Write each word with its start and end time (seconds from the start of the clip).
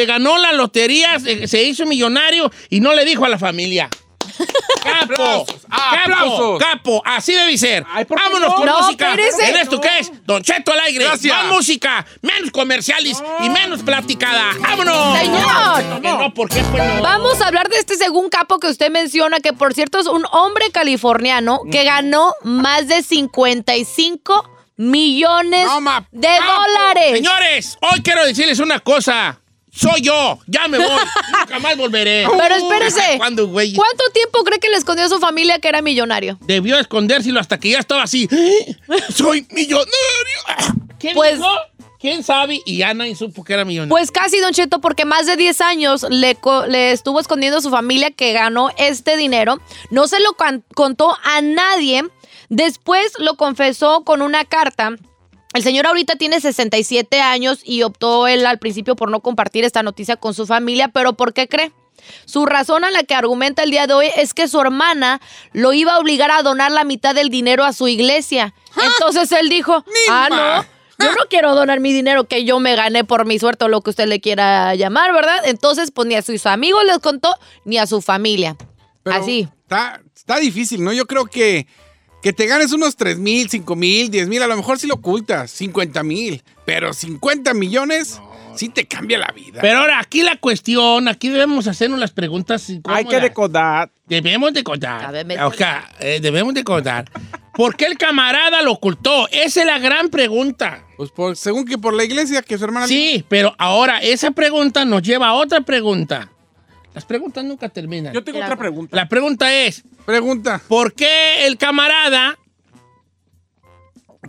se 0.00 0.06
ganó 0.06 0.38
la 0.38 0.52
lotería, 0.52 1.18
se, 1.20 1.46
se 1.46 1.62
hizo 1.62 1.84
millonario 1.86 2.50
y 2.70 2.80
no 2.80 2.94
le 2.94 3.04
dijo 3.04 3.24
a 3.24 3.28
la 3.28 3.38
familia. 3.38 3.88
Capo, 4.82 5.12
Aplausos, 5.12 5.60
capo, 5.68 6.02
aplausos. 6.02 6.58
capo, 6.58 7.02
así 7.04 7.32
debe 7.34 7.58
ser. 7.58 7.84
Ay, 7.92 8.06
¿por 8.06 8.16
qué 8.16 8.24
Vámonos 8.24 8.48
no? 8.50 8.54
con 8.56 8.66
No, 8.66 8.80
música. 8.80 9.12
¿En 9.12 9.56
esto 9.56 9.78
qué 9.80 9.98
es? 9.98 10.10
Don 10.24 10.42
Cheto 10.42 10.72
al 10.72 10.80
aire. 10.80 11.04
Gracias. 11.04 11.36
Más 11.36 11.52
música, 11.52 12.06
menos 12.22 12.50
comerciales 12.50 13.22
y 13.40 13.50
menos 13.50 13.82
platicada. 13.82 14.52
¡Vámonos! 14.60 15.18
Señor. 15.18 16.00
No, 16.02 16.32
¿por 16.32 16.48
qué 16.48 16.62
pues 16.70 16.82
no? 16.94 17.02
Vamos 17.02 17.40
a 17.42 17.48
hablar 17.48 17.68
de 17.68 17.76
este 17.76 17.96
según 17.96 18.30
capo 18.30 18.58
que 18.58 18.68
usted 18.68 18.90
menciona, 18.90 19.40
que 19.40 19.52
por 19.52 19.74
cierto 19.74 19.98
es 19.98 20.06
un 20.06 20.24
hombre 20.32 20.70
californiano 20.70 21.60
que 21.70 21.84
ganó 21.84 22.32
más 22.42 22.88
de 22.88 23.02
55 23.02 24.48
millones 24.76 25.66
No, 25.66 25.80
ma- 25.82 26.06
de 26.10 26.26
capo. 26.28 26.52
dólares. 26.62 27.12
Señores, 27.16 27.78
hoy 27.92 28.00
quiero 28.02 28.24
decirles 28.24 28.58
una 28.60 28.80
cosa. 28.80 29.40
Soy 29.72 30.00
yo, 30.00 30.38
ya 30.46 30.66
me 30.68 30.78
voy, 30.78 30.86
nunca 31.40 31.58
más 31.60 31.76
volveré. 31.76 32.26
Pero 32.38 32.54
espérese. 32.54 33.16
¿Cuándo, 33.18 33.46
güey? 33.48 33.72
¿Cuánto 33.74 34.04
tiempo 34.12 34.42
cree 34.44 34.58
que 34.58 34.68
le 34.68 34.76
escondió 34.76 35.04
a 35.04 35.08
su 35.08 35.18
familia 35.18 35.58
que 35.58 35.68
era 35.68 35.80
millonario? 35.82 36.38
Debió 36.42 36.78
escondérselo 36.78 37.38
hasta 37.40 37.58
que 37.58 37.70
ya 37.70 37.78
estaba 37.78 38.02
así. 38.02 38.28
¡Soy 39.14 39.46
millonario! 39.52 39.88
¿Quién 40.98 41.14
Pues- 41.14 41.36
dijo? 41.36 41.48
¿Quién 42.00 42.24
sabe? 42.24 42.62
Y 42.64 42.80
Ana 42.80 43.06
y 43.06 43.14
supo 43.14 43.44
que 43.44 43.52
era 43.52 43.66
millonario. 43.66 43.90
Pues 43.90 44.10
casi, 44.10 44.40
Don 44.40 44.54
Cheto, 44.54 44.80
porque 44.80 45.04
más 45.04 45.26
de 45.26 45.36
10 45.36 45.60
años 45.60 46.06
le, 46.08 46.34
estuvo 46.92 47.20
escondiendo 47.20 47.58
a 47.58 47.60
su 47.60 47.68
familia 47.68 48.10
que 48.10 48.32
ganó 48.32 48.70
este 48.78 49.18
dinero. 49.18 49.60
No 49.90 50.08
se 50.08 50.18
lo 50.20 50.34
contó 50.74 51.14
a 51.22 51.42
nadie. 51.42 52.04
Después 52.48 53.12
lo 53.18 53.36
confesó 53.36 54.02
con 54.02 54.22
una 54.22 54.46
carta. 54.46 54.96
El 55.52 55.62
señor 55.62 55.86
ahorita 55.86 56.16
tiene 56.16 56.40
67 56.40 57.20
años 57.20 57.60
y 57.64 57.82
optó 57.82 58.28
él 58.28 58.46
al 58.46 58.58
principio 58.58 58.94
por 58.94 59.10
no 59.10 59.20
compartir 59.20 59.64
esta 59.64 59.82
noticia 59.82 60.16
con 60.16 60.32
su 60.32 60.46
familia, 60.46 60.88
pero 60.88 61.14
¿por 61.14 61.32
qué 61.32 61.48
cree? 61.48 61.72
Su 62.24 62.46
razón 62.46 62.84
a 62.84 62.90
la 62.90 63.02
que 63.02 63.14
argumenta 63.14 63.62
el 63.62 63.70
día 63.70 63.86
de 63.86 63.94
hoy 63.94 64.08
es 64.16 64.32
que 64.32 64.48
su 64.48 64.60
hermana 64.60 65.20
lo 65.52 65.72
iba 65.72 65.94
a 65.94 65.98
obligar 65.98 66.30
a 66.30 66.42
donar 66.42 66.70
la 66.70 66.84
mitad 66.84 67.14
del 67.14 67.30
dinero 67.30 67.64
a 67.64 67.72
su 67.72 67.88
iglesia. 67.88 68.54
Entonces 68.76 69.30
él 69.32 69.48
dijo, 69.48 69.84
ah, 70.08 70.28
no, 70.30 71.04
yo 71.04 71.12
no 71.12 71.26
quiero 71.28 71.54
donar 71.54 71.80
mi 71.80 71.92
dinero 71.92 72.24
que 72.24 72.44
yo 72.44 72.60
me 72.60 72.76
gané 72.76 73.04
por 73.04 73.26
mi 73.26 73.38
suerte 73.38 73.64
o 73.64 73.68
lo 73.68 73.80
que 73.80 73.90
usted 73.90 74.06
le 74.06 74.20
quiera 74.20 74.74
llamar, 74.74 75.12
¿verdad? 75.12 75.42
Entonces, 75.44 75.90
pues 75.90 76.06
ni 76.06 76.14
a 76.14 76.22
sus 76.22 76.46
amigos 76.46 76.84
les 76.84 76.98
contó, 76.98 77.34
ni 77.64 77.78
a 77.78 77.86
su 77.86 78.00
familia. 78.00 78.56
Pero 79.02 79.16
Así. 79.16 79.48
Está, 79.62 80.00
está 80.14 80.38
difícil, 80.38 80.84
¿no? 80.84 80.92
Yo 80.92 81.06
creo 81.06 81.26
que, 81.26 81.66
que 82.22 82.32
te 82.32 82.46
ganes 82.46 82.72
unos 82.72 82.96
3 82.96 83.18
mil, 83.18 83.48
5 83.48 83.76
mil, 83.76 84.10
10 84.10 84.28
mil, 84.28 84.42
a 84.42 84.46
lo 84.46 84.56
mejor 84.56 84.78
sí 84.78 84.86
lo 84.86 84.94
ocultas, 84.94 85.50
50 85.50 86.02
mil, 86.02 86.42
pero 86.64 86.92
50 86.92 87.54
millones 87.54 88.20
sí 88.56 88.68
te 88.68 88.86
cambia 88.86 89.18
la 89.18 89.32
vida. 89.34 89.60
Pero 89.62 89.78
ahora, 89.78 90.00
aquí 90.00 90.22
la 90.22 90.36
cuestión, 90.36 91.08
aquí 91.08 91.28
debemos 91.28 91.66
hacernos 91.66 91.98
las 91.98 92.10
preguntas 92.10 92.70
Hay 92.84 93.04
que 93.06 93.20
decodar. 93.20 93.90
Debemos 94.06 94.52
de 94.52 94.62
contar. 94.64 95.04
A 95.04 95.10
ver, 95.12 95.24
me- 95.24 95.42
O 95.42 95.52
sea, 95.52 95.88
eh, 96.00 96.18
debemos 96.20 96.52
de 96.52 96.64
contar. 96.64 97.10
¿Por 97.54 97.76
qué 97.76 97.86
el 97.86 97.96
camarada 97.98 98.60
lo 98.62 98.72
ocultó? 98.72 99.28
Esa 99.28 99.60
es 99.60 99.66
la 99.66 99.78
gran 99.78 100.08
pregunta. 100.08 100.84
Pues 100.96 101.10
por- 101.10 101.36
según 101.36 101.64
que 101.64 101.78
por 101.78 101.94
la 101.94 102.04
iglesia 102.04 102.42
que 102.42 102.58
su 102.58 102.64
hermana... 102.64 102.86
Sí, 102.86 103.24
pero 103.28 103.54
ahora 103.58 103.98
esa 103.98 104.30
pregunta 104.32 104.84
nos 104.84 105.02
lleva 105.02 105.28
a 105.28 105.34
otra 105.34 105.60
pregunta. 105.62 106.30
Las 106.94 107.04
preguntas 107.04 107.44
nunca 107.44 107.68
terminan. 107.68 108.12
Yo 108.12 108.24
tengo 108.24 108.38
Claro. 108.38 108.52
otra 108.54 108.60
pregunta. 108.60 108.96
La 108.96 109.08
pregunta 109.08 109.54
es, 109.54 109.84
Pregunta. 110.06 110.60
¿por 110.68 110.92
qué 110.92 111.46
el 111.46 111.56
camarada 111.56 112.36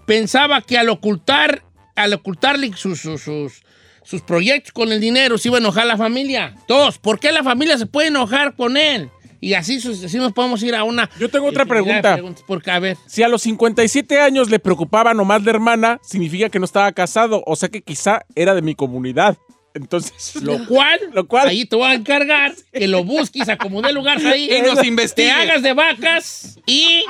pensaba 0.06 0.62
que 0.62 0.78
al 0.78 0.90
ocultar, 0.90 1.64
al 1.96 2.14
ocultarle 2.14 2.72
sus, 2.76 3.00
sus, 3.02 3.22
sus, 3.22 3.64
sus 4.04 4.22
proyectos 4.22 4.72
con 4.74 4.92
el 4.92 5.00
dinero 5.02 5.38
se 5.38 5.50
iba 5.50 5.58
a 5.58 5.60
enojar 5.60 5.86
la 5.86 5.98
familia? 5.98 6.56
Dos, 6.68 6.98
¿por 6.98 7.20
qué 7.20 7.32
la 7.32 7.44
familia 7.44 7.78
se 7.78 7.86
puede 7.86 8.10
enojar 8.10 8.56
con 8.56 8.78
él? 8.78 9.10
Y 9.44 9.56
así, 9.56 9.78
así 9.78 10.18
nos 10.18 10.34
podemos 10.34 10.62
ir 10.62 10.76
a 10.76 10.84
una... 10.84 11.10
Yo 11.20 11.28
tengo 11.28 11.48
otra 11.48 11.66
pregunta. 11.66 12.20
Porque, 12.46 12.70
a 12.70 12.78
ver, 12.78 12.96
Si 13.08 13.24
a 13.24 13.28
los 13.28 13.42
57 13.42 14.20
años 14.22 14.52
le 14.52 14.60
preocupaba 14.60 15.16
nomás 15.16 15.44
la 15.44 15.50
hermana, 15.50 16.00
significa 16.04 16.50
que 16.50 16.60
no 16.60 16.66
estaba 16.66 16.92
casado. 16.92 17.42
O 17.48 17.56
sea 17.56 17.70
que 17.70 17.82
quizá 17.82 18.22
era 18.36 18.54
de 18.54 18.62
mi 18.62 18.76
comunidad. 18.76 19.36
Entonces, 19.74 20.36
lo 20.44 20.66
cual, 20.68 21.00
Lo 21.14 21.28
cual- 21.28 21.48
ahí 21.48 21.66
te 21.66 21.76
voy 21.76 21.90
a 21.90 21.94
encargar 21.94 22.54
que 22.74 22.88
lo 22.88 23.04
busques, 23.04 23.48
acomodé 23.50 23.94
lugar 23.94 24.18
ahí. 24.26 24.50
Y 24.58 24.62
nos 24.62 24.84
investigue. 24.84 25.28
Te 25.30 25.34
hagas 25.34 25.62
de 25.64 25.74
vacas 25.74 26.60
y 26.66 27.04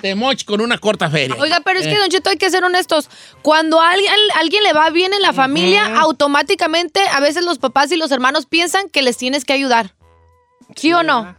te 0.00 0.14
moches 0.14 0.44
con 0.44 0.60
una 0.60 0.78
corta 0.78 1.08
feria. 1.10 1.36
Oiga, 1.38 1.60
pero 1.64 1.78
es 1.78 1.86
que, 1.86 1.92
Eh. 1.94 1.98
Don 1.98 2.08
Cheto, 2.08 2.30
hay 2.30 2.36
que 2.36 2.50
ser 2.50 2.64
honestos. 2.64 3.08
Cuando 3.42 3.80
a 3.80 3.90
alguien, 3.90 4.12
a 4.34 4.40
alguien 4.40 4.62
le 4.64 4.72
va 4.72 4.90
bien 4.90 5.12
en 5.14 5.22
la 5.22 5.32
familia, 5.32 5.96
automáticamente 6.00 7.00
a 7.12 7.20
veces 7.20 7.44
los 7.44 7.58
papás 7.58 7.90
y 7.92 7.96
los 7.96 8.10
hermanos 8.10 8.46
piensan 8.46 8.88
que 8.90 9.02
les 9.02 9.16
tienes 9.16 9.44
que 9.44 9.52
ayudar. 9.52 9.94
¿Sí 10.76 10.92
o 10.92 11.02
no? 11.02 11.36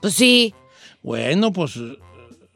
Pues 0.00 0.14
sí. 0.14 0.54
Bueno, 1.02 1.52
pues... 1.52 1.72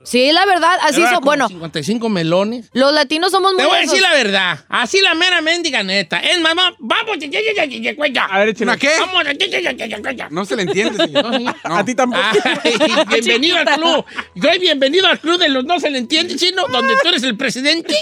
Sí, 0.04 0.32
la 0.32 0.44
verdad, 0.46 0.76
así 0.82 1.02
son. 1.02 1.20
Bueno, 1.22 1.48
55 1.48 2.08
melones. 2.08 2.68
los 2.72 2.92
latinos 2.92 3.30
somos 3.30 3.52
muy 3.52 3.62
Te 3.62 3.66
voy 3.66 3.76
a 3.76 3.80
decir 3.80 4.00
la 4.00 4.12
verdad. 4.12 4.64
Así 4.68 5.00
la 5.00 5.14
mera 5.14 5.40
mendiga 5.40 5.82
neta. 5.82 6.18
Es 6.18 6.40
mamá, 6.40 6.74
vamos, 6.78 7.18
ya, 7.18 7.28
ya, 7.28 7.40
ya, 7.40 7.64
ya, 7.64 7.92
ya, 7.94 8.06
ya. 8.08 8.24
a 8.24 8.44
ver. 8.44 8.56
¿Una 8.60 8.76
qué? 8.76 8.90
Vamos, 8.98 9.24
ya, 9.24 9.32
ya, 9.32 9.46
ya, 9.46 9.72
ya, 9.72 9.86
ya, 9.86 9.98
ya, 9.98 10.12
ya. 10.12 10.28
No 10.30 10.44
se 10.44 10.56
le 10.56 10.62
entiende, 10.62 10.96
señor. 11.06 11.40
No. 11.40 11.54
A 11.64 11.84
ti 11.84 11.94
tampoco. 11.94 12.22
Ay, 12.62 13.20
bienvenido 13.20 13.58
al 13.58 13.66
club. 13.66 14.04
Soy 14.40 14.58
bienvenido 14.58 15.06
al 15.06 15.20
club 15.20 15.38
de 15.38 15.48
los 15.48 15.64
no 15.64 15.78
se 15.78 15.90
le 15.90 15.98
entiende, 15.98 16.36
chino, 16.36 16.66
donde 16.68 16.94
tú 17.02 17.08
eres 17.08 17.22
el 17.22 17.36
presidente. 17.36 17.94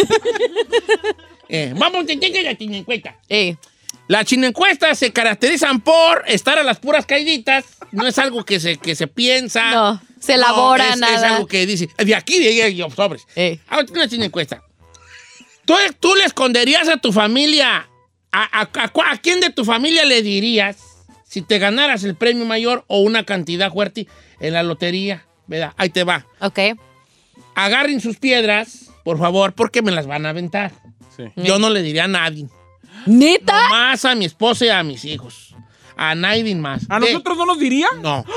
Eh, 1.53 1.75
vamos, 1.77 2.07
ya, 2.07 2.15
ya, 2.15 2.29
ya, 2.29 2.43
ya, 2.43 2.57
chinecueta. 2.57 3.17
Eh, 3.29 3.57
Las 4.11 4.25
chinecuestas 4.25 4.99
se 4.99 5.13
caracterizan 5.13 5.81
por 5.83 6.25
estar 6.27 6.59
a 6.59 6.65
las 6.65 6.81
puras 6.81 7.07
caíditas. 7.07 7.65
No 7.93 8.09
es 8.09 8.19
algo 8.19 8.45
que 8.45 8.59
se, 8.59 8.77
que 8.77 8.97
se 8.97 9.07
piensa. 9.07 9.71
No, 9.71 10.03
se 10.19 10.35
elabora 10.35 10.89
es, 10.95 10.99
nada. 10.99 11.17
Es 11.17 11.23
algo 11.23 11.47
que 11.47 11.65
dice, 11.65 11.89
de 11.97 12.15
aquí, 12.17 12.41
de 12.41 12.61
ahí, 12.65 12.75
yo, 12.75 12.91
sobres. 12.91 13.23
Eh. 13.37 13.61
Una 13.93 14.09
chinecuesta. 14.09 14.65
¿Tú, 15.65 15.75
¿Tú 16.01 16.17
le 16.17 16.25
esconderías 16.25 16.89
a 16.89 16.97
tu 16.97 17.13
familia? 17.13 17.89
A, 18.33 18.61
a- 18.63 18.69
a 18.83 18.89
cu- 18.89 19.03
a 19.03 19.17
quién 19.19 19.39
de 19.39 19.51
tu 19.51 19.65
familia 19.65 20.05
le 20.05 20.23
dirías 20.23 20.79
si 21.25 21.43
te 21.43 21.61
ganaras 21.61 22.03
el 22.03 22.17
premio 22.17 22.45
mayor 22.47 22.85
o 22.89 23.03
una 23.03 23.25
cantidad 23.25 23.73
fuerte 23.73 24.09
en 24.41 24.55
la 24.55 24.65
lotería? 24.65 25.25
¿Verdad? 25.47 25.73
Ahí 25.77 25.91
te 25.91 26.03
va. 26.03 26.27
ok. 26.41 26.59
Agarren 27.55 28.01
sus 28.01 28.17
piedras, 28.19 28.91
por 29.05 29.19
favor, 29.19 29.53
porque 29.53 29.83
me 29.83 29.93
las 29.93 30.09
van 30.09 30.27
a 30.27 30.31
aventar. 30.31 30.73
Sí. 31.17 31.25
Yo 31.37 31.61
no 31.61 31.71
le 31.71 31.83
diría 31.83 32.05
a 32.05 32.09
nadie. 32.09 32.47
¿Neta? 33.07 33.69
Más 33.71 34.05
a 34.05 34.15
mi 34.15 34.25
esposa 34.25 34.67
y 34.67 34.69
a 34.69 34.83
mis 34.83 35.05
hijos. 35.05 35.55
A 35.97 36.15
nadie 36.15 36.55
más. 36.55 36.83
¿A 36.89 36.99
De- 36.99 37.07
nosotros 37.13 37.37
no 37.39 37.47
nos 37.47 37.59
diría? 37.59 37.89
No. 38.01 38.25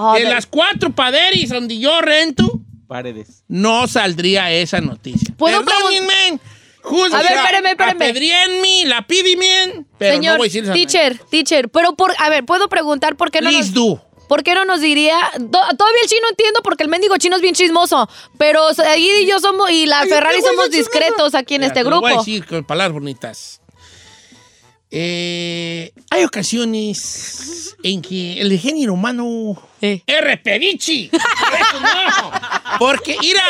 Oh, 0.00 0.14
de 0.14 0.22
de- 0.22 0.30
las 0.30 0.46
cuatro 0.46 0.90
paderis 0.94 1.48
donde 1.50 1.76
yo 1.76 2.00
rento, 2.00 2.60
Paredes. 2.86 3.42
no 3.48 3.88
saldría 3.88 4.48
esa 4.52 4.80
noticia. 4.80 5.34
¿Puedo 5.36 5.64
Perdónenme. 5.64 6.38
A 6.84 7.16
ver, 7.20 7.32
espéreme, 7.32 7.70
espéreme. 7.70 8.04
apedríenme, 8.04 8.84
lapídenme, 8.86 9.84
pero 9.98 10.14
Señor, 10.14 10.34
no 10.34 10.38
voy 10.38 10.46
a 10.46 10.48
decirles 10.48 10.70
a 10.70 10.72
nadie. 10.72 10.86
teacher, 10.86 11.18
teacher, 11.30 11.68
pero 11.68 11.96
por, 11.96 12.14
a 12.16 12.28
ver, 12.30 12.44
¿puedo 12.46 12.68
preguntar 12.68 13.16
por 13.16 13.32
qué 13.32 13.40
no 13.40 13.50
Please 13.50 13.72
nos, 13.72 13.74
do. 13.74 14.04
¿Por 14.28 14.44
qué 14.44 14.54
no 14.54 14.64
nos 14.64 14.80
diría? 14.80 15.18
to- 15.32 15.40
todavía 15.50 16.02
el 16.04 16.08
chino 16.08 16.28
entiendo 16.30 16.60
porque 16.62 16.84
el 16.84 16.88
mendigo 16.88 17.16
chino 17.16 17.34
es 17.34 17.42
bien 17.42 17.54
chismoso, 17.56 18.08
pero 18.38 18.68
ahí 18.86 19.10
y 19.22 19.26
yo 19.26 19.40
somos 19.40 19.68
y 19.72 19.86
la 19.86 20.04
Ferrari 20.06 20.40
somos 20.42 20.70
discretos 20.70 21.34
aquí 21.34 21.56
en 21.56 21.62
Mira, 21.62 21.72
este 21.72 21.82
te 21.82 21.90
lo 21.90 22.00
Voy 22.00 22.10
a 22.10 22.14
grupo. 22.14 22.24
decir 22.24 22.46
con 22.46 22.62
palabras 22.64 22.92
bonitas. 22.92 23.60
Eh, 24.90 25.92
hay 26.10 26.24
ocasiones 26.24 27.76
en 27.82 28.00
que 28.00 28.40
el 28.40 28.58
género 28.58 28.94
humano 28.94 29.62
Eh. 29.80 30.02
es 30.06 30.20
repedichi. 30.22 31.10
Eso 31.12 31.80
no. 31.80 32.32
Porque, 32.78 33.16
mira, 33.20 33.42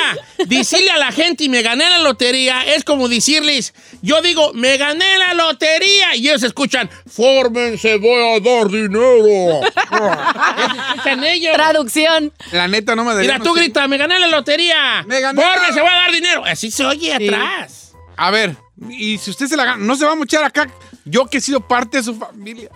decirle 0.46 0.90
a 0.90 0.98
la 0.98 1.12
gente 1.12 1.44
y 1.44 1.48
me 1.48 1.62
gané 1.62 1.88
la 1.88 1.98
lotería 1.98 2.62
es 2.74 2.82
como 2.84 3.08
decirles, 3.08 3.72
yo 4.02 4.20
digo, 4.20 4.52
me 4.52 4.76
gané 4.76 5.18
la 5.18 5.34
lotería 5.34 6.16
y 6.16 6.28
ellos 6.28 6.42
escuchan, 6.42 6.90
fórmense, 7.06 7.96
voy 7.98 8.22
a 8.22 8.40
dar 8.40 8.68
dinero. 8.68 9.60
Escuchan 10.88 11.24
ellos. 11.24 11.54
Traducción. 11.54 12.32
La 12.52 12.68
neta 12.68 12.94
no 12.96 13.04
me. 13.04 13.14
Mira, 13.14 13.38
tú 13.38 13.52
grita, 13.54 13.86
me 13.88 13.96
gané 13.96 14.18
la 14.18 14.26
lotería. 14.28 15.04
Me 15.06 15.20
gané 15.20 15.40
Fórmense, 15.40 15.80
voy 15.80 15.90
a 15.90 15.94
dar 15.94 16.12
dinero. 16.12 16.44
Así 16.44 16.70
se 16.70 16.84
oye 16.84 17.12
atrás. 17.14 17.92
A 18.16 18.30
ver, 18.30 18.56
y 18.90 19.16
si 19.18 19.30
usted 19.30 19.46
se 19.46 19.56
la 19.56 19.64
gana, 19.64 19.84
no 19.84 19.94
se 19.96 20.04
va 20.04 20.12
a 20.12 20.16
mochar 20.16 20.42
acá. 20.44 20.68
Yo 21.10 21.26
que 21.26 21.38
he 21.38 21.40
sido 21.40 21.66
parte 21.66 21.98
de 21.98 22.02
su 22.04 22.14
familia. 22.14 22.70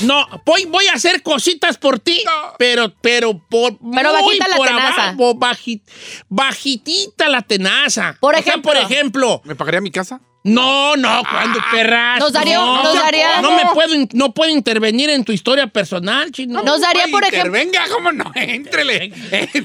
No, 0.00 0.26
voy, 0.44 0.64
voy 0.66 0.86
a 0.88 0.94
hacer 0.94 1.22
cositas 1.22 1.78
por 1.78 1.98
ti, 2.00 2.20
No. 2.24 2.54
pero, 2.58 2.92
pero 3.00 3.38
por 3.38 3.78
Pero 3.78 4.12
muy 4.14 4.38
bajita 4.38 4.48
la 4.48 4.56
por 4.56 4.66
tenaza. 4.66 5.08
abajo, 5.10 5.34
baji- 5.36 5.82
bajitita 6.28 7.28
la 7.28 7.42
tenaza. 7.42 8.16
Por 8.20 8.34
O 8.34 8.38
sea, 8.42 8.50
ejemplo. 8.52 8.72
por 8.72 8.80
ejemplo, 8.80 9.42
¿Me 9.44 9.54
pagaría 9.54 9.80
mi 9.80 9.90
casa? 9.90 10.20
no, 10.42 10.96
no, 10.96 11.22
cuando 11.30 11.58
perras. 11.70 12.18
Nos 12.18 12.32
daría- 12.32 12.56
no, 12.58 12.82
nos 12.82 12.94
daría- 12.94 13.40
No 13.40 13.52
me 13.52 13.62
puedo, 13.72 13.94
no 14.12 14.34
puedo 14.34 14.50
intervenir 14.50 15.08
en 15.10 15.24
tu 15.24 15.32
historia 15.32 15.68
personal, 15.68 16.30
chino. 16.32 16.62
Nos 16.62 16.80
daría, 16.80 17.06
por 17.08 17.22
ejemplo. 17.24 17.56
Intervenga, 17.58 17.84
¿cómo 17.92 18.12
no? 18.12 18.30
Éntrele. 18.34 19.08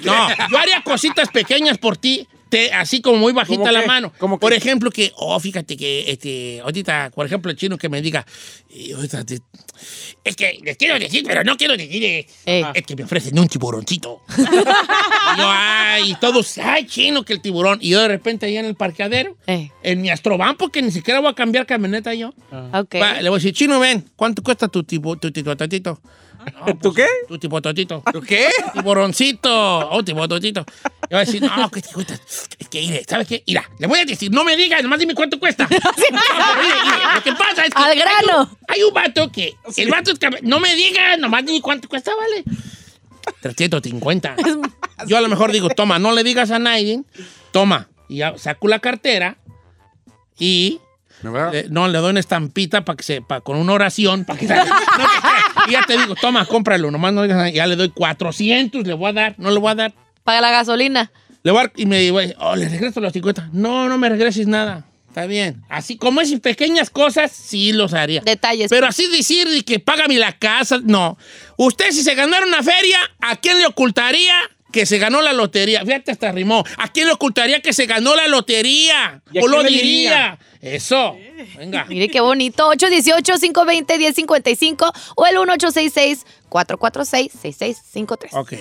No, 0.04 0.30
yo 0.50 0.58
haría 0.58 0.82
cositas 0.84 1.30
pequeñas 1.30 1.78
por 1.80 1.98
ti, 1.98 2.28
te, 2.50 2.74
así 2.74 3.02
como 3.02 3.18
muy 3.20 3.32
bajita 3.34 3.60
¿Cómo 3.60 3.72
la 3.72 3.82
qué? 3.82 3.88
mano. 3.88 4.14
¿Cómo 4.18 4.38
qué? 4.38 4.42
Por 4.42 4.54
ejemplo, 4.54 4.90
que, 4.92 5.12
oh, 5.16 5.40
fíjate 5.40 5.78
que, 5.78 6.12
este, 6.12 6.60
ahorita, 6.62 7.12
por 7.14 7.26
ejemplo, 7.26 7.52
el 7.52 7.58
chino 7.58 7.78
que 7.78 7.90
me 7.90 8.02
diga, 8.02 8.26
ahorita 8.96 9.24
te- 9.26 9.40
es 10.24 10.36
que 10.36 10.60
les 10.64 10.76
quiero 10.78 10.98
decir, 11.00 11.24
pero 11.26 11.44
no 11.44 11.56
quiero 11.58 11.78
decir, 11.78 12.04
eh, 12.04 12.28
es 12.74 12.86
que 12.86 12.96
me 12.96 13.04
ofrecen 13.04 13.38
un 13.40 13.48
tiburoncito. 13.48 14.22
y 14.38 14.42
yo, 15.40 15.46
ay, 15.48 16.12
y 16.12 16.16
todos, 16.16 16.58
ay, 16.58 16.86
chino, 16.86 17.24
que 17.24 17.34
el 17.34 17.42
tiburón. 17.42 17.80
Y 17.82 17.90
yo 17.90 18.02
de 18.02 18.08
repente 18.08 18.46
ahí 18.46 18.58
en 18.58 18.66
el 18.66 18.76
parqueadero, 18.76 19.38
Eh, 19.48 19.70
en 19.84 20.02
mi 20.02 20.10
Astrovan, 20.10 20.58
porque 20.58 20.82
ni 20.82 20.92
siquiera 20.92 21.20
voy 21.20 21.30
a 21.32 21.34
cambiar 21.36 21.66
camioneta 21.66 22.14
yo. 22.14 22.30
ok. 22.52 22.96
Va, 23.02 23.22
le 23.22 23.30
voy 23.30 23.38
a 23.38 23.40
decir, 23.40 23.54
chino, 23.54 23.80
ven, 23.80 24.06
¿cuánto 24.16 24.42
cuesta 24.44 24.68
tu 24.68 24.84
tipo, 24.84 25.18
tu 25.18 25.32
tipototito? 26.46 26.80
¿Tú 26.82 26.94
qué? 26.94 27.08
Tu 27.28 27.40
tipototito. 27.40 28.04
¿Tú 28.14 28.22
qué? 28.22 28.50
Tiburoncito. 28.74 29.90
Oh, 29.90 30.04
tiburoncito. 30.04 30.66
Le 31.10 31.16
voy 31.16 31.18
a 31.18 31.26
decir, 31.26 31.42
no, 31.42 31.70
que 31.70 31.82
te 31.82 31.92
cuesta. 31.92 32.20
Es 32.58 32.70
que, 32.70 32.82
mire, 32.82 33.04
¿sabes 33.08 33.28
qué? 33.28 33.44
Mira, 33.48 33.70
le 33.80 33.88
voy 33.88 34.00
a 34.00 34.06
decir, 34.06 34.32
no 34.32 34.44
me 34.44 34.56
digas, 34.56 34.82
nomás 34.84 35.00
dime 35.00 35.16
cuánto 35.16 35.40
cuesta. 35.40 35.68
No, 35.80 35.92
pero 35.98 36.62
mire, 36.62 36.76
mire, 36.84 37.16
lo 37.16 37.24
que 37.24 37.32
pasa 37.34 37.66
es 37.66 37.74
que. 37.74 37.82
Al 37.82 37.96
grano. 37.96 38.40
Hay 38.40 38.40
un, 38.44 38.58
hay 38.68 38.84
un 38.84 38.94
vato 38.94 39.32
que. 39.32 39.56
El 39.78 39.90
vato 39.90 40.12
es 40.12 40.20
que. 40.20 40.30
No 40.42 40.60
me 40.60 40.76
digas, 40.76 41.18
nomás 41.20 41.46
dime 41.46 41.62
cuánto 41.62 41.88
cuesta, 41.88 42.12
vale. 42.16 42.44
350. 43.42 44.36
Yo 45.08 45.18
a 45.18 45.22
lo 45.22 45.30
mejor 45.30 45.52
digo, 45.52 45.70
toma, 45.70 46.00
no 46.00 46.12
le 46.12 46.24
digas 46.24 46.52
a 46.52 46.60
nadie. 46.60 47.04
Toma. 47.52 47.90
Y 48.08 48.22
saco 48.38 48.68
la 48.68 48.80
cartera 48.80 49.38
y. 50.38 50.80
le- 51.52 51.70
no, 51.70 51.88
le 51.88 51.98
doy 52.00 52.12
una 52.12 52.20
estampita 52.20 52.86
para 52.86 52.96
que 52.98 53.04
se, 53.04 53.22
pa- 53.22 53.42
con 53.42 53.58
una 53.58 53.74
oración, 53.74 54.26
para 54.26 54.40
que 54.40 54.48
no, 54.48 54.56
y 55.68 55.72
ya 55.72 55.84
te 55.86 55.98
digo, 55.98 56.16
toma, 56.16 56.46
cómpralo, 56.46 56.90
nomás 56.92 57.14
no 57.14 57.22
digas 57.24 57.38
nada. 57.38 57.50
Ya 57.50 57.68
le 57.68 57.76
doy 57.76 57.90
400, 57.90 58.86
le 58.88 58.94
voy 58.94 59.10
a 59.10 59.14
dar, 59.14 59.36
no 59.38 59.52
le 59.52 59.60
voy 59.60 59.72
a 59.72 59.76
dar. 59.76 59.94
Paga 60.24 60.42
la 60.42 60.52
gasolina. 60.52 61.12
Le 61.44 61.52
voy 61.52 61.60
a 61.60 61.64
dar, 61.64 61.74
y 61.76 61.86
me 61.86 62.00
digo, 62.00 62.20
oh, 62.40 62.56
le 62.56 62.70
regreso 62.70 63.00
los 63.02 63.14
50. 63.14 63.50
No, 63.54 63.88
no 63.90 63.98
me 63.98 64.10
regreses 64.10 64.48
nada. 64.48 64.86
Está 65.08 65.26
bien. 65.26 65.64
Así 65.70 65.98
como 65.98 66.22
esas 66.22 66.40
pequeñas 66.40 66.90
cosas, 66.92 67.32
sí 67.32 67.74
los 67.74 67.94
haría. 67.94 68.22
Detalles. 68.22 68.70
Pero 68.70 68.86
así 68.86 69.08
decir 69.08 69.48
y 69.52 69.64
que 69.64 69.80
págame 69.80 70.16
la 70.20 70.34
casa, 70.38 70.80
no. 70.84 71.18
Usted 71.58 71.92
si 71.92 72.04
se 72.04 72.14
ganara 72.14 72.46
una 72.46 72.62
feria, 72.62 73.00
¿a 73.22 73.36
quién 73.38 73.58
le 73.58 73.66
ocultaría 73.66 74.36
que 74.72 74.86
se 74.86 74.98
ganó 74.98 75.22
la 75.22 75.34
lotería? 75.34 75.84
Fíjate, 75.86 76.12
hasta 76.12 76.32
rimó. 76.32 76.64
¿A 76.78 76.88
quién 76.90 77.08
le 77.08 77.14
ocultaría 77.14 77.60
que 77.62 77.74
se 77.74 77.86
ganó 77.86 78.16
la 78.16 78.28
lotería? 78.28 79.22
¿Y 79.32 79.40
a 79.40 79.42
¿O 79.42 79.48
lo 79.48 79.64
le 79.64 79.70
diría? 79.70 80.38
Eso. 80.62 81.18
Venga. 81.58 81.86
Mire 81.86 82.10
qué 82.10 82.20
bonito. 82.22 82.72
818-520-1055 82.74 84.92
o 85.16 85.26
el 85.26 85.38
1866-446-6653. 85.38 88.30
Ok. 88.34 88.54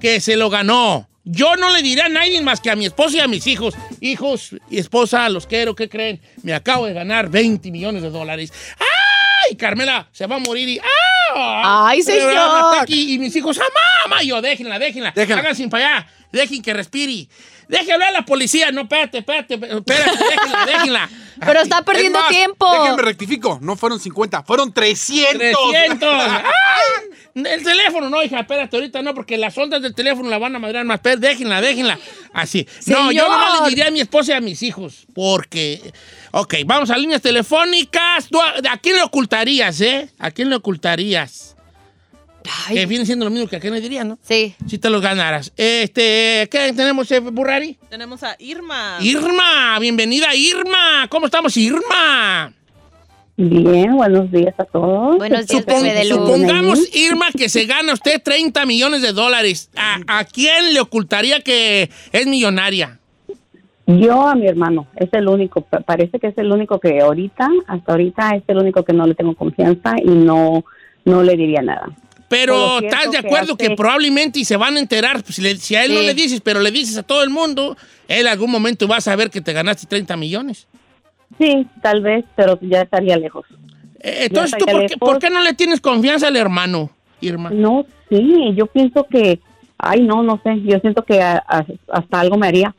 Que 0.00 0.20
se 0.20 0.36
lo 0.36 0.50
ganó? 0.50 1.08
Yo 1.24 1.54
no 1.56 1.70
le 1.70 1.82
diría 1.82 2.06
a 2.06 2.08
nadie 2.08 2.40
más 2.40 2.60
que 2.60 2.70
a 2.70 2.76
mi 2.76 2.86
esposa 2.86 3.18
y 3.18 3.20
a 3.20 3.28
mis 3.28 3.46
hijos. 3.46 3.74
Hijos 4.00 4.56
y 4.70 4.78
esposa, 4.78 5.28
los 5.28 5.46
quiero, 5.46 5.74
¿qué 5.74 5.88
creen? 5.88 6.20
Me 6.42 6.54
acabo 6.54 6.86
de 6.86 6.94
ganar 6.94 7.28
20 7.28 7.70
millones 7.70 8.02
de 8.02 8.10
dólares. 8.10 8.52
¡Ay, 9.46 9.56
Carmela! 9.56 10.08
Se 10.12 10.26
va 10.26 10.36
a 10.36 10.38
morir 10.38 10.68
y... 10.68 10.78
¡Ah! 10.78 11.88
¡Ay, 11.88 12.02
señor! 12.02 12.32
ataque 12.36 12.92
Y, 12.92 13.14
y 13.14 13.18
mis 13.18 13.36
hijos, 13.36 13.58
¡ah, 13.58 14.08
mamá! 14.08 14.22
Yo, 14.22 14.40
déjenla, 14.40 14.78
déjenla. 14.78 15.12
Déjenla. 15.14 15.42
Háganse 15.42 15.68
para 15.68 15.96
allá. 15.96 16.06
Dejen 16.32 16.62
que 16.62 16.72
respire. 16.72 17.28
Dejen 17.68 17.92
hablar 17.92 18.08
a 18.08 18.12
la 18.12 18.24
policía. 18.24 18.72
No, 18.72 18.82
espérate, 18.82 19.18
espérate, 19.18 19.54
espérate, 19.54 20.24
déjenla, 20.24 20.66
déjenla. 20.66 21.10
Pero 21.40 21.60
está 21.60 21.78
Es 21.78 21.84
perdiendo 21.84 22.18
más, 22.18 22.28
tiempo. 22.28 22.66
Déjenme 22.70 23.02
rectifico. 23.02 23.58
No 23.62 23.76
fueron 23.76 23.98
50, 23.98 24.42
fueron 24.42 24.72
300. 24.72 25.38
300. 25.70 26.02
¡Ay! 26.12 26.44
El 27.34 27.62
teléfono, 27.62 28.10
no, 28.10 28.22
hija, 28.22 28.40
espérate, 28.40 28.76
ahorita 28.76 29.02
no, 29.02 29.14
porque 29.14 29.38
las 29.38 29.56
ondas 29.56 29.80
del 29.80 29.94
teléfono 29.94 30.28
la 30.28 30.38
van 30.38 30.56
a 30.56 30.58
madrear 30.58 30.84
más. 30.84 31.00
Pero 31.00 31.16
déjenla, 31.18 31.60
déjenla. 31.60 31.98
Así. 32.32 32.66
No, 32.86 33.12
yo 33.12 33.28
no 33.28 33.62
le 33.62 33.68
diría 33.70 33.86
a 33.86 33.90
mi 33.90 34.00
esposa 34.00 34.32
y 34.32 34.34
a 34.36 34.40
mis 34.40 34.62
hijos, 34.62 35.06
porque. 35.14 35.92
Ok, 36.32 36.54
vamos 36.66 36.90
a 36.90 36.96
líneas 36.96 37.22
telefónicas. 37.22 38.28
¿Tú 38.28 38.40
a, 38.40 38.54
¿a 38.72 38.76
quién 38.78 38.96
le 38.96 39.02
ocultarías, 39.02 39.80
eh? 39.80 40.10
¿A 40.18 40.30
quién 40.30 40.50
le 40.50 40.56
ocultarías? 40.56 41.56
Que 42.68 42.86
viene 42.86 43.04
siendo 43.04 43.24
lo 43.24 43.30
mismo 43.30 43.48
que 43.48 43.56
a 43.56 43.60
quién 43.60 43.74
le 43.74 43.80
dirías, 43.80 44.06
¿no? 44.06 44.18
sí. 44.22 44.54
Si 44.66 44.78
te 44.78 44.88
los 44.90 45.02
ganaras. 45.02 45.52
Este, 45.56 46.48
¿qué 46.50 46.72
tenemos, 46.74 47.10
eh, 47.10 47.18
Burrari? 47.20 47.76
Tenemos 47.88 48.22
a 48.22 48.36
Irma. 48.38 48.98
Irma, 49.00 49.78
bienvenida, 49.80 50.34
Irma. 50.34 51.06
¿Cómo 51.08 51.26
estamos, 51.26 51.56
Irma? 51.56 52.52
Bien, 53.36 53.96
buenos 53.96 54.30
días 54.30 54.54
a 54.58 54.64
todos. 54.64 55.16
Buenos 55.16 55.46
días, 55.46 55.64
Supon- 55.64 55.82
bebé 55.82 55.94
de 55.94 56.04
luz. 56.10 56.18
supongamos, 56.18 56.94
Irma, 56.94 57.26
que 57.36 57.48
se 57.48 57.64
gana 57.64 57.94
usted 57.94 58.20
30 58.22 58.66
millones 58.66 59.00
de 59.02 59.12
dólares. 59.12 59.70
¿A, 59.76 59.98
a 60.06 60.24
quién 60.24 60.72
le 60.74 60.80
ocultaría 60.80 61.40
que 61.40 61.90
es 62.12 62.26
millonaria? 62.26 62.98
Yo 63.86 64.28
a 64.28 64.34
mi 64.36 64.46
hermano, 64.46 64.86
es 64.96 65.08
el 65.12 65.26
único, 65.26 65.62
pa- 65.62 65.80
parece 65.80 66.20
que 66.20 66.28
es 66.28 66.38
el 66.38 66.52
único 66.52 66.78
que 66.78 67.00
ahorita, 67.00 67.48
hasta 67.66 67.92
ahorita 67.92 68.36
es 68.36 68.42
el 68.46 68.58
único 68.58 68.84
que 68.84 68.92
no 68.92 69.06
le 69.06 69.14
tengo 69.14 69.34
confianza 69.34 69.94
y 70.02 70.10
no, 70.10 70.64
no 71.04 71.22
le 71.22 71.36
diría 71.36 71.62
nada. 71.62 71.88
Pero 72.30 72.78
estás 72.78 73.10
de 73.10 73.18
acuerdo 73.18 73.56
que, 73.56 73.66
hace- 73.66 73.74
probablemente 73.76 74.38
y 74.38 74.44
se 74.44 74.56
van 74.56 74.76
a 74.76 74.80
enterar. 74.80 75.22
pues, 75.24 75.34
si, 75.34 75.42
le- 75.42 75.56
si 75.56 75.74
a 75.74 75.84
él 75.84 75.92
no 75.94 76.00
le 76.00 76.14
dices, 76.14 76.40
pero 76.40 76.60
le 76.60 76.70
dices 76.70 76.96
a 76.96 77.02
todo 77.02 77.24
el 77.24 77.30
mundo, 77.30 77.76
él 78.06 78.28
algún 78.28 78.50
momento 78.52 78.86
va 78.86 78.98
a 78.98 79.00
saber 79.00 79.30
que 79.30 79.40
te 79.40 79.52
ganaste 79.52 79.86
30 79.88 80.16
millones. 80.16 80.68
Sí, 81.38 81.66
tal 81.82 82.00
vez, 82.02 82.24
pero 82.36 82.56
ya 82.62 82.82
estaría 82.82 83.16
lejos. 83.18 83.44
Eh, 84.00 84.26
Entonces, 84.26 84.52
Ya 84.52 84.58
¿tú 84.58 84.64
por 84.66 84.74
qué, 84.74 84.82
lejos. 84.82 84.96
por 84.98 85.18
qué 85.18 85.28
no 85.30 85.42
le 85.42 85.54
tienes 85.54 85.80
confianza 85.80 86.28
al 86.28 86.36
hermano, 86.36 86.90
Irma? 87.20 87.50
No, 87.50 87.84
sí, 88.08 88.52
yo 88.54 88.66
pienso 88.66 89.04
que, 89.10 89.40
ay, 89.76 90.02
no, 90.02 90.22
no 90.22 90.40
sé, 90.44 90.60
yo 90.62 90.78
siento 90.78 91.04
que 91.04 91.20
a- 91.20 91.42
a- 91.48 91.66
hasta 91.92 92.20
algo 92.20 92.36
me 92.38 92.46
haría 92.46 92.74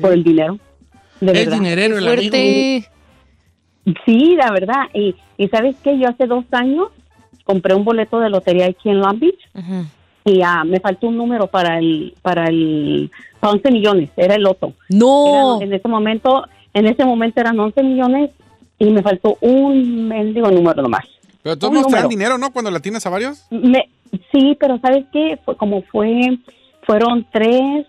por 0.00 0.12
el 0.12 0.22
dinero. 0.22 0.58
De 1.20 1.32
es 1.32 1.38
verdad. 1.46 1.52
dinerero 1.54 1.96
el 1.98 2.06
amigo. 2.06 2.30
Fuerte. 2.30 2.88
Sí, 4.04 4.36
la 4.36 4.50
verdad. 4.52 4.82
Y, 4.92 5.14
y 5.38 5.48
¿sabes 5.48 5.74
qué? 5.82 5.98
Yo 5.98 6.08
hace 6.08 6.26
dos 6.26 6.44
años 6.52 6.88
compré 7.48 7.74
un 7.74 7.82
boleto 7.84 8.20
de 8.20 8.28
lotería 8.28 8.66
aquí 8.66 8.90
en 8.90 9.00
Long 9.00 9.18
Beach 9.18 9.40
y 10.26 10.42
ah, 10.42 10.64
me 10.64 10.80
faltó 10.80 11.08
un 11.08 11.16
número 11.16 11.46
para 11.46 11.78
el 11.78 12.14
para 12.20 12.44
el 12.44 13.10
para 13.40 13.54
11 13.54 13.70
millones 13.70 14.10
era 14.16 14.34
el 14.34 14.42
loto 14.42 14.74
No. 14.90 15.58
En 15.62 15.72
ese 15.72 15.88
momento 15.88 16.44
en 16.74 16.86
ese 16.86 17.04
momento 17.06 17.40
eran 17.40 17.58
11 17.58 17.82
millones 17.82 18.30
y 18.78 18.90
me 18.90 19.02
faltó 19.02 19.38
un 19.40 20.08
mendigo 20.08 20.50
número 20.50 20.82
nomás 20.82 21.06
Pero 21.42 21.56
todos 21.56 21.72
traen 21.72 21.84
número. 22.04 22.08
dinero, 22.08 22.38
¿no? 22.38 22.52
Cuando 22.52 22.70
la 22.70 22.80
tienes 22.80 23.06
a 23.06 23.10
varios. 23.10 23.46
me, 23.50 23.88
sí 24.30 24.54
pero 24.60 24.78
sabes 24.80 25.06
qué 25.10 25.38
fue 25.44 25.56
como 25.56 25.80
fue 25.90 26.38
fueron 26.82 27.26
tres 27.32 27.86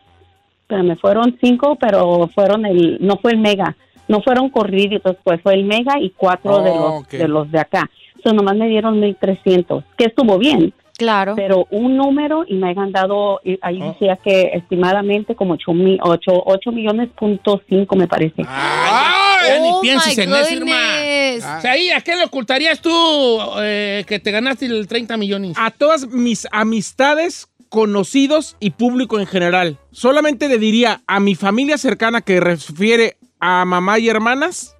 me 0.69 0.95
fueron 0.95 1.37
cinco 1.41 1.75
pero 1.75 2.29
fueron 2.33 2.65
el 2.65 2.97
no 3.01 3.17
fue 3.17 3.33
el 3.33 3.39
mega 3.39 3.75
no 4.07 4.21
fueron 4.21 4.49
corriditos 4.49 5.17
pues 5.25 5.41
fue 5.41 5.55
el 5.55 5.65
mega 5.65 5.99
y 5.99 6.11
cuatro 6.11 6.55
Oh, 6.57 6.61
de 6.63 6.69
los 6.73 6.91
ok. 7.01 7.09
de 7.11 7.27
los 7.27 7.51
de 7.51 7.59
acá 7.59 7.89
so 8.23 8.33
nomás 8.33 8.55
me 8.55 8.67
dieron 8.67 8.99
1300 8.99 9.83
que 9.97 10.05
estuvo 10.05 10.37
bien 10.37 10.73
Claro. 10.97 11.33
pero 11.35 11.65
un 11.71 11.95
número 11.95 12.43
y 12.45 12.55
me 12.55 12.71
han 12.75 12.91
dado, 12.91 13.39
y 13.43 13.57
ahí 13.61 13.79
Oh. 13.81 13.93
decía 13.93 14.17
que 14.21 14.51
estimadamente 14.53 15.33
como 15.35 15.53
8, 15.53 15.73
mi, 15.73 15.97
8, 16.01 16.31
8 16.45 16.71
millones 16.73 17.09
punto 17.17 17.61
5 17.69 17.95
me 17.95 18.07
parece. 18.07 18.43
¡Ay! 18.45 19.47
Ya 19.47 19.59
ni 19.61 19.69
Oh, 19.71 19.79
pienses 19.81 20.17
my 20.17 20.23
en 20.23 20.33
eso. 20.67 21.47
Ah. 21.47 21.55
O 21.57 21.61
sea, 21.61 21.71
ahí, 21.71 21.89
¿a 21.91 22.01
qué 22.01 22.17
le 22.17 22.25
ocultarías 22.25 22.81
tú 22.81 22.91
eh, 23.61 24.03
que 24.05 24.19
te 24.19 24.31
ganaste 24.31 24.65
el 24.65 24.85
30 24.87 25.15
millones? 25.15 25.55
A 25.57 25.71
todas 25.71 26.05
mis 26.09 26.45
amistades, 26.51 27.47
conocidos 27.69 28.57
y 28.59 28.71
público 28.71 29.19
en 29.19 29.27
general. 29.27 29.77
Solamente 29.91 30.49
le 30.49 30.57
diría 30.57 31.01
a 31.07 31.19
mi 31.21 31.35
familia 31.35 31.77
cercana 31.77 32.19
que 32.21 32.39
refiere 32.41 33.15
a 33.39 33.63
mamá 33.63 33.99
y 33.99 34.09
hermanas. 34.09 34.75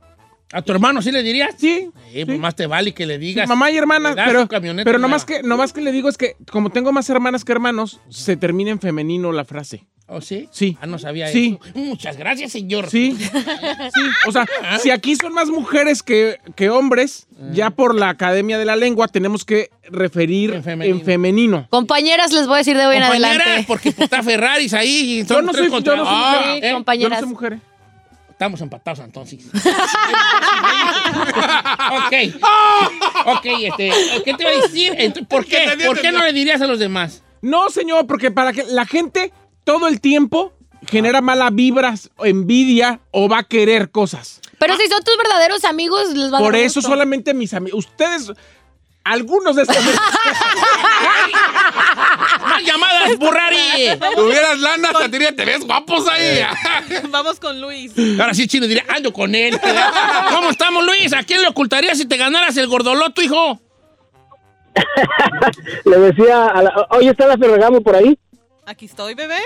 ¿A 0.51 0.61
tu 0.63 0.71
hermano 0.71 1.01
sí 1.01 1.11
le 1.11 1.21
dirías? 1.21 1.53
Sí. 1.57 1.89
Sí, 2.11 2.25
pues 2.25 2.35
sí. 2.35 2.39
más 2.39 2.55
te 2.55 2.65
vale 2.65 2.93
que 2.93 3.05
le 3.05 3.17
digas. 3.19 3.47
Mamá 3.47 3.69
y 3.71 3.77
hermanas, 3.77 4.15
pero, 4.25 4.47
pero 4.83 4.97
nomás 4.97 5.23
que, 5.25 5.43
nomás 5.43 5.73
que 5.73 5.81
le 5.81 5.91
digo 5.91 6.09
es 6.09 6.17
que 6.17 6.35
como 6.51 6.71
tengo 6.71 6.91
más 6.91 7.09
hermanas 7.09 7.45
que 7.45 7.51
hermanos, 7.51 7.99
se 8.09 8.35
termina 8.35 8.71
en 8.71 8.79
femenino 8.79 9.31
la 9.31 9.45
frase. 9.45 9.85
¿O 10.11 10.21
sí? 10.21 10.49
Sí. 10.51 10.75
Ah, 10.81 10.87
no 10.87 10.97
sabía 10.97 11.27
Sí. 11.27 11.59
eso. 11.63 11.77
Muchas 11.77 12.17
gracias, 12.17 12.51
señor. 12.51 12.89
Sí, 12.89 13.15
sí. 13.21 14.01
O 14.27 14.31
sea, 14.31 14.47
si 14.81 14.89
aquí 14.89 15.15
son 15.15 15.33
más 15.33 15.49
mujeres 15.49 16.01
que, 16.01 16.39
que 16.55 16.71
hombres, 16.71 17.27
ya 17.53 17.69
por 17.69 17.93
la 17.93 18.09
Academia 18.09 18.57
de 18.57 18.65
la 18.65 18.75
Lengua 18.75 19.07
tenemos 19.07 19.45
que 19.45 19.69
referir 19.83 20.51
En 20.65 20.81
en 20.81 21.01
femenino. 21.03 21.67
Compañeras, 21.69 22.31
les 22.33 22.47
voy 22.47 22.55
a 22.55 22.57
decir 22.57 22.75
de 22.75 22.87
hoy 22.87 22.95
en 22.95 23.03
Compañeras, 23.03 23.37
adelante. 23.39 23.65
porque 23.67 23.91
pues, 23.91 24.05
está 24.05 24.23
Ferraris 24.23 24.73
ahí. 24.73 25.19
y 25.19 25.25
Yo 25.25 25.35
son 25.35 25.45
no 25.45 25.51
tres 25.51 25.65
soy, 25.65 25.71
contra- 25.71 25.93
yo 25.95 25.97
no 26.03 26.05
soy 26.09 26.13
Ah, 26.17 26.31
mujer. 26.33 26.43
Sí, 26.43 26.57
¿eh? 26.57 26.61
Yo 26.63 26.69
no 26.71 26.75
compañeras. 26.77 27.19
soy 27.19 27.29
mujer. 27.29 27.59
Estamos 28.39 28.61
empatados 28.61 28.99
entonces. 28.99 29.45
ok. 31.91 32.13
Ok, 33.25 33.45
este. 33.63 33.91
¿Qué 34.23 34.33
te 34.33 34.43
iba 34.43 34.51
a 34.51 34.61
decir? 34.61 34.95
¿Por 35.27 35.45
qué? 35.45 35.77
¿Por 35.85 35.99
qué 35.99 36.13
no 36.13 36.23
le 36.23 36.31
dirías 36.31 36.61
a 36.61 36.67
los 36.67 36.79
demás? 36.79 37.21
No, 37.41 37.69
señor, 37.69 38.07
porque 38.07 38.31
para 38.31 38.53
que 38.53 38.63
la 38.63 38.85
gente 38.85 39.33
todo 39.65 39.89
el 39.89 39.99
tiempo 39.99 40.53
genera 40.87 41.19
mala 41.19 41.49
vibras, 41.49 42.11
envidia 42.19 43.01
o 43.11 43.27
va 43.27 43.39
a 43.39 43.43
querer 43.43 43.91
cosas. 43.91 44.39
Pero 44.57 44.77
si 44.77 44.87
son 44.87 45.03
tus 45.03 45.17
verdaderos 45.17 45.65
amigos, 45.65 46.13
les 46.13 46.31
va 46.31 46.37
a 46.37 46.39
Por 46.39 46.53
dar 46.53 46.61
eso 46.61 46.79
gusto. 46.79 46.91
solamente 46.91 47.33
mis 47.33 47.53
amigos, 47.53 47.87
ustedes, 47.87 48.31
algunos 49.03 49.57
de 49.57 49.63
estos... 49.63 49.75
¡Más 52.59 52.67
llamadas, 52.67 53.17
Burrari! 53.17 53.99
Tuvieras 54.15 54.59
lana, 54.59 54.89
hasta 54.89 55.05
te 55.05 55.09
diría, 55.11 55.35
te 55.35 55.45
ves 55.45 55.65
guapos 55.65 56.07
ahí. 56.11 56.41
Vamos 57.09 57.39
con 57.39 57.59
Luis. 57.61 57.93
Ahora 58.19 58.33
sí, 58.33 58.47
Chino 58.47 58.67
diría, 58.67 58.83
ando 58.89 59.13
con 59.13 59.33
él. 59.33 59.57
¿Cómo 60.29 60.49
estamos, 60.49 60.85
Luis? 60.85 61.13
¿A 61.13 61.23
quién 61.23 61.41
le 61.41 61.47
ocultarías 61.47 61.97
si 61.97 62.05
te 62.05 62.17
ganaras 62.17 62.57
el 62.57 62.67
gordoloto, 62.67 63.21
hijo? 63.21 63.59
Le 65.85 65.97
decía, 65.97 66.47
a 66.47 66.61
la, 66.61 66.87
oye, 66.91 67.09
¿está 67.09 67.27
la 67.27 67.37
Ferragamo 67.37 67.81
por 67.81 67.95
ahí? 67.95 68.17
Aquí 68.65 68.85
estoy, 68.85 69.13
bebé. 69.13 69.39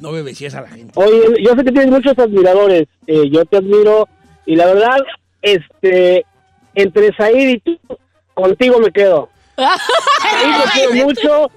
No 0.00 0.12
me 0.12 0.22
besías 0.22 0.54
a 0.54 0.60
la 0.60 0.68
gente. 0.68 0.92
Oye, 0.94 1.42
yo 1.42 1.54
sé 1.56 1.64
que 1.64 1.72
tienes 1.72 1.90
muchos 1.90 2.18
admiradores, 2.18 2.86
eh, 3.06 3.28
yo 3.30 3.44
te 3.46 3.56
admiro 3.56 4.08
y 4.46 4.56
la 4.56 4.66
verdad, 4.66 4.98
este, 5.42 6.24
entre 6.74 7.14
Said 7.16 7.48
y 7.48 7.58
tú, 7.60 7.78
contigo 8.34 8.78
me 8.78 8.90
quedo. 8.92 9.28
Said 9.56 10.58
lo 10.58 10.64
quiero 10.72 11.06
mucho, 11.06 11.50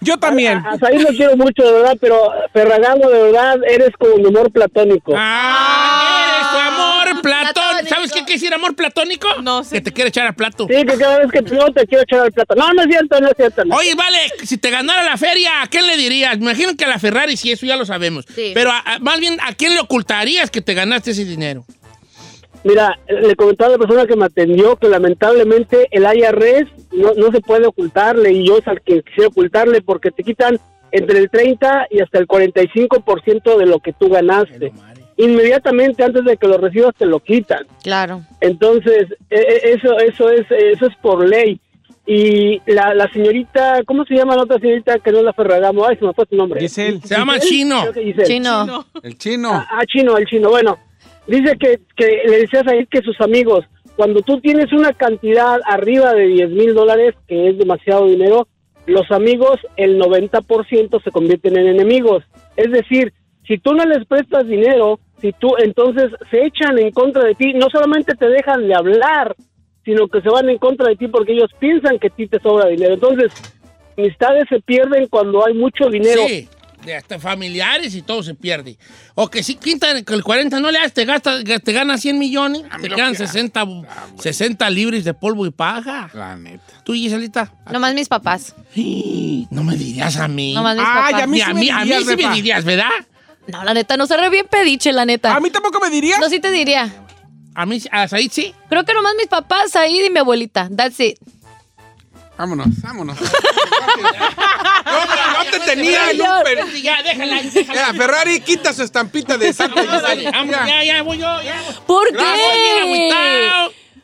Yo 0.00 0.16
también. 0.18 0.58
a 0.64 0.78
Said 0.78 1.00
lo 1.00 1.08
quiero 1.08 1.36
mucho, 1.36 1.62
de 1.62 1.72
verdad, 1.72 1.96
pero 2.00 2.30
Ferragamo, 2.52 3.08
de 3.08 3.22
verdad, 3.24 3.56
eres 3.68 3.90
como 3.98 4.16
mi 4.16 4.28
amor 4.28 4.50
platónico. 4.52 5.12
¡Ah! 5.16 6.34
¡Eres 6.36 6.50
tu 6.50 6.56
amor 6.56 7.22
platónico! 7.22 7.52
platónico. 7.52 7.88
¿Sabes 7.94 8.12
qué 8.12 8.18
quiere 8.20 8.32
decir 8.34 8.54
amor 8.54 8.74
platónico? 8.76 9.28
No 9.42 9.64
sé. 9.64 9.76
Que 9.76 9.80
te 9.80 9.92
quiere 9.92 10.08
echar 10.08 10.26
a 10.26 10.32
plato. 10.32 10.66
Sí, 10.68 10.76
que 10.84 10.96
cada 10.98 11.18
vez 11.18 11.30
que 11.32 11.42
te 11.42 11.54
veo 11.54 11.66
te 11.72 11.86
quiero 11.86 12.04
echar 12.04 12.20
al 12.20 12.32
plato. 12.32 12.54
No, 12.54 12.72
no 12.72 12.82
es 12.82 12.88
cierto, 12.88 13.20
no 13.20 13.28
es 13.28 13.34
cierto. 13.36 13.64
no. 13.64 13.76
Oye, 13.76 13.94
vale, 13.94 14.18
si 14.44 14.56
te 14.58 14.70
ganara 14.70 15.02
la 15.04 15.16
feria, 15.16 15.62
¿a 15.62 15.66
quién 15.66 15.86
le 15.86 15.96
dirías? 15.96 16.38
Me 16.38 16.44
imagino 16.44 16.76
que 16.76 16.84
a 16.84 16.88
la 16.88 16.98
Ferrari, 16.98 17.36
sí, 17.36 17.50
eso 17.52 17.66
ya 17.66 17.76
lo 17.76 17.84
sabemos. 17.86 18.24
Sí. 18.34 18.52
Pero 18.54 18.70
a- 18.70 18.78
a- 18.84 18.98
más 19.00 19.18
bien, 19.20 19.38
¿a 19.42 19.52
quién 19.54 19.74
le 19.74 19.80
ocultarías 19.80 20.50
que 20.50 20.60
te 20.60 20.74
ganaste 20.74 21.10
ese 21.10 21.24
dinero? 21.24 21.64
Mira, 22.64 22.98
le 23.08 23.34
comentaba 23.36 23.68
a 23.68 23.72
la 23.72 23.78
persona 23.78 24.06
que 24.06 24.16
me 24.16 24.24
atendió 24.26 24.76
que 24.76 24.88
lamentablemente 24.88 25.86
el 25.90 26.02
IRS 26.04 26.66
no, 26.92 27.14
no 27.14 27.30
se 27.30 27.40
puede 27.40 27.66
ocultarle 27.66 28.32
y 28.32 28.46
yo 28.46 28.58
es 28.58 28.66
al 28.66 28.80
que 28.82 29.02
quisiera 29.02 29.28
ocultarle 29.28 29.80
porque 29.80 30.10
te 30.10 30.22
quitan 30.24 30.58
entre 30.90 31.18
el 31.18 31.30
30 31.30 31.86
y 31.90 32.00
hasta 32.00 32.18
el 32.18 32.26
45% 32.26 33.56
de 33.58 33.66
lo 33.66 33.78
que 33.78 33.92
tú 33.92 34.08
ganaste. 34.08 34.72
Inmediatamente 35.16 36.04
antes 36.04 36.24
de 36.24 36.36
que 36.36 36.46
lo 36.46 36.58
recibas 36.58 36.94
te 36.96 37.06
lo 37.06 37.20
quitan. 37.20 37.66
Claro. 37.82 38.22
Entonces, 38.40 39.06
e- 39.30 39.36
e- 39.36 39.72
eso 39.74 39.98
eso 39.98 40.30
es 40.30 40.46
eso 40.50 40.86
es 40.86 40.96
por 41.02 41.26
ley. 41.28 41.60
Y 42.06 42.62
la, 42.66 42.94
la 42.94 43.06
señorita, 43.12 43.82
¿cómo 43.84 44.04
se 44.06 44.14
llama 44.14 44.34
la 44.34 44.44
otra 44.44 44.58
señorita 44.58 44.98
que 45.00 45.12
no 45.12 45.18
es 45.18 45.24
la 45.24 45.32
Ferragamo? 45.34 45.84
Ay, 45.86 45.96
se 45.98 46.06
me 46.06 46.14
fue 46.14 46.24
su 46.30 46.36
nombre. 46.36 46.58
Giselle. 46.60 47.00
Se 47.04 47.14
llama 47.16 47.34
Giselle, 47.34 47.50
Chino. 47.58 47.92
Giselle. 47.92 48.24
Chino. 48.24 48.64
No. 48.66 48.86
El 49.02 49.18
chino. 49.18 49.50
Ah, 49.52 49.82
chino, 49.86 50.16
el 50.16 50.24
chino. 50.26 50.48
Bueno, 50.48 50.78
dice 51.28 51.56
que, 51.58 51.80
que 51.96 52.22
le 52.26 52.38
decías 52.40 52.66
ahí 52.66 52.86
que 52.86 53.02
sus 53.02 53.20
amigos, 53.20 53.64
cuando 53.96 54.20
tú 54.22 54.40
tienes 54.40 54.72
una 54.72 54.92
cantidad 54.92 55.60
arriba 55.64 56.12
de 56.14 56.26
10 56.26 56.50
mil 56.50 56.74
dólares, 56.74 57.14
que 57.26 57.48
es 57.48 57.58
demasiado 57.58 58.06
dinero, 58.06 58.48
los 58.86 59.10
amigos, 59.10 59.58
el 59.76 60.00
90% 60.00 61.02
se 61.02 61.10
convierten 61.10 61.58
en 61.58 61.66
enemigos. 61.66 62.24
Es 62.56 62.72
decir, 62.72 63.12
si 63.46 63.58
tú 63.58 63.74
no 63.74 63.84
les 63.84 64.06
prestas 64.06 64.46
dinero, 64.46 64.98
si 65.20 65.32
tú 65.32 65.54
entonces 65.58 66.10
se 66.30 66.46
echan 66.46 66.78
en 66.78 66.90
contra 66.90 67.24
de 67.24 67.34
ti, 67.34 67.52
no 67.54 67.68
solamente 67.70 68.14
te 68.14 68.28
dejan 68.28 68.66
de 68.66 68.74
hablar, 68.74 69.36
sino 69.84 70.08
que 70.08 70.20
se 70.20 70.28
van 70.28 70.48
en 70.48 70.58
contra 70.58 70.88
de 70.88 70.96
ti 70.96 71.08
porque 71.08 71.32
ellos 71.32 71.50
piensan 71.58 71.98
que 71.98 72.08
a 72.08 72.10
ti 72.10 72.26
te 72.26 72.40
sobra 72.40 72.68
dinero. 72.68 72.94
Entonces, 72.94 73.32
amistades 73.96 74.44
se 74.48 74.60
pierden 74.60 75.06
cuando 75.08 75.44
hay 75.44 75.54
mucho 75.54 75.88
dinero. 75.90 76.22
Sí, 76.26 76.48
de 76.84 76.94
hasta 76.94 77.18
familiares 77.18 77.94
y 77.94 78.02
todo 78.02 78.22
se 78.22 78.34
pierde. 78.34 78.78
O 79.14 79.28
que 79.28 79.42
si 79.42 79.56
quitan 79.56 79.96
el 80.06 80.24
40 80.24 80.60
no 80.60 80.70
le 80.70 80.78
das, 80.78 80.92
te, 80.92 81.04
gastas, 81.04 81.42
te 81.44 81.72
ganas 81.72 82.00
100 82.00 82.18
millones, 82.18 82.62
te 82.80 82.88
quedan 82.88 83.12
que- 83.12 83.18
60, 83.26 83.64
60 84.18 84.70
libres 84.70 85.04
de 85.04 85.14
polvo 85.14 85.46
y 85.46 85.50
paja. 85.50 86.10
La 86.14 86.36
neta. 86.36 86.64
¿Tú, 86.84 86.92
Giselita? 86.94 87.52
Nomás 87.70 87.94
mis 87.94 88.08
papás. 88.08 88.54
No 89.50 89.64
me 89.64 89.76
dirías 89.76 90.16
a 90.16 90.28
mí. 90.28 90.54
Nomás 90.54 90.76
mis 90.76 90.84
Ay, 90.86 91.12
papás. 91.12 91.22
a 91.22 91.26
mí 91.26 91.36
sí 91.38 91.42
a 91.42 91.54
me 91.54 91.60
mí, 91.60 91.70
a 91.70 91.78
mí 91.78 91.82
dirías, 91.84 92.04
sí 92.04 92.16
me 92.16 92.34
dirías, 92.34 92.64
¿verdad? 92.64 92.90
No, 93.48 93.64
la 93.64 93.74
neta, 93.74 93.96
no 93.96 94.06
se 94.06 94.16
re 94.16 94.28
bien 94.28 94.46
pediche, 94.50 94.92
la 94.92 95.04
neta. 95.04 95.34
¿A 95.34 95.40
mí 95.40 95.50
tampoco 95.50 95.80
me 95.80 95.90
dirías? 95.90 96.20
No, 96.20 96.28
sí 96.28 96.38
te 96.38 96.50
diría. 96.50 96.92
A 97.54 97.66
mí, 97.66 97.82
a 97.90 98.06
Said 98.06 98.30
sí. 98.30 98.54
Creo 98.68 98.84
que 98.84 98.94
nomás 98.94 99.14
mis 99.16 99.26
papás, 99.26 99.74
ahí 99.74 100.00
y 100.04 100.10
mi 100.10 100.18
abuelita. 100.20 100.68
That's 100.74 101.00
it. 101.00 101.18
Vámonos, 102.38 102.68
vámonos. 102.82 103.18
no, 103.20 103.28
no 105.44 105.50
te 105.50 105.60
tenía 105.60 106.10
en 106.12 106.20
un 106.22 106.42
per- 106.44 106.72
Ya, 106.82 107.02
déjala, 107.02 107.42
déjala. 107.42 107.74
Ya, 107.74 107.94
Ferrari 107.94 108.40
quita 108.40 108.72
su 108.72 108.82
estampita 108.84 109.36
de 109.36 109.52
Santa 109.52 109.82
Ya. 110.14 110.66
ya, 110.66 110.84
ya, 110.84 111.02
voy 111.02 111.18
yo. 111.18 111.42
Ya. 111.42 111.60
¿Por 111.86 112.12
Gracias, 112.12 112.84
bien 112.84 113.10
qué? 113.10 113.50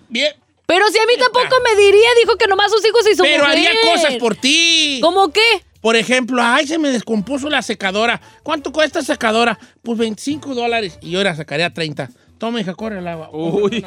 Bien. 0.09 0.33
Pero 0.67 0.89
si 0.89 0.99
a 0.99 1.07
mí 1.07 1.13
tampoco 1.19 1.57
me 1.63 1.77
diría, 1.81 2.09
dijo 2.23 2.37
que 2.37 2.47
nomás 2.47 2.71
sus 2.73 2.85
hijos 2.87 3.07
y 3.11 3.15
su 3.15 3.23
Pero 3.23 3.45
mujer. 3.45 3.59
haría 3.59 3.71
cosas 3.93 4.15
por 4.17 4.35
ti. 4.35 4.99
¿Cómo 5.03 5.31
qué? 5.31 5.65
Por 5.81 5.95
ejemplo, 5.97 6.43
ay, 6.43 6.67
se 6.67 6.79
me 6.79 6.89
descompuso 6.89 7.51
la 7.51 7.61
secadora. 7.61 8.21
¿Cuánto 8.43 8.73
cuesta 8.73 9.03
secadora? 9.03 9.59
Pues 9.83 9.99
25 9.99 10.55
dólares. 10.55 10.99
Y 11.03 11.11
yo 11.11 11.23
la 11.23 11.37
sacaría 11.37 11.73
30. 11.73 12.09
Toma, 12.39 12.61
hija, 12.63 12.75
corre 12.75 12.99
el 12.99 13.07
agua. 13.07 13.29
Uy. 13.33 13.85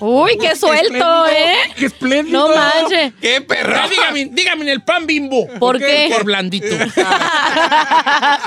Uy, 0.00 0.38
qué 0.38 0.54
suelto, 0.54 1.26
¿eh? 1.26 1.56
¡Qué 1.76 1.86
espléndido! 1.86 2.48
No 2.48 2.54
manches. 2.54 3.12
¡Qué 3.20 3.40
perro! 3.40 3.88
Dígame, 3.88 4.26
dígame 4.26 4.62
en 4.62 4.68
el 4.68 4.82
pan 4.82 5.06
bimbo. 5.06 5.46
¿Por 5.58 5.78
qué? 5.78 6.08
Por 6.12 6.24
blandito. 6.24 6.66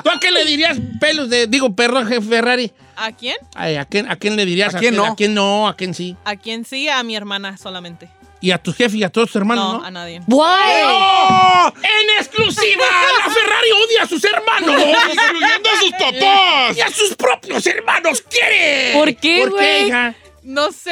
¿Tú 0.04 0.10
a 0.10 0.20
qué 0.20 0.32
le 0.32 0.46
dirías 0.46 0.78
pelos 1.00 1.30
de, 1.30 1.48
digo, 1.48 1.76
perro 1.76 2.06
jefe 2.06 2.22
Ferrari? 2.22 2.72
¿A 2.96 3.12
quién? 3.12 3.36
Ay, 3.56 3.76
¿a, 3.76 3.86
quién, 3.86 4.10
¿A 4.10 4.16
quién 4.16 4.36
le 4.36 4.46
dirías? 4.46 4.76
¿A 4.76 4.80
quién 4.80 4.96
no? 4.96 5.06
¿A 5.06 5.16
quién 5.16 5.34
no? 5.34 5.68
¿A 5.68 5.76
quién 5.76 5.94
sí? 5.94 6.16
¿A 6.24 6.36
quién 6.36 6.66
sí? 6.66 6.88
A 6.88 7.04
mi 7.04 7.16
hermana 7.16 7.58
solamente. 7.58 8.10
¿Y 8.44 8.50
a 8.50 8.58
tu 8.58 8.74
jefe 8.74 8.98
y 8.98 9.04
a 9.04 9.10
todos 9.10 9.28
tus 9.30 9.36
hermanos, 9.36 9.74
no, 9.74 9.80
no? 9.80 9.86
a 9.86 9.92
nadie. 9.92 10.20
Guay. 10.26 10.84
¡Oh! 10.84 11.72
¡En 11.76 12.10
exclusiva! 12.18 12.86
¡La 13.20 13.32
Ferrari 13.32 13.72
odia 13.72 14.04
a 14.04 14.08
sus 14.08 14.24
hermanos! 14.24 14.82
¡Incluyendo 15.14 15.70
a 15.70 15.80
sus 15.80 15.92
papás! 15.92 16.78
¡Y 16.78 16.82
a 16.82 16.90
sus 16.90 17.16
propios 17.16 17.68
hermanos 17.68 18.24
quiere! 18.28 18.94
¿Por 18.94 19.16
qué, 19.16 19.46
¿Por 19.48 19.60
qué, 19.60 19.90
güey? 19.90 20.16
No 20.44 20.72
sé, 20.72 20.92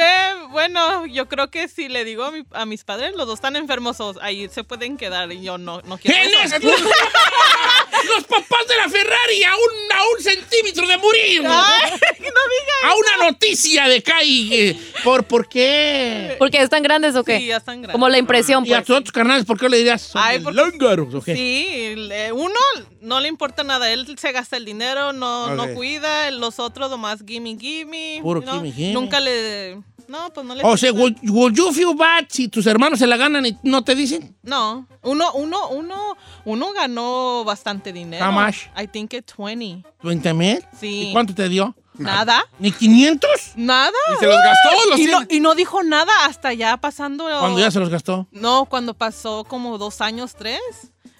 bueno, 0.50 1.06
yo 1.06 1.28
creo 1.28 1.50
que 1.50 1.66
si 1.68 1.88
le 1.88 2.04
digo 2.04 2.22
a, 2.24 2.30
mi- 2.30 2.46
a 2.52 2.66
mis 2.66 2.84
padres, 2.84 3.16
los 3.16 3.26
dos 3.26 3.34
están 3.34 3.56
enfermos, 3.56 3.96
ahí 4.22 4.48
se 4.48 4.62
pueden 4.62 4.96
quedar 4.96 5.32
y 5.32 5.42
yo 5.42 5.58
no, 5.58 5.80
no 5.82 5.98
quiero 5.98 6.16
¡En 6.22 6.30
eso. 6.52 6.56
¡Los 8.14 8.24
papás 8.24 8.66
de 8.68 8.76
la 8.76 8.88
Ferrari 8.88 9.44
a 9.44 9.54
un, 9.54 9.92
a 9.92 10.02
un 10.16 10.22
centímetro 10.22 10.86
de 10.86 10.96
morir! 10.98 11.42
Ay, 11.46 11.90
no 12.20 12.26
digas. 12.26 12.82
A 12.84 12.94
una 12.94 13.30
noticia 13.30 13.88
de 13.88 14.02
Kai. 14.02 14.54
eh, 14.54 14.80
¿Por, 15.04 15.24
¿Por 15.24 15.48
qué? 15.48 16.36
¿Porque 16.38 16.58
están 16.62 16.82
grandes 16.82 17.14
o 17.16 17.24
qué? 17.24 17.38
Sí, 17.38 17.46
ya 17.46 17.58
están 17.58 17.76
grandes. 17.82 17.92
Como 17.92 18.08
la 18.08 18.18
impresión, 18.18 18.64
¿Y 18.66 18.72
a 18.72 18.76
pues. 18.78 18.86
tus 18.86 18.96
otros 18.96 19.12
carnales 19.12 19.44
por 19.44 19.58
qué 19.58 19.68
le 19.68 19.78
dirías? 19.78 20.02
Son 20.02 20.22
Ay, 20.22 20.38
de 20.38 20.44
por- 20.44 20.54
lángaros, 20.54 21.14
¿o 21.14 21.20
qué? 21.22 21.34
Sí, 21.34 21.94
uno 22.32 22.54
no 23.00 23.20
le 23.20 23.28
importa 23.28 23.64
nada, 23.64 23.90
él 23.92 24.06
se 24.18 24.32
gasta 24.32 24.56
el 24.56 24.64
dinero, 24.64 25.12
no, 25.12 25.54
no 25.54 25.72
cuida, 25.74 26.30
los 26.30 26.58
otros 26.58 26.90
nomás 26.90 27.22
gimme, 27.26 27.56
gimme. 27.58 28.20
Puro 28.22 28.40
¿no? 28.40 28.54
gimme, 28.54 28.72
gimme. 28.72 28.92
Nunca 28.92 29.20
le... 29.20 29.78
No, 30.08 30.32
pues 30.32 30.44
no 30.44 30.56
le... 30.56 30.62
O 30.64 30.76
sea, 30.76 30.92
would, 30.92 31.14
would 31.28 31.54
you 31.54 31.72
feel 31.72 31.94
bad 31.94 32.24
si 32.28 32.48
tus 32.48 32.66
hermanos 32.66 32.98
se 32.98 33.06
la 33.06 33.16
ganan 33.16 33.46
y 33.46 33.56
no 33.62 33.84
te 33.84 33.94
dicen? 33.94 34.34
No, 34.42 34.88
uno, 35.02 35.32
uno, 35.34 35.68
uno, 35.68 36.16
uno 36.44 36.72
ganó 36.72 37.44
bastante 37.44 37.89
dinero. 37.92 38.24
How 38.26 38.32
much? 38.32 38.68
I 38.76 38.86
think 38.86 39.12
it's 39.14 39.32
20. 39.36 39.82
¿20 40.02 40.34
mil? 40.34 40.64
Sí. 40.78 41.08
¿Y 41.08 41.12
cuánto 41.12 41.34
te 41.34 41.48
dio? 41.48 41.74
¿Nada? 41.98 42.42
¿Ni 42.58 42.72
500? 42.72 43.30
¿Nada? 43.56 43.92
¿Y 44.14 44.18
se 44.20 44.26
los 44.26 44.36
gastó 44.36 44.90
los 44.90 44.98
Y 45.00 45.04
no, 45.06 45.18
100? 45.18 45.28
y 45.36 45.40
no 45.40 45.54
dijo 45.54 45.82
nada 45.82 46.12
hasta 46.24 46.54
ya 46.54 46.78
pasando... 46.78 47.24
Cuando 47.24 47.58
ya 47.60 47.70
se 47.70 47.78
los 47.78 47.90
gastó. 47.90 48.26
No, 48.32 48.64
cuando 48.64 48.94
pasó 48.94 49.44
como 49.44 49.76
dos 49.76 50.00
años, 50.00 50.34
tres, 50.34 50.60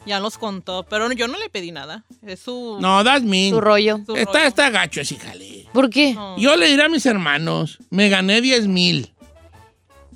ya 0.06 0.20
los 0.20 0.38
contó. 0.38 0.86
Pero 0.88 1.12
yo 1.12 1.28
no 1.28 1.36
le 1.38 1.50
pedí 1.50 1.70
nada. 1.70 2.04
Es 2.26 2.40
su... 2.40 2.78
No, 2.80 3.04
that's 3.04 3.22
mean. 3.24 3.50
Su 3.50 3.60
rollo. 3.60 4.00
su 4.06 4.16
Está, 4.16 4.32
rollo. 4.38 4.46
está 4.48 4.70
gacho 4.70 5.02
ese 5.02 5.16
jale. 5.16 5.68
¿Por 5.74 5.90
qué? 5.90 6.14
No. 6.14 6.38
Yo 6.38 6.56
le 6.56 6.68
diré 6.68 6.84
a 6.84 6.88
mis 6.88 7.04
hermanos, 7.04 7.78
me 7.90 8.08
gané 8.08 8.40
10 8.40 8.66
mil. 8.66 9.12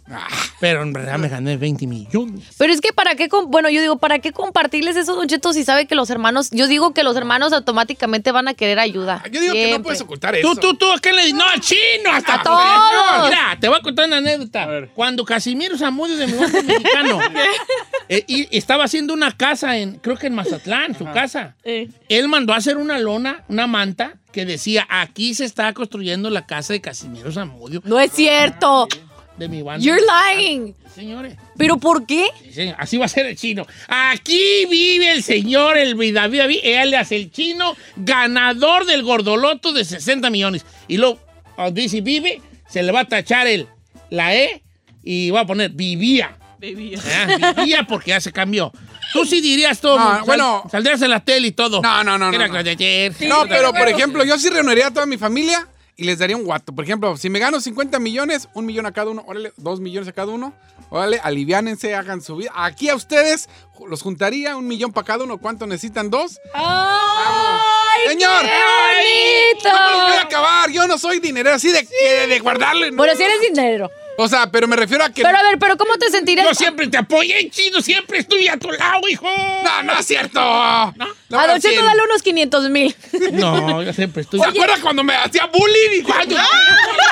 Pero 0.60 0.82
en 0.82 0.92
verdad 0.92 1.18
me 1.18 1.28
gané 1.28 1.56
20 1.56 1.86
millones. 1.86 2.44
Pero 2.58 2.72
es 2.72 2.80
que 2.80 2.92
para 2.92 3.14
qué, 3.14 3.28
bueno, 3.46 3.70
yo 3.70 3.80
digo, 3.80 3.98
¿para 3.98 4.18
qué 4.18 4.32
compartirles 4.32 4.96
eso, 4.96 5.14
Don 5.14 5.28
Cheto, 5.28 5.52
si 5.52 5.64
sabe 5.64 5.86
que 5.86 5.94
los 5.94 6.10
hermanos, 6.10 6.50
yo 6.50 6.66
digo 6.66 6.92
que 6.92 7.02
los 7.02 7.16
hermanos 7.16 7.52
automáticamente 7.52 8.30
van 8.32 8.48
a 8.48 8.54
querer 8.54 8.78
ayuda. 8.78 9.22
Yo 9.30 9.40
digo 9.40 9.52
que 9.52 9.70
no 9.70 9.82
puedes 9.82 10.00
ocultar 10.00 10.34
eso. 10.34 10.54
Tú, 10.54 10.60
tú, 10.60 10.74
tú, 10.74 10.92
¿a 10.92 10.98
qué 11.00 11.12
le 11.12 11.22
dices? 11.22 11.34
No, 11.34 11.44
al 11.44 11.60
chino, 11.60 12.10
hasta 12.12 12.34
A 12.34 12.42
todos. 12.42 13.30
Mira, 13.30 13.56
te 13.60 13.68
voy 13.68 13.78
a 13.78 13.82
contar 13.82 14.06
una 14.06 14.18
anécdota. 14.18 14.68
Cuando 14.94 15.24
Casimiro 15.24 15.76
Zamudio 15.78 16.16
de 16.16 16.26
mi 16.26 16.34
mexicano 16.34 17.20
eh, 18.08 18.24
y 18.26 18.56
estaba 18.56 18.84
haciendo 18.84 19.14
una 19.14 19.32
casa 19.32 19.76
en, 19.78 19.98
creo 19.98 20.16
que 20.16 20.26
en 20.26 20.34
Mazatlán, 20.34 20.96
su 20.96 21.04
casa. 21.04 21.56
Eh. 21.64 21.88
Él 22.08 22.28
mandó 22.28 22.52
a 22.52 22.56
hacer 22.56 22.76
una 22.76 22.98
lona, 22.98 23.44
una 23.48 23.66
manta, 23.66 24.14
que 24.32 24.44
decía, 24.44 24.86
aquí 24.90 25.34
se 25.34 25.44
está 25.44 25.72
construyendo 25.72 26.28
la 26.28 26.44
casa 26.44 26.72
de 26.72 26.80
Casimiro 26.80 27.30
Zamudio. 27.32 27.80
No 27.84 28.00
es 28.00 28.12
cierto. 28.12 28.88
De 29.36 29.48
mi 29.48 29.62
banda. 29.62 29.84
You're 29.84 30.00
lying. 30.36 30.74
Señores. 30.94 31.36
¿Pero 31.56 31.76
por 31.78 32.06
qué? 32.06 32.26
Sí, 32.44 32.52
señor, 32.52 32.76
Así 32.78 32.96
va 32.96 33.06
a 33.06 33.08
ser 33.08 33.26
el 33.26 33.36
chino. 33.36 33.66
Aquí 33.88 34.66
vive 34.70 35.10
el 35.10 35.22
señor, 35.24 35.76
el 35.76 35.96
David 36.14 36.38
David, 36.38 36.58
él 36.62 36.94
es 36.94 37.10
el 37.12 37.32
chino, 37.32 37.76
ganador 37.96 38.86
del 38.86 39.02
gordoloto 39.02 39.72
de 39.72 39.84
60 39.84 40.30
millones. 40.30 40.64
Y 40.86 40.98
luego, 40.98 41.18
donde 41.56 41.82
dice 41.82 42.00
vive, 42.00 42.40
se 42.68 42.82
le 42.82 42.92
va 42.92 43.00
a 43.00 43.04
tachar 43.08 43.46
el, 43.48 43.66
la 44.10 44.34
E 44.36 44.62
y 45.02 45.30
va 45.30 45.40
a 45.40 45.46
poner 45.46 45.70
vivía. 45.70 46.36
Baby. 46.60 46.94
Ah, 46.96 47.52
Vivía 47.56 47.84
porque 47.88 48.10
ya 48.10 48.20
se 48.20 48.32
cambió. 48.32 48.72
Tú 49.12 49.24
sí 49.26 49.40
dirías 49.40 49.80
todo. 49.80 49.98
No, 49.98 50.04
sal- 50.16 50.22
bueno. 50.24 50.62
Saldrías 50.70 51.02
en 51.02 51.10
la 51.10 51.20
tele 51.20 51.48
y 51.48 51.52
todo. 51.52 51.82
No, 51.82 52.02
no, 52.04 52.16
no, 52.16 52.30
no, 52.30 52.34
Era 52.36 52.48
no. 52.48 52.76
que- 52.76 53.12
No, 53.28 53.46
pero 53.48 53.72
por 53.72 53.88
ejemplo, 53.88 54.24
yo 54.24 54.38
sí 54.38 54.48
reuniría 54.48 54.86
a 54.86 54.90
toda 54.92 55.06
mi 55.06 55.18
familia 55.18 55.66
y 55.96 56.04
les 56.04 56.18
daría 56.18 56.36
un 56.36 56.44
guato. 56.44 56.74
Por 56.74 56.84
ejemplo, 56.84 57.16
si 57.16 57.30
me 57.30 57.38
gano 57.38 57.60
50 57.60 57.98
millones, 58.00 58.48
un 58.54 58.66
millón 58.66 58.86
a 58.86 58.92
cada 58.92 59.10
uno, 59.10 59.22
órale, 59.26 59.52
dos 59.56 59.80
millones 59.80 60.08
a 60.08 60.12
cada 60.12 60.32
uno, 60.32 60.52
órale, 60.90 61.20
aliviánense, 61.22 61.94
hagan 61.94 62.20
su 62.20 62.36
vida. 62.36 62.50
Aquí 62.54 62.88
a 62.88 62.94
ustedes 62.94 63.48
los 63.88 64.02
juntaría, 64.02 64.56
un 64.56 64.66
millón 64.66 64.92
para 64.92 65.06
cada 65.06 65.24
uno. 65.24 65.38
¿Cuánto 65.38 65.66
necesitan? 65.66 66.10
¿Dos? 66.10 66.40
¡Ay, 66.54 68.08
Señor. 68.08 68.42
qué 68.42 69.68
No 69.68 69.72
me 69.72 69.80
los 69.80 69.92
voy 69.92 70.02
a 70.02 70.06
bonito! 70.06 70.26
acabar. 70.26 70.70
Yo 70.70 70.86
no 70.86 70.98
soy 70.98 71.20
dinero 71.20 71.52
así 71.52 71.70
de, 71.70 71.86
que- 71.86 72.26
de 72.26 72.40
guardarle. 72.40 72.90
¿no? 72.90 72.96
Bueno, 72.96 73.14
si 73.16 73.22
eres 73.22 73.40
dinero. 73.40 73.90
O 74.16 74.28
sea, 74.28 74.50
pero 74.50 74.68
me 74.68 74.76
refiero 74.76 75.04
a 75.04 75.08
que. 75.10 75.22
Pero 75.22 75.36
a 75.36 75.42
ver, 75.42 75.58
pero 75.58 75.76
¿cómo 75.76 75.96
te 75.96 76.08
sentirías? 76.10 76.46
Yo 76.46 76.54
siempre 76.54 76.86
te 76.88 76.96
apoyé, 76.96 77.50
chino, 77.50 77.80
siempre 77.80 78.18
estuve 78.18 78.48
a 78.48 78.56
tu 78.56 78.70
lado, 78.70 79.08
hijo. 79.08 79.26
No, 79.64 79.82
no 79.82 79.98
es 79.98 80.06
cierto. 80.06 80.40
No, 80.40 81.38
A 81.38 81.46
Don 81.48 81.60
Cheto 81.60 81.84
dale 81.84 82.02
unos 82.04 82.22
500 82.22 82.70
mil. 82.70 82.94
No, 83.32 83.82
yo 83.82 83.92
siempre 83.92 84.22
estuve. 84.22 84.42
¿Se 84.42 84.48
acuerda 84.48 84.80
cuando 84.80 85.02
me 85.02 85.14
hacía 85.14 85.46
bullying? 85.46 86.00
Y 86.00 86.02
cuando... 86.02 86.36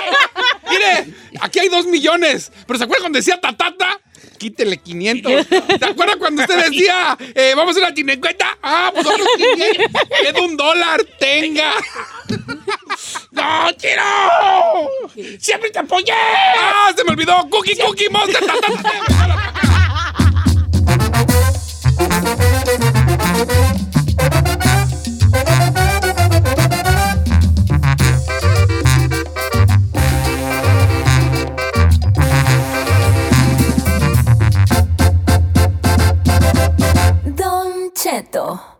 Mire, 0.71 1.07
aquí 1.41 1.59
hay 1.59 1.69
dos 1.69 1.87
millones. 1.87 2.53
Pero 2.67 2.79
¿se 2.79 2.85
acuerda 2.85 3.03
cuando 3.03 3.19
decía 3.19 3.41
tatata? 3.41 4.01
Quítele 4.39 4.77
500. 4.79 5.47
¿Se 5.79 5.85
acuerda 5.85 6.17
cuando 6.17 6.43
usted 6.43 6.71
decía, 6.71 7.17
eh, 7.35 7.53
vamos 7.57 7.77
a 7.77 7.81
una 7.81 7.95
tinecueta? 7.95 8.59
Ah, 8.63 8.91
pues 8.93 9.07
otros 9.07 9.27
500. 9.37 9.87
Es 10.27 10.41
un 10.41 10.57
dólar, 10.57 11.05
tenga. 11.19 11.73
¡No, 13.31 13.71
chino! 13.73 15.39
¡Siempre 15.39 15.71
te 15.71 15.79
apoyé! 15.79 16.13
¡Ah, 16.13 16.93
se 16.97 17.05
me 17.05 17.13
olvidó! 17.13 17.49
¡Cookie, 17.51 17.77
cookie, 17.77 18.09
monster! 18.11 18.45
tatata. 18.47 18.93
Don 37.25 37.93
Cheto. 37.95 38.73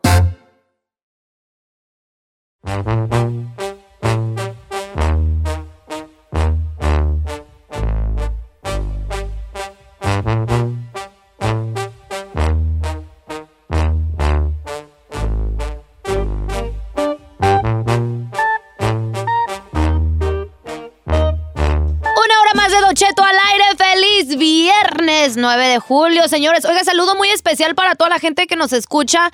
Más 22.63 22.71
de 22.71 22.81
Don 22.81 22.95
Cheto 22.95 23.25
al 23.25 23.37
aire. 23.51 23.65
¡Feliz 23.77 24.39
viernes 24.39 25.37
9 25.37 25.67
de 25.67 25.79
julio, 25.81 26.29
señores! 26.29 26.65
Oiga, 26.65 26.85
saludo 26.85 27.17
muy 27.17 27.29
especial 27.29 27.75
para 27.75 27.97
toda 27.97 28.11
la 28.11 28.19
gente 28.21 28.47
que 28.47 28.55
nos 28.55 28.73
escucha. 28.73 29.33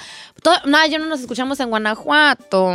No, 0.64 0.86
ya 0.86 0.98
no 0.98 1.04
nos 1.06 1.20
escuchamos 1.20 1.60
en 1.60 1.68
Guanajuato. 1.68 2.70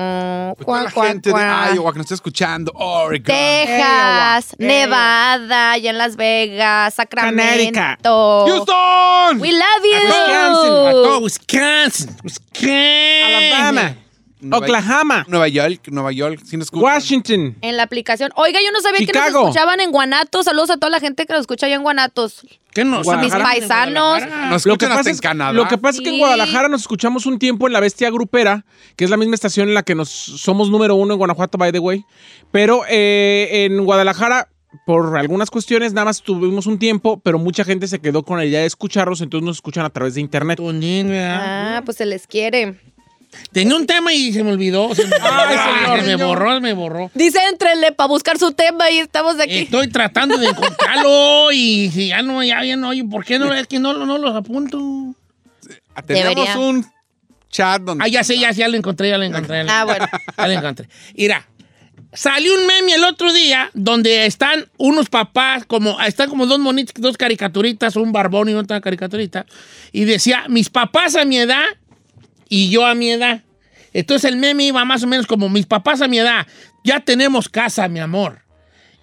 Pues 0.56 0.66
toda 0.66 0.66
Cuá, 0.66 0.84
la 0.84 0.92
cuá, 0.92 1.08
gente 1.08 1.30
de 1.30 1.34
cuá. 1.34 1.72
Iowa 1.74 1.92
que 1.92 1.98
nos 1.98 2.06
está 2.06 2.16
escuchando. 2.16 2.72
Oregon. 2.76 3.26
Texas, 3.26 4.56
Nevada, 4.60 5.72
allá 5.72 5.90
en 5.90 5.98
Las 5.98 6.16
Vegas, 6.16 6.94
Sacramento. 6.94 8.46
¡Houston! 8.48 9.42
We 9.42 9.54
love 9.54 9.84
you. 9.84 10.14
A 10.14 10.92
todo 10.92 11.20
Wisconsin. 11.20 12.16
Wisconsin. 12.24 13.24
Alabama, 13.26 13.96
Nueva- 14.44 14.66
Oklahoma, 14.66 15.26
Nueva 15.28 15.48
York, 15.48 15.88
Nueva 15.92 16.12
York. 16.12 16.42
¿Sí 16.46 16.58
nos 16.58 16.66
escuchan? 16.68 16.84
Washington. 16.84 17.56
En 17.62 17.78
la 17.78 17.84
aplicación. 17.84 18.32
Oiga, 18.36 18.60
yo 18.64 18.72
no 18.72 18.82
sabía 18.82 19.06
que 19.06 19.14
nos 19.14 19.28
escuchaban 19.28 19.80
en 19.80 19.92
Guanatos. 19.92 20.46
Saludos 20.46 20.70
a 20.70 20.78
toda 20.78 20.90
la 20.90 21.00
gente 21.00 21.26
que 21.26 21.34
nos 21.34 21.42
escucha 21.42 21.66
allá 21.66 21.76
en 21.76 21.84
Guanatos. 21.84 22.46
¿Qué 22.74 22.84
nos? 22.84 23.08
A 23.08 23.18
mis 23.18 23.34
paisanos. 23.34 24.22
Nos 24.50 24.66
Lo 24.66 24.78
que, 24.78 24.86
escuchan 24.86 24.90
pasa 24.90 25.00
hasta 25.00 25.12
es, 25.12 25.18
en 25.18 25.22
Canadá. 25.22 25.54
lo 25.54 25.68
que 25.68 25.78
pasa 25.78 25.98
es 26.00 26.04
que 26.04 26.10
en. 26.10 26.20
Guadalajara 26.20 26.70
nos 26.70 26.82
escuchamos 26.82 27.26
un 27.26 27.40
tiempo 27.40 27.68
en 27.68 27.74
la 27.74 27.80
Bestia 27.80 28.10
Grupera, 28.10 28.66
que 28.96 29.04
es 29.06 29.10
la 29.10 29.18
misma 29.18 29.36
estación 29.36 29.68
en 29.70 29.74
la 29.76 29.84
que 29.84 29.96
nos 29.96 30.10
somos 30.10 30.70
número 30.70 30.96
uno 30.96 31.14
en 31.14 31.18
Guanajuato, 31.20 31.58
by 31.58 31.72
the 31.72 31.80
way. 31.80 32.04
Pero 32.52 32.82
eh, 32.90 33.66
en 33.66 33.84
Guadalajara, 33.84 34.50
por 34.88 35.16
algunas 35.20 35.52
cuestiones, 35.52 35.94
nada 35.94 36.06
más 36.06 36.24
tuvimos 36.24 36.66
un 36.66 36.80
tiempo, 36.80 37.20
pero 37.24 37.38
mucha 37.38 37.64
gente 37.64 37.88
se 37.88 38.00
quedó 38.00 38.24
con 38.24 38.38
la 38.40 38.46
idea 38.46 38.62
de 38.62 38.66
escucharlos, 38.66 39.22
entonces 39.22 39.46
nos 39.46 39.58
escuchan 39.58 39.86
a 39.86 39.92
través 39.92 40.16
de 40.16 40.22
internet. 40.22 40.60
Ah, 40.60 41.82
pues 41.86 41.98
se 41.98 42.08
les 42.08 42.26
quiere. 42.26 42.80
Tenía 43.52 43.76
un 43.76 43.86
tema 43.86 44.14
y 44.14 44.34
se 44.34 44.44
me 44.44 44.52
olvidó. 44.52 44.94
Se 44.96 45.06
me, 45.06 45.16
Ay, 45.22 45.58
señor. 45.58 46.00
se 46.02 46.18
me 46.18 46.24
borró, 46.24 46.62
me 46.62 46.74
borró. 46.74 47.12
Dice, 47.14 47.40
entrenle 47.52 47.92
para 47.92 48.08
buscar 48.08 48.38
su 48.40 48.52
tema 48.52 48.90
y 48.92 49.00
estamos 49.00 49.40
aquí. 49.40 49.60
Estoy 49.60 49.88
tratando 49.90 50.38
de 50.38 50.48
encontrarlo 50.48 51.52
y 51.52 51.90
si 51.92 52.08
ya 52.10 52.22
no, 52.22 52.44
ya, 52.44 52.64
ya 52.64 52.76
no, 52.76 52.94
¿y 52.94 53.04
¿por 53.04 53.24
qué 53.26 53.40
no? 53.40 53.54
Es 53.54 53.68
que 53.68 53.80
no, 53.80 53.94
no 54.06 54.18
los 54.18 54.36
apunto. 54.36 54.78
Tenemos 56.06 56.36
Debería. 56.36 56.58
un 56.60 56.86
chat 57.50 57.82
donde... 57.82 58.04
Ah, 58.04 58.08
ya 58.08 58.24
sé, 58.24 58.38
ya, 58.40 58.52
ya 58.52 58.68
lo 58.68 58.78
encontré, 58.78 59.10
ya 59.10 59.18
lo 59.18 59.24
encontré. 59.26 59.58
ya 59.58 59.64
lo 59.64 59.72
Ah, 59.72 59.84
bueno. 59.86 60.06
Ya 60.38 60.48
lo 60.48 60.54
encontré. 60.54 60.88
Mira, 61.16 61.48
salió 62.14 62.54
un 62.56 62.66
meme 62.66 62.94
el 62.94 63.04
otro 63.04 63.32
día 63.32 63.70
donde 63.74 64.26
están 64.26 64.68
unos 64.78 65.10
papás, 65.10 65.66
como 65.66 66.02
están 66.02 66.30
como 66.30 66.46
dos 66.48 66.60
monitos, 66.60 66.94
dos 67.00 67.16
caricaturitas, 67.18 67.96
un 67.96 68.12
barbón 68.12 68.50
y 68.50 68.54
otra 68.56 68.82
caricaturita, 68.82 69.46
y 69.92 70.06
decía, 70.06 70.46
mis 70.50 70.70
papás 70.70 71.16
a 71.16 71.26
mi 71.26 71.38
edad 71.38 71.64
y 72.56 72.70
yo 72.70 72.86
a 72.86 72.94
mi 72.94 73.10
edad. 73.12 73.42
Entonces 73.94 74.30
el 74.30 74.38
meme 74.38 74.66
iba 74.66 74.86
más 74.86 75.04
o 75.04 75.08
menos 75.08 75.26
como, 75.28 75.50
mis 75.50 75.66
papás 75.66 76.02
a 76.02 76.08
mi 76.08 76.20
edad, 76.20 76.46
ya 76.84 77.00
tenemos 77.00 77.50
casa, 77.50 77.88
mi 77.88 78.00
amor. 78.00 78.42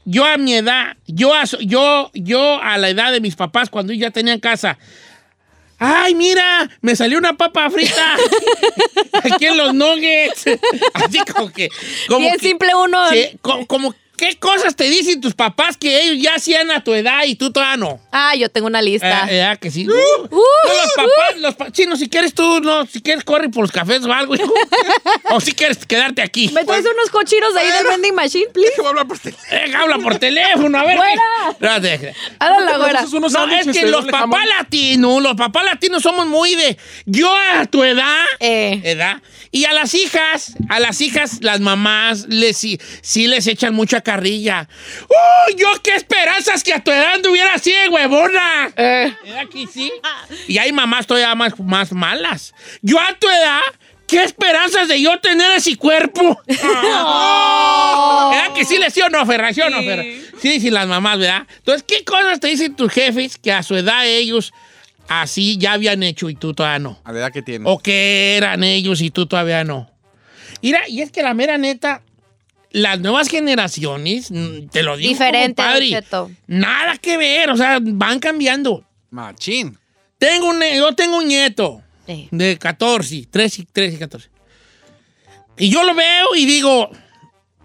Yo 0.04 0.24
a 0.24 0.36
mi 0.38 0.54
edad, 0.54 0.96
yo 1.06 1.34
a, 1.34 1.44
yo, 1.60 2.10
yo 2.14 2.60
a 2.62 2.78
la 2.78 2.88
edad 2.88 3.12
de 3.12 3.20
mis 3.20 3.36
papás 3.36 3.70
cuando 3.70 3.92
ya 3.92 4.10
tenían 4.10 4.40
casa. 4.40 4.78
¡Ay, 5.78 6.14
mira! 6.14 6.68
Me 6.82 6.94
salió 6.94 7.18
una 7.18 7.36
papa 7.36 7.68
frita 7.70 8.16
aquí 9.24 9.46
en 9.46 9.56
los 9.56 9.74
nuggets. 9.74 10.44
Así 10.94 11.18
como 11.32 11.50
que. 11.50 11.70
Como 12.06 12.20
Bien 12.20 12.36
que- 12.38 12.46
simple 12.48 12.74
uno. 12.74 13.08
Sí, 13.10 13.38
co- 13.40 13.66
como, 13.66 13.94
¿qué 14.20 14.36
cosas 14.38 14.76
te 14.76 14.84
dicen 14.84 15.18
tus 15.18 15.32
papás 15.34 15.78
que 15.78 16.02
ellos 16.02 16.22
ya 16.22 16.34
hacían 16.34 16.70
a 16.70 16.84
tu 16.84 16.92
edad 16.92 17.24
y 17.24 17.36
tú 17.36 17.50
todavía 17.50 17.78
no? 17.78 17.98
Ah, 18.12 18.34
yo 18.36 18.50
tengo 18.50 18.66
una 18.66 18.82
lista. 18.82 19.26
Eh, 19.30 19.40
eh, 19.40 19.56
que 19.58 19.70
sí. 19.70 19.88
Uh, 19.88 19.92
No, 20.30 20.38
los 20.74 20.92
papás, 20.94 21.38
los 21.38 21.54
pa- 21.54 21.72
chino, 21.72 21.96
si 21.96 22.06
quieres 22.10 22.34
tú, 22.34 22.60
no, 22.60 22.84
si 22.86 23.00
quieres 23.00 23.24
corre 23.24 23.48
por 23.48 23.62
los 23.62 23.72
cafés 23.72 24.04
o 24.04 24.12
algo, 24.12 24.34
hijo. 24.34 24.52
o 25.30 25.40
si 25.40 25.52
quieres 25.52 25.86
quedarte 25.86 26.20
aquí. 26.20 26.50
¿Me 26.52 26.64
traes 26.66 26.84
unos 26.84 27.08
cochinos 27.10 27.54
de 27.54 27.60
ahí 27.60 27.70
del 27.72 27.86
vending 27.86 28.14
machine, 28.14 28.46
please? 28.52 28.74
Voy 28.76 28.86
a 28.86 28.88
hablar 28.90 29.06
por 29.08 29.18
teléfono. 29.18 29.48
Eh, 29.50 29.74
habla 29.74 29.98
por 29.98 30.18
teléfono, 30.18 30.78
a 30.78 30.84
ver. 30.84 30.96
¡Fuera! 30.98 31.22
qué- 31.58 31.66
No, 31.66 31.80
deja. 31.80 32.06
Háganla, 32.38 32.66
¿No 32.66 32.72
te 32.72 32.78
güera. 32.78 33.02
No, 33.46 33.54
es 33.56 33.66
que 33.78 33.86
los 33.86 34.04
papás 34.06 34.46
latinos, 34.46 35.22
los 35.22 35.34
papás 35.34 35.64
latinos 35.64 36.02
somos 36.02 36.26
muy 36.26 36.54
de 36.56 36.76
yo 37.06 37.34
a 37.34 37.64
tu 37.64 37.82
edad, 37.84 38.24
Eh. 38.40 38.80
edad, 38.84 39.22
y 39.50 39.64
a 39.64 39.72
las 39.72 39.94
hijas, 39.94 40.54
a 40.68 40.78
las 40.78 41.00
hijas, 41.00 41.38
las 41.40 41.60
mamás 41.60 42.26
les 42.28 42.56
sí, 42.56 42.78
sí 43.02 43.26
les 43.26 43.46
echan 43.46 43.74
mucha 43.74 44.00
carrilla. 44.10 44.68
¡Oh, 45.08 45.56
yo 45.56 45.68
qué 45.84 45.94
esperanzas 45.94 46.64
que 46.64 46.74
a 46.74 46.82
tu 46.82 46.90
edad 46.90 47.14
anduviera 47.14 47.54
así 47.54 47.70
de 47.70 47.88
huevona! 47.88 48.68
Eh. 48.76 49.14
¿Verdad 49.24 49.48
que 49.48 49.68
sí? 49.68 49.92
Y 50.48 50.58
hay 50.58 50.72
mamás 50.72 51.06
todavía 51.06 51.32
más, 51.36 51.56
más 51.60 51.92
malas. 51.92 52.52
Yo 52.82 52.98
a 52.98 53.16
tu 53.20 53.28
edad, 53.28 53.60
¿qué 54.08 54.24
esperanzas 54.24 54.88
de 54.88 55.00
yo 55.00 55.16
tener 55.20 55.52
ese 55.52 55.76
cuerpo? 55.76 56.40
¿Verdad 56.48 56.64
que 58.54 58.64
sí 58.64 58.78
les 58.78 58.92
sí 58.92 59.00
o 59.00 59.08
no, 59.08 59.24
Ferra, 59.24 59.52
sí 59.52 59.60
o 59.60 59.70
no, 59.70 59.78
Sí. 59.78 59.86
Ferra. 59.86 60.02
Sí 60.40 60.48
dicen 60.48 60.74
las 60.74 60.88
mamás, 60.88 61.18
¿verdad? 61.18 61.46
Entonces, 61.58 61.84
¿qué 61.86 62.04
cosas 62.04 62.40
te 62.40 62.48
dicen 62.48 62.74
tus 62.74 62.92
jefes 62.92 63.38
que 63.38 63.52
a 63.52 63.62
su 63.62 63.76
edad 63.76 64.06
ellos 64.06 64.52
así 65.08 65.56
ya 65.56 65.74
habían 65.74 66.02
hecho 66.02 66.28
y 66.30 66.34
tú 66.34 66.52
todavía 66.52 66.80
no? 66.80 67.00
A 67.04 67.12
la 67.12 67.20
edad 67.20 67.32
que 67.32 67.42
tiene. 67.42 67.64
O 67.68 67.78
que 67.78 68.36
eran 68.36 68.64
ellos 68.64 69.02
y 69.02 69.10
tú 69.10 69.26
todavía 69.26 69.62
no. 69.62 69.88
Mira, 70.62 70.88
y 70.88 71.00
es 71.00 71.12
que 71.12 71.22
la 71.22 71.32
mera 71.32 71.58
neta, 71.58 72.02
las 72.72 73.00
nuevas 73.00 73.28
generaciones, 73.28 74.30
mm, 74.30 74.68
te 74.70 74.82
lo 74.82 74.96
digo 74.96 75.08
Diferente, 75.10 75.62
nada 76.46 76.96
que 76.98 77.16
ver, 77.16 77.50
o 77.50 77.56
sea, 77.56 77.78
van 77.82 78.18
cambiando. 78.20 78.84
Machín. 79.10 79.76
Tengo 80.18 80.48
un, 80.50 80.60
yo 80.76 80.92
tengo 80.94 81.16
un 81.18 81.28
nieto 81.28 81.82
Sí. 82.06 82.28
de 82.30 82.58
14, 82.58 83.26
13, 83.30 83.66
13, 83.72 83.98
14. 83.98 84.28
Y 85.58 85.70
yo 85.70 85.82
lo 85.84 85.94
veo 85.94 86.34
y 86.36 86.46
digo, 86.46 86.90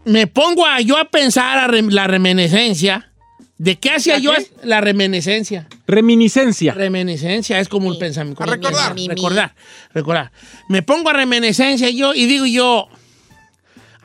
me 0.05 0.27
pongo 0.27 0.65
a, 0.65 0.81
yo 0.81 0.97
a 0.97 1.05
pensar 1.05 1.57
a 1.57 1.67
rem- 1.67 1.91
la 1.91 2.07
reminiscencia. 2.07 3.11
¿De 3.57 3.77
qué 3.77 3.91
hacía 3.91 4.15
¿La 4.15 4.19
yo 4.19 4.33
qué? 4.33 4.47
la 4.63 4.81
reminiscencia? 4.81 5.67
Reminiscencia. 5.87 6.73
Reminiscencia 6.73 7.57
es 7.59 7.69
como 7.69 7.87
el 7.89 7.93
Sí. 7.95 7.99
pensamiento. 8.01 8.43
A 8.43 8.47
recordar. 8.47 8.93
Mi, 8.95 9.03
mi, 9.03 9.07
mi. 9.09 9.15
Recordar, 9.15 9.55
recordar. 9.93 10.31
Me 10.67 10.81
pongo 10.81 11.09
a 11.09 11.13
reminiscencia 11.13 11.89
yo 11.89 12.13
y 12.13 12.25
digo 12.25 12.45
yo, 12.45 12.89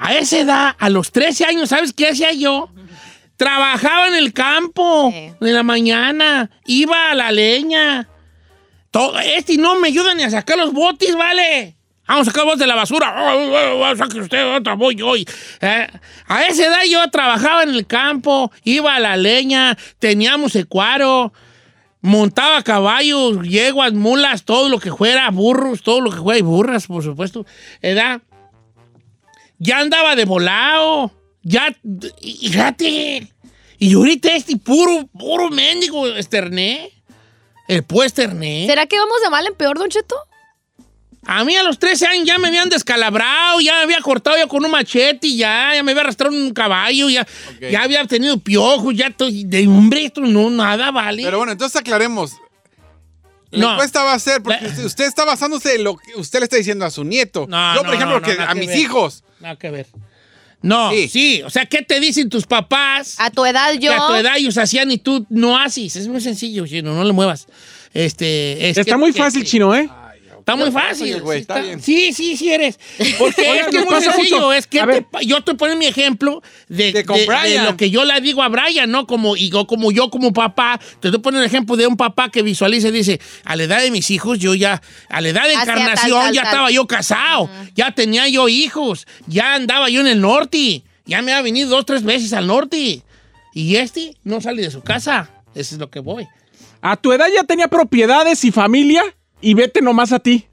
a 0.02 0.14
esa 0.14 0.38
edad, 0.38 0.76
a 0.78 0.88
los 0.88 1.12
13 1.12 1.44
años, 1.44 1.68
¿sabes 1.68 1.92
qué 1.92 2.08
hacía 2.08 2.32
yo? 2.32 2.70
Trabajaba 3.36 4.08
en 4.08 4.14
el 4.14 4.32
campo 4.32 5.10
Sí. 5.12 5.32
en 5.40 5.54
la 5.54 5.62
mañana, 5.62 6.50
iba 6.64 7.10
a 7.10 7.14
la 7.14 7.30
leña. 7.30 8.08
Todo, 8.90 9.18
este 9.20 9.56
no 9.58 9.78
me 9.78 9.88
ayuda 9.88 10.14
ni 10.14 10.22
a 10.22 10.30
sacar 10.30 10.58
los 10.58 10.72
botes, 10.72 11.14
¿vale? 11.14 11.76
Vamos 12.08 12.26
a 12.26 12.30
sacar 12.32 12.44
botes 12.44 12.60
de 12.60 12.66
la 12.66 12.74
basura. 12.74 13.14
Oh, 13.16 13.52
oh, 13.52 13.88
oh, 13.88 13.96
saque 13.96 14.20
usted, 14.20 14.56
otra 14.56 14.74
voy 14.74 14.96
yo. 14.96 15.14
Eh, 15.16 15.26
a 16.26 16.44
esa 16.46 16.66
edad 16.66 16.80
yo 16.90 17.08
trabajaba 17.10 17.62
en 17.62 17.70
el 17.70 17.86
campo, 17.86 18.50
iba 18.64 18.94
a 18.96 19.00
la 19.00 19.16
leña, 19.16 19.76
teníamos 19.98 20.56
ecuaro, 20.56 21.32
montaba 22.00 22.62
caballos, 22.62 23.46
yeguas, 23.46 23.92
mulas, 23.92 24.44
todo 24.44 24.68
lo 24.68 24.80
que 24.80 24.90
fuera, 24.90 25.30
burros, 25.30 25.82
todo 25.82 26.00
lo 26.00 26.10
que 26.10 26.16
fuera, 26.18 26.38
y 26.38 26.42
burras, 26.42 26.86
por 26.88 27.04
supuesto. 27.04 27.46
¿Edad? 27.80 28.22
Ya 29.60 29.78
andaba 29.78 30.16
de 30.16 30.24
volado. 30.24 31.12
Ya, 31.42 31.72
fíjate. 32.20 33.32
Y 33.78 33.94
ahorita 33.94 34.32
este 34.34 34.56
puro, 34.56 35.06
puro 35.18 35.48
mendigo 35.50 36.06
esterné. 36.08 36.90
El 37.68 37.84
pues 37.84 38.06
esterné. 38.08 38.66
¿Será 38.66 38.86
que 38.86 38.98
vamos 38.98 39.16
de 39.22 39.30
mal 39.30 39.46
en 39.46 39.54
peor, 39.54 39.78
Don 39.78 39.88
Cheto? 39.88 40.16
A 41.26 41.44
mí 41.44 41.54
a 41.54 41.62
los 41.62 41.78
13 41.78 42.06
años 42.06 42.26
ya 42.26 42.38
me 42.38 42.48
habían 42.48 42.68
descalabrado, 42.70 43.60
ya 43.60 43.74
me 43.74 43.82
había 43.82 44.00
cortado 44.00 44.36
yo 44.38 44.48
con 44.48 44.64
un 44.64 44.70
machete, 44.70 45.26
y 45.28 45.36
ya, 45.36 45.72
ya 45.74 45.82
me 45.82 45.92
había 45.92 46.02
arrastrado 46.02 46.34
en 46.34 46.42
un 46.42 46.52
caballo, 46.52 47.08
ya, 47.10 47.26
ya 47.70 47.82
había 47.82 48.04
tenido 48.06 48.38
piojos, 48.38 48.94
ya 48.94 49.08
estoy 49.08 49.44
de 49.44 49.68
hombre, 49.68 50.06
esto 50.06 50.22
no, 50.22 50.48
nada 50.50 50.90
vale. 50.90 51.22
Pero 51.22 51.36
bueno, 51.36 51.52
entonces 51.52 51.78
aclaremos. 51.78 52.32
La 53.50 53.60
No. 53.66 53.72
encuesta 53.72 54.02
va 54.02 54.14
a 54.14 54.18
ser, 54.18 54.42
porque 54.42 54.58
La- 54.66 54.86
usted, 54.86 55.04
está 55.04 55.24
basándose 55.24 55.74
en 55.76 55.84
lo 55.84 55.96
que 55.96 56.14
usted 56.16 56.38
le 56.40 56.44
está 56.44 56.56
diciendo 56.56 56.84
a 56.86 56.90
su 56.90 57.04
nieto. 57.04 57.46
No, 57.48 57.74
Yo, 57.74 57.82
no, 57.82 57.86
por 57.86 57.94
ejemplo, 57.94 58.20
no, 58.20 58.26
que 58.26 58.36
a 58.40 58.54
mis 58.54 58.68
ver. 58.68 58.78
hijos. 58.78 59.22
Nada 59.40 59.56
que 59.56 59.70
ver. 59.70 59.86
No, 60.62 60.90
Sí. 60.90 61.08
sí. 61.08 61.42
o 61.42 61.48
sea, 61.50 61.64
¿qué 61.64 61.80
te 61.82 61.98
dicen 62.00 62.28
tus 62.28 62.44
papás? 62.46 63.16
A 63.18 63.30
tu 63.30 63.44
edad 63.46 63.72
yo. 63.74 63.90
Que 63.90 63.96
a 63.96 64.06
tu 64.06 64.14
edad 64.14 64.36
ellos 64.36 64.58
hacían 64.58 64.90
y 64.90 64.98
tú 64.98 65.26
no 65.30 65.58
haces. 65.58 65.96
Es 65.96 66.06
muy 66.06 66.20
sencillo, 66.20 66.66
chino, 66.66 66.94
no 66.94 67.02
le 67.04 67.12
muevas. 67.12 67.46
Este, 67.94 68.68
es 68.70 68.76
Está 68.78 68.92
que- 68.92 68.98
muy 68.98 69.12
fácil, 69.12 69.42
que- 69.42 69.48
chino, 69.48 69.74
¿eh? 69.74 69.88
Está 70.40 70.56
muy 70.56 70.70
fácil. 70.70 71.20
güey, 71.20 71.38
sí, 71.38 71.42
está 71.42 71.60
bien. 71.60 71.80
sí, 71.80 72.12
sí, 72.12 72.36
sí 72.36 72.50
eres. 72.50 72.78
Porque 73.18 73.60
es 73.60 73.66
que 73.68 73.78
es 73.78 73.86
muy 73.86 74.00
sencillo. 74.00 74.36
mucho. 74.36 74.52
Es 74.52 74.66
que 74.66 74.80
te 74.80 75.26
yo 75.26 75.38
estoy 75.38 75.54
poniendo 75.54 75.78
mi 75.78 75.86
ejemplo 75.86 76.42
de, 76.68 76.92
De 76.92 77.62
lo 77.64 77.76
que 77.76 77.90
yo 77.90 78.04
le 78.04 78.20
digo 78.20 78.42
a 78.42 78.48
Brian, 78.48 78.90
¿no? 78.90 79.06
Como, 79.06 79.36
y 79.36 79.50
yo, 79.50 79.66
como 79.66 79.92
yo 79.92 80.10
como 80.10 80.32
papá, 80.32 80.80
te 81.00 81.08
estoy 81.08 81.20
poniendo 81.20 81.44
el 81.44 81.46
ejemplo 81.46 81.76
de 81.76 81.86
un 81.86 81.96
papá 81.96 82.30
que 82.30 82.42
visualiza 82.42 82.88
y 82.88 82.92
dice, 82.92 83.20
a 83.44 83.56
la 83.56 83.64
edad 83.64 83.80
de 83.80 83.90
mis 83.90 84.10
hijos, 84.10 84.38
yo 84.38 84.54
ya, 84.54 84.82
a 85.08 85.20
la 85.20 85.28
edad 85.28 85.44
de 85.44 85.54
Hacía 85.54 85.66
tal, 85.66 85.78
encarnación, 85.78 86.20
tal, 86.20 86.34
ya 86.34 86.42
tal. 86.42 86.50
estaba 86.50 86.70
yo 86.70 86.86
casado, 86.86 87.50
ya 87.74 87.92
tenía 87.92 88.28
yo 88.28 88.48
hijos, 88.48 89.06
ya 89.26 89.54
andaba 89.54 89.88
yo 89.90 90.00
en 90.00 90.06
el 90.08 90.20
norte, 90.20 90.82
ya 91.06 91.22
me 91.22 91.32
ha 91.32 91.42
venido 91.42 91.68
dos, 91.68 91.86
tres 91.86 92.02
veces 92.02 92.32
al 92.32 92.46
norte. 92.46 93.02
Y 93.52 93.76
este 93.76 94.16
no 94.22 94.40
sale 94.40 94.62
de 94.62 94.70
su 94.70 94.80
casa. 94.80 95.30
Eso 95.54 95.74
es 95.74 95.80
lo 95.80 95.90
que 95.90 96.00
voy. 96.00 96.26
A 96.80 96.96
tu 96.96 97.12
edad 97.12 97.26
ya 97.34 97.44
tenía 97.44 97.68
propiedades 97.68 98.44
y 98.44 98.52
familia 98.52 99.02
y 99.40 99.54
vete 99.54 99.80
nomás 99.82 100.12
a 100.12 100.18
ti. 100.18 100.46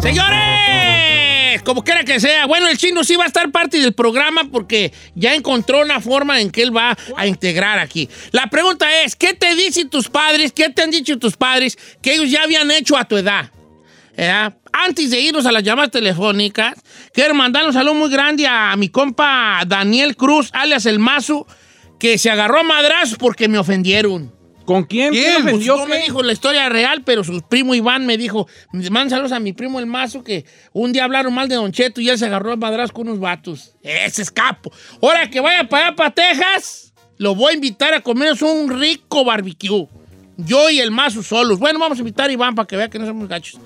Señores, 0.06 1.64
como 1.64 1.84
quiera 1.84 2.04
que 2.04 2.20
sea, 2.20 2.46
bueno, 2.46 2.68
el 2.68 2.78
chino 2.78 3.04
sí 3.04 3.16
va 3.16 3.24
a 3.24 3.28
estar 3.28 3.50
parte 3.50 3.80
del 3.80 3.94
programa 3.94 4.44
porque 4.52 4.94
ya 5.16 5.34
encontró 5.34 5.82
una 5.82 6.00
forma 6.00 6.40
en 6.40 6.52
que 6.52 6.62
él 6.62 6.78
va 6.78 6.96
a 7.18 7.26
integrar 7.26 7.80
aquí. 7.80 8.08
La 8.32 8.46
pregunta 8.46 9.02
es, 9.02 9.16
¿qué 9.16 9.34
te 9.34 9.56
dicen 9.56 9.90
tus 9.90 10.08
padres, 10.08 10.52
qué 10.52 10.70
te 10.70 10.84
han 10.84 10.92
dicho 10.92 11.18
tus 11.18 11.36
padres 11.36 11.76
que 12.04 12.14
ellos 12.14 12.30
ya 12.30 12.44
habían 12.44 12.70
hecho 12.70 12.96
a 12.96 13.06
tu 13.06 13.18
edad? 13.18 13.50
¿Eh? 14.16 14.32
Antes 14.72 15.10
de 15.10 15.20
irnos 15.20 15.48
a 15.48 15.52
las 15.52 15.64
llamadas 15.64 15.90
telefónicas, 15.90 16.76
quiero 17.12 17.34
mandar 17.34 17.66
un 17.66 17.74
saludo 17.74 17.96
muy 17.96 18.12
grande 18.12 18.46
a 18.46 18.76
mi 18.76 18.90
compa 18.90 19.64
Daniel 19.66 20.16
Cruz, 20.16 20.52
alias 20.54 20.86
El 20.86 21.00
Mazo, 21.00 21.48
que 21.98 22.20
se 22.20 22.30
agarró 22.30 22.60
a 22.60 22.64
madrazos 22.64 23.18
porque 23.18 23.48
me 23.48 23.58
ofendieron. 23.58 24.35
¿Con 24.66 24.84
quién? 24.84 25.12
¿Quién? 25.12 25.44
¿Quién 25.44 25.50
Pues 25.52 25.66
no 25.68 25.86
me 25.86 26.00
dijo 26.00 26.24
la 26.24 26.34
historia 26.34 26.68
real, 26.70 27.04
pero 27.04 27.24
su 27.24 27.42
primo 27.42 27.76
Iván 27.76 28.06
me 28.06 28.18
dijo, 28.18 28.48
man 28.90 29.10
saludos 29.10 29.32
a 29.32 29.40
mi 29.40 29.54
primo 29.54 29.80
el 29.80 29.86
mazo 29.86 30.24
que 30.24 30.46
un 30.74 30.92
día 30.92 31.04
hablaron 31.04 31.34
mal 31.34 31.48
de 31.48 31.56
Don 31.56 31.72
Cheto 31.72 32.02
y 32.02 32.10
él 32.10 32.18
se 32.18 32.26
agarró 32.26 32.52
a 32.52 32.56
madras 32.56 32.92
con 32.92 33.08
unos 33.08 33.20
vatos. 33.20 33.76
Ese 33.84 34.24
es 34.24 34.32
capo. 34.32 34.72
Ahora 35.02 35.30
que 35.30 35.40
vaya 35.40 35.70
para 35.70 35.88
allá, 35.88 35.96
para 35.96 36.12
Texas, 36.12 36.94
lo 37.18 37.36
voy 37.36 37.52
a 37.52 37.56
invitar 37.56 37.94
a 37.94 38.02
comernos 38.02 38.42
un 38.42 38.80
rico 38.80 39.24
barbecue. 39.24 39.88
Yo 40.38 40.70
y 40.70 40.80
el 40.80 40.92
mazo 40.92 41.24
solos. 41.24 41.60
Bueno, 41.60 41.80
vamos 41.80 41.98
a 41.98 42.02
invitar 42.02 42.30
a 42.30 42.34
Iván 42.34 42.56
para 42.56 42.68
que 42.68 42.76
vea 42.76 42.90
que 42.90 43.00
no 43.00 43.06
somos 43.06 43.30
gachos. 43.30 43.60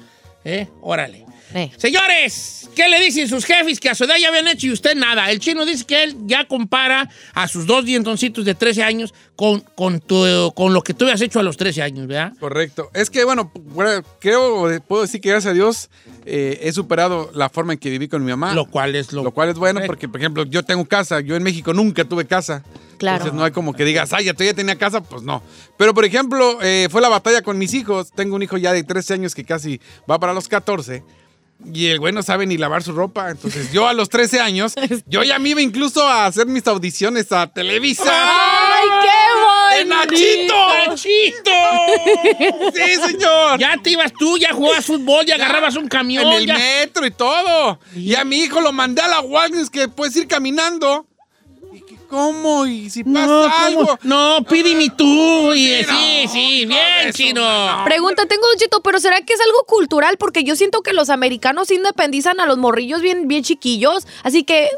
¿Eh? 0.43 0.67
Órale. 0.81 1.25
Eh. 1.53 1.71
Señores, 1.77 2.69
¿qué 2.75 2.87
le 2.89 2.99
dicen 2.99 3.27
sus 3.27 3.43
jefes 3.45 3.79
que 3.79 3.89
a 3.89 3.95
su 3.95 4.03
edad 4.03 4.15
ya 4.21 4.27
habían 4.29 4.47
hecho 4.47 4.67
y 4.67 4.71
usted 4.71 4.95
nada? 4.95 5.31
El 5.31 5.39
chino 5.39 5.65
dice 5.65 5.83
que 5.85 6.03
él 6.03 6.15
ya 6.25 6.45
compara 6.47 7.09
a 7.33 7.47
sus 7.47 7.65
dos 7.65 7.85
dientoncitos 7.85 8.45
de 8.45 8.53
13 8.55 8.83
años 8.83 9.13
con, 9.35 9.61
con, 9.75 9.99
tu- 9.99 10.53
con 10.55 10.73
lo 10.73 10.83
que 10.83 10.93
tú 10.93 11.05
habías 11.05 11.21
hecho 11.21 11.39
a 11.39 11.43
los 11.43 11.57
13 11.57 11.81
años, 11.81 12.07
¿verdad? 12.07 12.33
Correcto. 12.39 12.89
Es 12.93 13.09
que, 13.09 13.23
bueno, 13.23 13.51
bueno, 13.55 14.03
creo, 14.19 14.67
puedo 14.87 15.01
decir 15.03 15.21
que 15.21 15.29
gracias 15.29 15.51
a 15.51 15.53
Dios, 15.55 15.89
eh, 16.25 16.59
he 16.61 16.71
superado 16.71 17.31
la 17.33 17.49
forma 17.49 17.73
en 17.73 17.79
que 17.79 17.89
viví 17.89 18.07
con 18.07 18.23
mi 18.23 18.29
mamá. 18.31 18.53
Lo 18.53 18.65
cual 18.69 18.95
es 18.95 19.11
lo, 19.13 19.23
Lo 19.23 19.31
cual 19.31 19.49
es 19.49 19.55
bueno 19.55 19.75
correcto. 19.79 19.91
porque, 19.91 20.07
por 20.09 20.19
ejemplo, 20.19 20.43
yo 20.45 20.63
tengo 20.63 20.85
casa. 20.85 21.19
Yo 21.21 21.35
en 21.35 21.43
México 21.43 21.73
nunca 21.73 22.05
tuve 22.05 22.25
casa. 22.27 22.63
Claro. 22.97 23.17
Entonces 23.17 23.37
no 23.37 23.43
hay 23.45 23.51
como 23.51 23.73
que 23.73 23.85
digas, 23.85 24.11
ay, 24.13 24.25
ya 24.25 24.33
tú 24.33 24.43
ya 24.43 24.53
tenía 24.53 24.75
casa. 24.77 25.01
Pues 25.01 25.23
no. 25.23 25.41
Pero, 25.77 25.93
por 25.93 26.03
ejemplo, 26.05 26.59
eh, 26.61 26.89
fue 26.91 27.01
la 27.01 27.07
batalla 27.09 27.41
con 27.41 27.57
mis 27.57 27.73
hijos. 27.73 28.11
Tengo 28.11 28.35
un 28.35 28.43
hijo 28.43 28.57
ya 28.57 28.73
de 28.73 28.83
13 28.83 29.13
años 29.15 29.33
que 29.33 29.45
casi 29.45 29.79
va 30.09 30.19
para 30.19 30.33
los 30.33 30.47
14. 30.49 31.01
Y 31.65 31.87
el 31.87 31.99
güey 31.99 32.13
no 32.13 32.23
sabe 32.23 32.45
ni 32.45 32.57
lavar 32.57 32.83
su 32.83 32.93
ropa. 32.93 33.29
Entonces 33.29 33.71
yo 33.73 33.87
a 33.87 33.93
los 33.93 34.09
13 34.09 34.39
años, 34.39 34.73
yo 35.05 35.23
ya 35.23 35.39
me 35.39 35.49
iba 35.49 35.61
incluso 35.61 36.07
a 36.07 36.25
hacer 36.25 36.45
mis 36.47 36.65
audiciones 36.67 37.31
a 37.31 37.47
Televisa. 37.47 38.03
¡Ay, 38.05 38.87
qué 39.01 39.79
¡De 39.79 39.85
bonito! 39.85 39.95
Nachito! 39.95 40.53
¡Nachito! 40.87 42.73
Sí, 42.73 42.95
señor. 43.11 43.59
Ya 43.59 43.75
te 43.81 43.91
ibas 43.91 44.11
tú, 44.13 44.37
ya 44.37 44.53
jugabas 44.53 44.85
fútbol, 44.85 45.25
ya, 45.25 45.37
Ya, 45.37 45.45
agarrabas 45.45 45.75
un 45.75 45.87
camión. 45.87 46.25
En 46.27 46.33
el 46.33 46.45
ya- 46.47 46.55
metro 46.57 47.05
y 47.05 47.11
todo. 47.11 47.79
Y 47.95 48.15
a 48.15 48.23
mi 48.23 48.37
hijo 48.37 48.61
lo 48.61 48.71
mandé 48.71 49.01
a 49.01 49.07
la 49.07 49.19
Walgreens 49.21 49.69
que 49.69 49.87
puedes 49.87 50.15
ir 50.15 50.27
caminando. 50.27 51.05
¿Y 52.09 52.11
qué, 52.11 52.15
cómo? 52.15 52.65
¿Y 52.65 52.89
si 52.89 53.03
pasa 53.03 53.25
No, 53.27 53.43
algo? 53.45 53.99
No, 54.03 54.43
pídeme 54.49 54.89
tú. 54.89 55.53
Y, 55.53 55.67
Sí, 55.67 55.85
no, 55.87 55.93
sí, 55.93 56.27
sí, 56.27 56.65
no, 56.65 56.69
bien, 56.75 57.13
chino. 57.13 57.41
no. 57.77 57.83
Pregunta, 57.85 58.25
tengo 58.25 58.43
un 58.51 58.59
chito, 58.59 58.81
pero 58.81 58.99
¿será 58.99 59.21
que 59.21 59.33
es 59.33 59.39
algo 59.41 59.63
cultural? 59.67 60.17
Porque 60.17 60.43
yo 60.43 60.55
siento 60.55 60.81
que 60.81 60.93
los 60.93 61.09
americanos 61.09 61.71
independizan 61.71 62.39
a 62.39 62.45
los 62.45 62.57
morrillos 62.57 63.01
bien, 63.01 63.27
bien 63.27 63.43
chiquillos. 63.43 64.07
Así 64.23 64.43
que, 64.43 64.69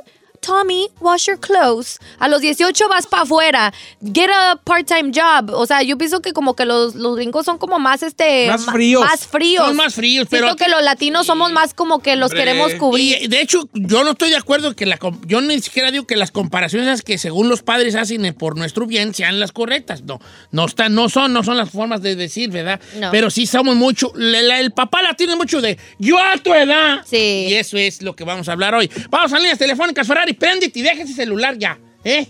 Tommy, 0.41 0.89
wash 0.99 1.27
your 1.27 1.39
clothes. 1.39 1.99
A 2.19 2.27
los 2.27 2.41
18 2.41 2.89
vas 2.89 3.05
para 3.07 3.23
afuera. 3.23 3.73
Get 4.01 4.29
a 4.29 4.55
part-time 4.63 5.11
job. 5.13 5.51
O 5.53 5.65
sea, 5.67 5.83
yo 5.83 5.97
pienso 5.97 6.21
que 6.21 6.33
como 6.33 6.55
que 6.55 6.65
los, 6.65 6.95
los 6.95 7.15
gringos 7.15 7.45
son 7.45 7.57
como 7.59 7.77
más, 7.79 8.01
este... 8.03 8.47
Más 8.47 8.65
fríos. 8.65 9.01
Más 9.03 9.27
fríos. 9.27 9.65
Son 9.67 9.75
más 9.75 9.93
fríos, 9.93 10.27
pero- 10.29 10.47
Siento 10.47 10.63
que 10.63 10.69
los 10.69 10.81
latinos 10.81 11.27
somos 11.27 11.51
más 11.51 11.73
como 11.75 11.99
que 11.99 12.15
los 12.15 12.31
Hombre. 12.31 12.39
queremos 12.45 12.73
cubrir. 12.73 13.21
Y 13.21 13.27
de 13.27 13.39
hecho, 13.41 13.69
yo 13.73 14.03
no 14.03 14.11
estoy 14.11 14.31
de 14.31 14.37
acuerdo 14.37 14.75
que 14.75 14.85
la 14.87 14.97
yo 15.27 15.41
ni 15.41 15.61
siquiera 15.61 15.91
digo 15.91 16.05
que 16.07 16.15
las 16.15 16.31
comparaciones 16.31 17.03
que 17.03 17.17
según 17.19 17.47
los 17.47 17.61
padres 17.61 17.93
hacen 17.95 18.33
por 18.33 18.57
nuestro 18.57 18.87
bien 18.87 19.13
sean 19.13 19.39
las 19.39 19.51
correctas. 19.51 20.01
No, 20.03 20.19
no 20.51 20.65
están, 20.65 20.95
no 20.95 21.07
son, 21.09 21.33
no 21.33 21.43
son 21.43 21.55
las 21.57 21.69
formas 21.69 22.01
de 22.01 22.15
decir, 22.15 22.49
¿verdad? 22.49 22.79
No. 22.99 23.11
Pero 23.11 23.29
sí 23.29 23.45
somos 23.45 23.75
mucho. 23.75 24.11
la- 24.15 24.41
la- 24.41 24.59
el 24.59 24.71
papá 24.71 25.03
la 25.03 25.13
tiene 25.13 25.35
mucho 25.35 25.61
de 25.61 25.77
yo 25.99 26.17
a 26.17 26.35
tu 26.37 26.51
edad. 26.53 27.01
Sí. 27.05 27.45
Y 27.49 27.53
eso 27.53 27.77
es 27.77 28.01
lo 28.01 28.15
que 28.15 28.23
vamos 28.23 28.49
a 28.49 28.53
hablar 28.53 28.73
hoy. 28.73 28.89
Vamos 29.11 29.31
a 29.33 29.37
líneas 29.37 29.59
telefónicas, 29.59 30.07
Ferrari, 30.07 30.30
préndete 30.33 30.79
y 30.79 30.81
deja 30.81 31.03
ese 31.03 31.13
celular 31.13 31.57
ya, 31.57 31.77
¿eh? 32.03 32.27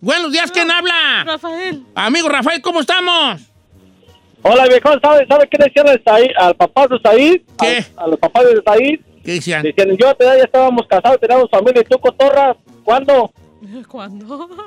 Buenos 0.00 0.32
días, 0.32 0.50
¿quién 0.50 0.70
habla? 0.70 1.24
Rafael. 1.24 1.82
Amigo 1.94 2.28
Rafael, 2.28 2.60
¿cómo 2.60 2.80
estamos? 2.80 3.40
Hola, 4.42 4.66
viejo, 4.66 4.90
¿sabe, 5.00 5.26
¿sabe 5.26 5.48
qué 5.50 5.56
le 5.58 5.64
decían 5.64 5.88
al, 5.88 6.04
Said- 6.04 6.34
al 6.38 6.54
papá 6.56 6.86
de 6.86 6.98
Said? 7.02 7.40
¿Qué? 7.58 7.84
A, 7.96 8.04
a 8.04 8.08
los 8.08 8.18
papás 8.18 8.44
de 8.44 8.62
Said. 8.62 9.00
¿Qué 9.24 9.32
decían? 9.32 9.62
Decían, 9.62 9.96
yo 9.96 10.08
a 10.10 10.14
tu 10.14 10.22
edad 10.24 10.36
ya 10.36 10.44
estábamos 10.44 10.86
casados, 10.86 11.18
teníamos 11.18 11.48
familia, 11.50 11.80
y 11.80 11.84
tú, 11.88 11.98
cotorra, 11.98 12.54
¿cuándo? 12.84 13.32
¿Cuándo? 13.88 14.48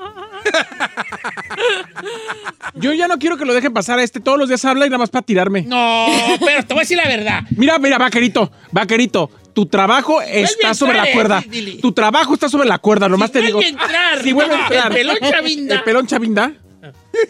Yo 2.75 2.93
ya 2.93 3.07
no 3.07 3.17
quiero 3.17 3.37
que 3.37 3.45
lo 3.45 3.53
dejen 3.53 3.73
pasar 3.73 3.99
a 3.99 4.03
este. 4.03 4.19
Todos 4.19 4.37
los 4.37 4.47
días 4.49 4.63
habla 4.65 4.85
y 4.85 4.89
nada 4.89 4.99
más 4.99 5.09
para 5.09 5.25
tirarme. 5.25 5.61
No, 5.63 6.07
pero 6.45 6.63
te 6.65 6.73
voy 6.73 6.79
a 6.81 6.83
decir 6.83 6.97
la 6.97 7.07
verdad. 7.07 7.41
Mira, 7.55 7.77
mira, 7.79 7.97
vaquerito, 7.97 8.51
vaquerito. 8.71 9.29
Tu 9.57 9.65
trabajo 9.65 10.21
está 10.21 10.75
sobre 10.75 10.97
la 10.99 11.11
cuerda. 11.11 11.43
eh. 11.51 11.79
Tu 11.81 11.91
trabajo 11.91 12.35
está 12.35 12.47
sobre 12.47 12.67
la 12.67 12.77
cuerda, 12.77 13.09
nomás 13.09 13.31
te 13.31 13.41
digo. 13.41 13.59
entrar. 13.59 14.21
Si 14.21 14.31
vuelve 14.31 14.53
a 14.53 14.59
entrar. 14.61 14.91
El 14.95 14.97
pelón 14.99 15.17
chavinda. 15.31 15.75
El 15.75 15.81
pelón 15.83 16.05
chavinda. 16.05 16.53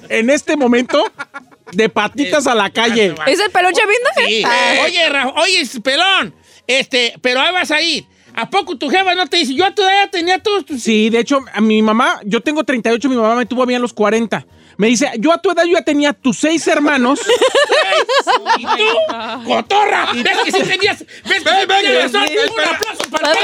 En 0.09 0.29
este 0.29 0.57
momento, 0.57 1.09
de 1.71 1.87
patitas 1.87 2.45
a 2.45 2.53
la 2.53 2.69
calle. 2.69 3.15
¿Es 3.27 3.39
el 3.39 3.49
pelón 3.49 3.71
chavinda? 3.71 4.09
Sí. 4.27 4.43
Ah. 4.45 4.73
Oye, 4.83 5.07
Ra- 5.07 5.33
oye, 5.37 5.63
pelón, 5.81 6.35
este, 6.67 7.13
pero 7.21 7.39
ahí 7.39 7.53
vas 7.53 7.71
a 7.71 7.81
ir. 7.81 8.03
¿A 8.35 8.49
poco 8.49 8.77
tu 8.77 8.89
jefa 8.89 9.15
no 9.15 9.25
te 9.27 9.37
dice, 9.37 9.55
yo 9.55 9.73
todavía 9.73 10.11
tenía 10.11 10.37
todos 10.39 10.65
tus... 10.65 10.83
Sí, 10.83 11.09
de 11.09 11.19
hecho, 11.19 11.45
a 11.53 11.61
mi 11.61 11.81
mamá, 11.81 12.19
yo 12.25 12.41
tengo 12.41 12.65
38, 12.65 13.07
mi 13.07 13.15
mamá 13.15 13.35
me 13.35 13.45
tuvo 13.45 13.63
a 13.63 13.65
mí 13.65 13.73
a 13.73 13.79
los 13.79 13.93
40. 13.93 14.45
Me 14.77 14.87
dice, 14.87 15.11
yo 15.17 15.33
a 15.33 15.39
tu 15.39 15.49
edad 15.51 15.63
yo 15.65 15.73
ya 15.73 15.81
tenía 15.81 16.13
tus 16.13 16.37
seis 16.37 16.67
hermanos. 16.67 17.19
¿Y 18.57 18.63
tú? 18.63 18.87
¡Cotorra! 19.45 20.09
¿Ves 20.13 20.37
que 20.45 20.51
sí 20.51 20.63
tenías, 20.63 20.99
ves 20.99 21.43
que 21.43 21.49
sí 21.49 21.67
tenías 21.67 22.13
razón? 22.13 22.23
Un 22.23 22.75
aplauso 22.75 23.09
para 23.09 23.31
ti. 23.31 23.39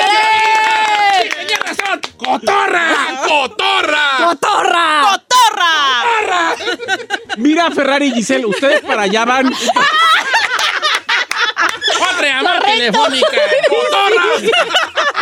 Sí, 1.23 1.29
tenías 1.29 1.59
razón. 1.59 2.01
¡Cotorra! 2.17 2.85
¡Cotorra! 3.27 4.17
¡Cotorra! 4.19 5.01
¡Cotorra! 5.09 6.55
Mira, 7.37 7.71
Ferrari 7.71 8.07
y 8.09 8.13
Giselle, 8.13 8.45
ustedes 8.45 8.81
para 8.81 9.03
allá 9.03 9.25
van. 9.25 9.51
Otra 12.11 12.27
llamada 12.27 12.59
telefónica. 12.61 13.27
¡Cotorra! 13.69 14.23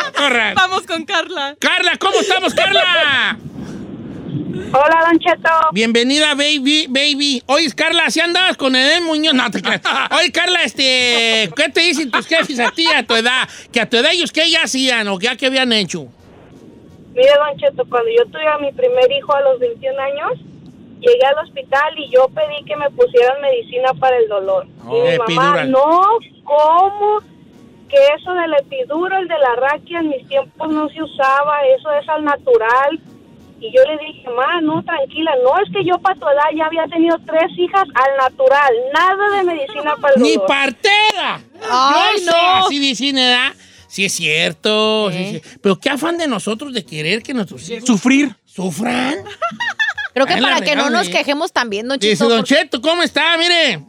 ¡Cotorra! 0.04 0.54
Vamos 0.56 0.82
con 0.86 1.06
Carla. 1.06 1.56
Carla, 1.60 1.98
¿cómo 1.98 2.20
estamos, 2.20 2.54
Carla? 2.54 3.38
Hola, 4.74 5.08
Don 5.10 5.20
Cheto. 5.20 5.50
Bienvenida, 5.74 6.34
baby, 6.36 6.88
baby. 6.88 7.44
Oye, 7.48 7.70
Carla, 7.76 8.10
¿si 8.10 8.22
andabas 8.22 8.56
con 8.56 8.76
Edén 8.76 9.04
Muñoz? 9.04 9.34
No, 9.34 9.52
te 9.52 9.62
creas. 9.62 9.82
Oye, 10.18 10.32
Carla, 10.32 10.64
este, 10.64 11.50
¿qué 11.56 11.70
te 11.74 11.82
dicen 11.82 12.10
tus 12.10 12.26
jefes 12.28 12.60
a 12.60 12.72
ti 12.72 12.88
a 12.88 13.06
tu 13.06 13.14
edad? 13.16 13.48
Que 13.74 13.82
a 13.82 13.90
tu 13.90 13.98
edad 13.98 14.12
ellos, 14.14 14.32
¿qué 14.32 14.50
ya 14.50 14.64
hacían 14.64 15.08
o 15.10 15.20
ya 15.20 15.36
qué 15.36 15.48
habían 15.48 15.74
hecho? 15.74 16.08
Mire, 17.14 17.32
Don 17.36 17.58
Cheto, 17.58 17.84
cuando 17.90 18.10
yo 18.10 18.26
tuve 18.28 18.48
a 18.48 18.58
mi 18.60 18.72
primer 18.72 19.12
hijo 19.12 19.36
a 19.36 19.42
los 19.42 19.60
21 19.60 20.00
años, 20.00 20.40
llegué 21.02 21.26
al 21.26 21.46
hospital 21.46 21.94
y 21.98 22.10
yo 22.10 22.30
pedí 22.30 22.64
que 22.66 22.76
me 22.78 22.90
pusieran 22.92 23.42
medicina 23.42 23.94
para 24.00 24.18
el 24.18 24.30
dolor. 24.30 24.66
Oh, 24.88 24.96
y 24.96 25.02
mi 25.12 25.18
mamá, 25.18 25.24
epidural. 25.26 25.72
no, 25.72 26.02
¿cómo? 26.46 27.20
Que 27.90 27.98
eso 28.18 28.34
del 28.34 28.54
epidural, 28.54 29.28
de 29.28 29.38
la 29.38 29.56
raquia, 29.56 30.00
en 30.00 30.08
mis 30.10 30.26
tiempos 30.30 30.70
no 30.70 30.88
se 30.88 31.04
usaba, 31.04 31.60
eso 31.78 31.92
es 31.92 32.08
al 32.08 32.24
natural. 32.24 33.00
Y 33.64 33.72
yo 33.76 33.84
le 33.86 34.06
dije, 34.06 34.28
ma, 34.36 34.60
no, 34.62 34.84
tranquila, 34.84 35.32
no, 35.44 35.52
es 35.64 35.72
que 35.72 35.86
yo 35.86 35.98
para 36.00 36.20
tu 36.20 36.26
edad 36.28 36.50
ya 36.58 36.66
había 36.66 36.84
tenido 36.88 37.16
tres 37.28 37.52
hijas 37.58 37.84
al 37.94 38.18
natural, 38.18 38.74
nada 38.94 39.38
de 39.38 39.44
medicina 39.44 39.96
para 40.02 40.16
el 40.16 40.22
¡Ni 40.24 40.34
dolor. 40.34 40.48
partera! 40.48 41.42
Ay, 41.70 42.14
Yo 42.18 42.20
sé, 42.20 42.32
no. 42.32 42.66
así 42.66 42.80
dicen, 42.80 43.16
¿verdad? 43.16 43.54
Sí 43.88 44.06
es 44.06 44.14
cierto. 44.14 45.12
sí, 45.12 45.18
¿Eh? 45.18 45.42
sí. 45.44 45.58
Pero 45.62 45.80
qué 45.80 45.90
afán 45.92 46.18
de 46.18 46.28
nosotros 46.28 46.74
de 46.74 46.84
querer 46.86 47.22
que 47.22 47.34
nuestros 47.36 47.70
hijos 47.70 47.86
Sufrir. 47.86 48.36
sufran. 48.46 49.16
Creo 50.14 50.26
que 50.26 50.38
para 50.42 50.62
que 50.62 50.76
no 50.76 50.90
nos 50.90 51.08
¿eh? 51.08 51.12
quejemos 51.12 51.54
también, 51.54 51.88
Don 51.88 52.00
Dice 52.00 52.16
Chito. 52.16 52.30
Don 52.30 52.44
Cheto, 52.44 52.82
¿cómo 52.82 53.04
está? 53.04 53.38
Mire. 53.38 53.84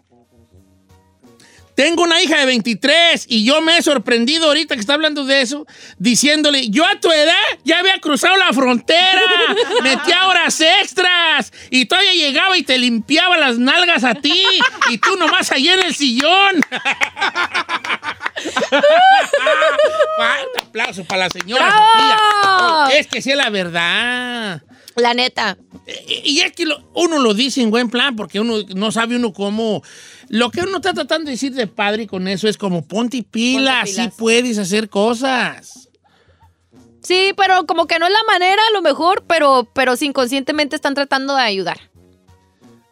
Tengo 1.75 2.03
una 2.03 2.23
hija 2.23 2.39
de 2.39 2.47
23 2.47 3.27
y 3.29 3.45
yo 3.45 3.61
me 3.63 3.79
he 3.79 3.83
sorprendido 3.83 4.47
ahorita 4.47 4.75
que 4.75 4.81
está 4.81 4.95
hablando 4.95 5.25
de 5.25 5.41
eso, 5.41 5.67
diciéndole, 5.99 6.69
yo 6.69 6.87
a 6.87 7.01
tu 7.01 7.11
edad 7.11 7.33
ya 7.65 7.79
había 7.79 7.99
cruzado 7.99 8.37
la 8.37 8.53
frontera, 8.53 9.23
metía 9.83 10.29
horas 10.29 10.61
extras 10.61 11.53
y 11.71 11.87
todavía 11.87 12.13
llegaba 12.13 12.59
y 12.59 12.63
te 12.63 12.79
limpiaba 12.79 13.39
las 13.39 13.59
nalgas 13.59 14.05
a 14.05 14.15
ti 14.15 14.45
y 14.91 14.99
tú 14.99 15.17
nomás 15.17 15.51
ahí 15.53 15.69
en 15.69 15.81
el 15.81 15.95
sillón. 15.95 16.63
Fuerte 20.17 20.59
aplauso 20.61 21.05
para 21.05 21.25
la 21.25 21.31
señora. 21.31 21.71
Sofía. 21.71 22.99
Es 22.99 23.07
que 23.07 23.23
sí 23.23 23.31
es 23.31 23.37
la 23.37 23.51
verdad. 23.51 24.63
La 24.97 25.15
neta. 25.15 25.57
Y 26.25 26.41
es 26.41 26.53
que 26.53 26.67
lo- 26.67 26.83
uno 26.95 27.19
lo 27.19 27.35
dice 27.35 27.63
en 27.63 27.71
buen 27.71 27.89
plan, 27.91 28.15
porque 28.17 28.41
uno 28.41 28.57
no 28.75 28.93
sabe 28.93 29.17
uno 29.17 29.33
cómo. 29.33 29.83
Lo 30.29 30.51
que 30.51 30.61
uno 30.61 30.77
está 30.77 30.93
tratando 30.95 31.27
de 31.27 31.33
decir 31.33 31.53
de 31.55 31.67
padre 31.67 32.07
con 32.07 32.29
eso 32.29 32.49
es 32.49 32.57
como 32.57 32.87
ponte 32.87 33.23
pilas, 33.23 33.77
Ponte 33.81 33.91
sí 33.93 34.01
pilas. 34.01 34.15
puedes 34.17 34.59
hacer 34.59 34.89
cosas. 34.89 35.89
Sí, 37.03 37.33
pero 37.37 37.67
como 37.67 37.87
que 37.87 37.99
no 37.99 38.07
es 38.07 38.13
la 38.13 38.23
manera, 38.33 38.61
a 38.69 38.73
lo 38.73 38.81
mejor, 38.83 39.25
pero, 39.27 39.69
pero 39.75 39.95
inconscientemente 40.01 40.77
están 40.77 40.95
tratando 40.95 41.35
de 41.35 41.43
ayudar. 41.43 41.81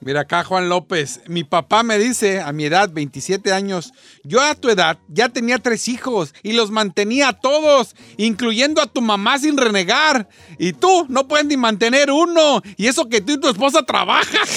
Mira 0.00 0.20
acá, 0.22 0.44
Juan 0.44 0.70
López. 0.70 1.20
Mi 1.26 1.44
papá 1.44 1.82
me 1.82 1.98
dice, 1.98 2.40
a 2.40 2.52
mi 2.52 2.64
edad, 2.64 2.90
27 2.90 3.52
años, 3.52 3.92
yo 4.24 4.40
a 4.40 4.54
tu 4.54 4.70
edad 4.70 4.98
ya 5.08 5.28
tenía 5.28 5.58
tres 5.58 5.88
hijos 5.88 6.34
y 6.42 6.52
los 6.52 6.70
mantenía 6.70 7.28
a 7.28 7.32
todos, 7.34 7.94
incluyendo 8.16 8.80
a 8.80 8.86
tu 8.86 9.02
mamá 9.02 9.38
sin 9.38 9.58
renegar. 9.58 10.28
Y 10.58 10.72
tú 10.72 11.06
no 11.10 11.28
puedes 11.28 11.46
ni 11.46 11.58
mantener 11.58 12.10
uno. 12.10 12.62
Y 12.78 12.86
eso 12.86 13.10
que 13.10 13.20
tú 13.20 13.32
y 13.32 13.40
tu 13.40 13.48
esposa 13.48 13.82
trabajan. 13.82 14.40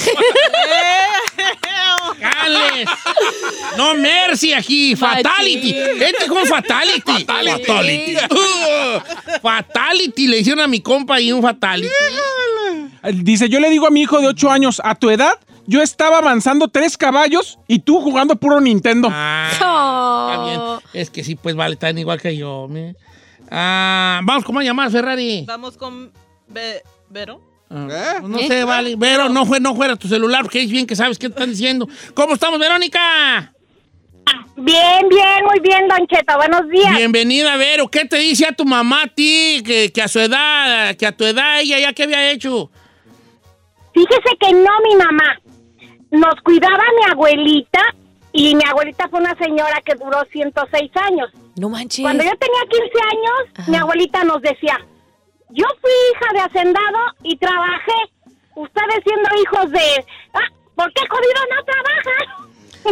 ¡Cales! 2.20 2.88
No 3.76 3.94
mercy 3.94 4.52
aquí, 4.52 4.96
fatality. 4.96 5.74
Este 5.76 6.26
con 6.26 6.46
fatality. 6.46 7.24
Fatality. 7.24 8.16
Uh, 8.30 9.40
fatality. 9.42 10.26
Le 10.26 10.38
hicieron 10.38 10.62
a 10.62 10.66
mi 10.66 10.80
compa 10.80 11.20
y 11.20 11.32
un 11.32 11.42
fatality. 11.42 11.92
Dice, 13.12 13.48
yo 13.48 13.60
le 13.60 13.70
digo 13.70 13.86
a 13.86 13.90
mi 13.90 14.02
hijo 14.02 14.20
de 14.20 14.28
8 14.28 14.50
años, 14.50 14.80
a 14.84 14.94
tu 14.94 15.10
edad, 15.10 15.32
yo 15.66 15.82
estaba 15.82 16.18
avanzando 16.18 16.68
tres 16.68 16.96
caballos 16.96 17.58
y 17.68 17.80
tú 17.80 18.00
jugando 18.00 18.36
puro 18.36 18.60
Nintendo. 18.60 19.08
Ah, 19.12 19.50
Oh. 19.62 20.30
está 20.32 20.44
bien. 20.44 20.60
Es 21.02 21.10
que 21.10 21.22
sí, 21.24 21.34
pues 21.34 21.54
vale, 21.54 21.74
están 21.74 21.98
igual 21.98 22.20
que 22.20 22.36
yo. 22.36 22.68
Ah, 23.50 24.20
vamos, 24.24 24.44
¿cómo 24.44 24.60
llamar, 24.62 24.90
Ferrari? 24.90 25.44
Vamos 25.46 25.76
con 25.76 26.12
Be- 26.48 26.82
Vero. 27.10 27.40
Ah, 27.70 27.88
¿Eh? 27.90 28.20
no 28.22 28.38
¿Eh? 28.38 28.46
sé, 28.48 28.64
vale. 28.64 28.94
Vero, 28.96 29.28
no, 29.28 29.44
fue, 29.46 29.60
no 29.60 29.74
fuera 29.74 29.96
tu 29.96 30.08
celular, 30.08 30.42
porque 30.42 30.62
es 30.62 30.70
bien 30.70 30.86
que 30.86 30.96
sabes 30.96 31.18
qué 31.18 31.28
te 31.28 31.34
están 31.34 31.50
diciendo. 31.50 31.88
¿Cómo 32.14 32.34
estamos, 32.34 32.58
Verónica? 32.58 33.52
Bien, 34.56 35.08
bien, 35.08 35.44
muy 35.44 35.60
bien, 35.60 35.88
Don 35.88 36.06
Cheto. 36.06 36.36
Buenos 36.36 36.68
días. 36.70 36.96
Bienvenida, 36.96 37.56
Vero. 37.56 37.88
¿Qué 37.88 38.04
te 38.06 38.16
dice 38.16 38.46
a 38.46 38.52
tu 38.52 38.64
mamá 38.64 39.02
a 39.02 39.06
ti 39.08 39.62
que, 39.64 39.90
que 39.92 40.00
a 40.02 40.08
su 40.08 40.20
edad, 40.20 40.94
que 40.96 41.06
a 41.06 41.12
tu 41.12 41.24
edad 41.24 41.60
ella 41.60 41.78
ya 41.80 41.92
qué 41.92 42.04
había 42.04 42.30
hecho? 42.30 42.70
Fíjese 43.94 44.36
que 44.40 44.52
no, 44.52 44.70
mi 44.88 44.96
mamá. 44.96 45.40
Nos 46.10 46.34
cuidaba 46.42 46.82
mi 46.98 47.12
abuelita 47.12 47.80
y 48.32 48.54
mi 48.54 48.64
abuelita 48.64 49.08
fue 49.08 49.20
una 49.20 49.36
señora 49.36 49.80
que 49.84 49.94
duró 49.94 50.24
106 50.30 50.90
años. 50.96 51.30
No 51.56 51.68
manches. 51.68 52.02
Cuando 52.02 52.24
yo 52.24 52.32
tenía 52.36 52.60
15 52.68 52.84
años, 53.12 53.68
mi 53.68 53.76
abuelita 53.76 54.24
nos 54.24 54.42
decía, 54.42 54.76
yo 55.50 55.64
fui 55.80 55.90
hija 56.12 56.32
de 56.32 56.40
hacendado 56.40 56.98
y 57.22 57.36
trabajé. 57.36 57.92
Ustedes 58.56 59.02
siendo 59.04 59.28
hijos 59.42 59.70
de... 59.70 60.04
Ah, 60.34 60.48
¿Por 60.74 60.92
qué 60.92 61.02
jodido 61.08 61.40
no 61.56 61.64
trabajan? 61.64 62.44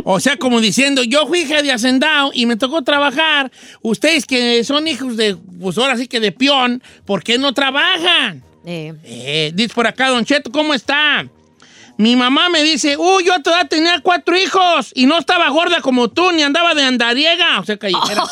O 0.04 0.20
sea, 0.20 0.36
como 0.36 0.60
diciendo, 0.60 1.02
yo 1.02 1.26
fui 1.26 1.40
hija 1.40 1.62
de 1.62 1.72
hacendado 1.72 2.30
y 2.32 2.46
me 2.46 2.56
tocó 2.56 2.82
trabajar. 2.82 3.50
Ustedes 3.82 4.26
que 4.26 4.64
son 4.64 4.86
hijos 4.86 5.16
de, 5.16 5.36
pues 5.60 5.76
ahora 5.76 5.96
sí 5.96 6.06
que 6.06 6.20
de 6.20 6.32
peón, 6.32 6.82
¿por 7.04 7.22
qué 7.22 7.38
no 7.38 7.52
trabajan? 7.52 8.42
Eh, 8.64 8.92
Eh, 9.05 9.51
dice 9.55 9.75
por 9.75 9.87
acá, 9.87 10.09
Don 10.09 10.25
Cheto, 10.25 10.51
¿cómo 10.51 10.75
está? 10.75 11.27
Mi 11.98 12.16
mamá 12.16 12.48
me 12.48 12.62
dice, 12.62 12.96
uy, 12.96 13.25
yo 13.25 13.35
a 13.35 13.40
tu 13.40 13.51
edad 13.51 13.68
tenía 13.68 14.01
cuatro 14.01 14.37
hijos 14.37 14.90
y 14.94 15.05
no 15.07 15.18
estaba 15.18 15.48
gorda 15.51 15.83
como 15.83 16.09
tú, 16.09 16.33
ni 16.33 16.42
andaba 16.42 16.75
de 16.75 16.83
andariega. 16.85 17.61
O 17.61 17.64
sea, 17.64 17.77
callejera. 17.77 18.25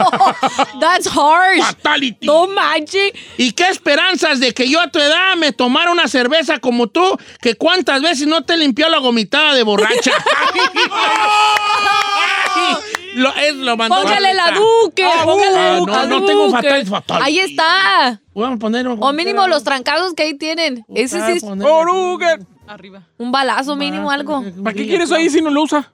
That's 0.80 1.06
harsh. 1.06 1.62
Fatality. 1.62 2.26
No 2.26 2.48
manches. 2.48 3.12
¿Y 3.38 3.52
qué 3.52 3.68
esperanzas 3.68 4.40
de 4.40 4.52
que 4.52 4.68
yo 4.68 4.80
a 4.80 4.90
tu 4.90 4.98
edad 4.98 5.36
me 5.36 5.52
tomara 5.52 5.92
una 5.92 6.08
cerveza 6.08 6.58
como 6.58 6.88
tú, 6.88 7.16
que 7.40 7.54
cuántas 7.54 8.02
veces 8.02 8.26
no 8.26 8.42
te 8.42 8.56
limpió 8.56 8.88
la 8.88 8.98
gomitada 8.98 9.54
de 9.54 9.62
borracha? 9.62 10.12
lo, 13.18 13.34
es, 13.34 13.54
lo 13.54 13.76
mandó 13.76 13.96
Póngale 13.96 14.34
la 14.34 14.44
ahorita. 14.44 14.60
duque. 14.60 15.04
Ah, 15.04 15.22
póngale 15.24 15.52
la 15.52 15.82
uh, 15.82 15.86
no, 15.86 16.06
no 16.06 16.24
tengo 16.24 16.50
fatal, 16.50 16.86
fatal. 16.86 17.22
Ahí 17.22 17.38
está. 17.38 18.20
Vamos 18.34 18.56
a 18.56 18.58
poner 18.58 18.86
O 18.86 19.12
mínimo 19.12 19.46
los 19.48 19.64
trancados 19.64 20.14
que 20.14 20.22
ahí 20.22 20.34
tienen. 20.34 20.84
Ese 20.94 21.20
sí 21.26 21.32
es 21.38 21.42
Oruga. 21.42 22.38
Arriba. 22.68 23.02
un 23.16 23.32
balazo 23.32 23.76
mínimo, 23.76 24.10
algo. 24.10 24.44
¿Para 24.62 24.74
qué 24.76 24.86
quieres 24.86 25.10
ahí 25.10 25.30
si 25.30 25.40
no 25.40 25.48
lo 25.48 25.62
usa? 25.62 25.90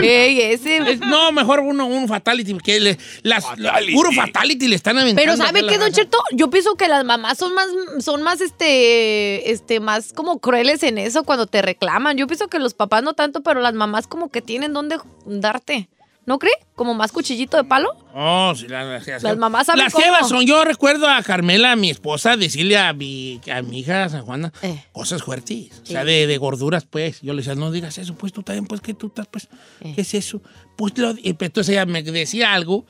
Ey, 0.00 0.40
ese. 0.40 0.76
Es- 0.76 1.00
no, 1.00 1.32
mejor 1.32 1.58
uno, 1.58 1.86
un 1.86 2.06
fatality, 2.06 2.52
porque 2.54 2.78
le, 2.78 2.98
las, 3.22 3.44
puro 3.92 4.12
fatality 4.12 4.68
le 4.68 4.76
están 4.76 4.96
aventando. 4.98 5.20
Pero 5.20 5.36
¿sabe 5.36 5.66
qué, 5.66 5.78
Don 5.78 5.88
raza. 5.88 6.02
Cheto? 6.02 6.18
Yo 6.32 6.50
pienso 6.50 6.76
que 6.76 6.86
las 6.86 7.04
mamás 7.04 7.36
son 7.38 7.52
más, 7.54 7.66
son 7.98 8.22
más, 8.22 8.40
este, 8.40 9.50
este, 9.50 9.80
más 9.80 10.12
como 10.12 10.38
crueles 10.38 10.84
en 10.84 10.98
eso 10.98 11.24
cuando 11.24 11.46
te 11.48 11.62
reclaman. 11.62 12.16
Yo 12.16 12.28
pienso 12.28 12.46
que 12.46 12.60
los 12.60 12.74
papás 12.74 13.02
no 13.02 13.14
tanto, 13.14 13.42
pero 13.42 13.60
las 13.60 13.74
mamás 13.74 14.06
como 14.06 14.30
que 14.30 14.40
tienen 14.40 14.72
dónde 14.72 14.98
darte. 15.26 15.88
¿No 16.24 16.38
cree? 16.38 16.52
Como 16.76 16.94
más 16.94 17.10
cuchillito 17.10 17.56
de 17.56 17.64
palo. 17.64 17.88
Oh, 18.14 18.54
sí, 18.56 18.68
la- 18.68 18.84
las, 18.84 19.22
Las 19.24 19.36
mamás 19.36 19.66
saben 19.66 19.82
Las 19.82 19.92
cómo. 19.92 20.04
jevas 20.04 20.28
son. 20.28 20.46
Yo 20.46 20.64
recuerdo 20.64 21.08
a 21.08 21.20
Carmela, 21.24 21.74
mi 21.74 21.90
esposa, 21.90 22.36
decirle 22.36 22.78
a 22.78 22.92
mi, 22.92 23.40
a 23.52 23.60
mi 23.62 23.80
hija 23.80 24.08
San 24.08 24.22
Juana 24.22 24.52
Eh. 24.62 24.84
cosas 24.92 25.22
fuertes. 25.24 25.80
O 25.82 25.86
sea, 25.86 26.04
de, 26.04 26.28
de 26.28 26.38
gorduras, 26.38 26.84
pues. 26.84 27.20
Yo 27.22 27.32
le 27.32 27.38
decía, 27.38 27.56
no 27.56 27.72
digas 27.72 27.98
eso, 27.98 28.14
pues 28.14 28.32
tú 28.32 28.44
también, 28.44 28.66
pues, 28.66 28.80
que 28.80 28.94
tú 28.94 29.08
estás, 29.08 29.26
pues. 29.26 29.48
Eh. 29.80 29.92
¿Qué 29.96 30.02
es 30.02 30.14
eso? 30.14 30.40
Pues, 30.76 30.96
lo, 30.96 31.10
y 31.12 31.30
entonces 31.40 31.70
ella 31.70 31.86
me 31.86 32.02
decía 32.04 32.52
algo 32.52 32.86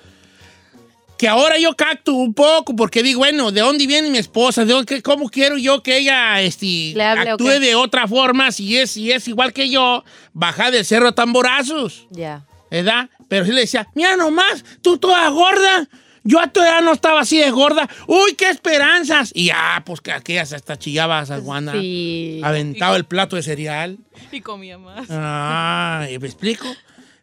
que 1.16 1.29
ahora 1.29 1.57
yo 1.59 1.75
cacto 1.77 2.12
un 2.14 2.35
poco, 2.35 2.75
porque 2.75 3.03
digo, 3.03 3.21
bueno, 3.21 3.53
¿de 3.53 3.61
dónde 3.61 3.87
viene 3.87 4.11
mi 4.11 4.18
esposa? 4.18 4.64
¿De 4.64 4.73
dónde- 4.73 5.03
¿Cómo 5.03 5.29
quiero 5.31 5.57
yo 5.57 5.81
que 5.83 5.99
ella 5.99 6.40
este, 6.42 6.92
Le 6.95 7.05
hable, 7.05 7.31
¿o 7.31 7.35
actúe 7.35 7.61
de 7.61 7.75
otra 7.77 8.09
forma 8.09 8.51
si 8.51 8.77
es, 8.77 8.90
si 8.90 9.12
es 9.12 9.29
igual 9.29 9.53
que 9.53 9.71
yo, 9.71 10.05
baja 10.33 10.71
del 10.73 10.85
cerro 10.85 11.09
a 11.09 11.12
tamborazos? 11.14 12.09
Ya. 12.11 12.45
¿Verdad? 12.73 13.09
Pero 13.29 13.45
sí 13.45 13.53
le 13.53 13.61
decía, 13.61 13.87
mira 13.95 14.17
nomás, 14.17 14.65
tú 14.83 14.99
toda 14.99 15.29
gorda. 15.29 15.89
Yo 16.25 16.39
a 16.41 16.47
tu 16.53 16.61
edad 16.61 16.83
no 16.83 16.93
estaba 16.93 17.21
así 17.21 17.39
de 17.39 17.51
gorda. 17.51 17.89
Uy, 18.07 18.35
qué 18.37 18.49
esperanzas. 18.49 19.33
Y 19.35 19.47
ya, 19.47 19.83
pues 19.85 20.01
que 20.01 20.13
aquellas 20.13 20.53
hasta 20.53 20.79
chillaba 20.79 21.19
a 21.19 21.27
San 21.27 21.43
Juana. 21.43 21.73
Sí. 21.73 22.41
Aventaba 22.45 22.97
el 22.97 23.05
plato 23.05 23.35
de 23.37 23.43
cereal. 23.43 23.99
Y 24.31 24.41
comía 24.41 24.79
más. 24.79 25.07
Ah, 25.11 26.07
¿me 26.09 26.27
explico? 26.27 26.67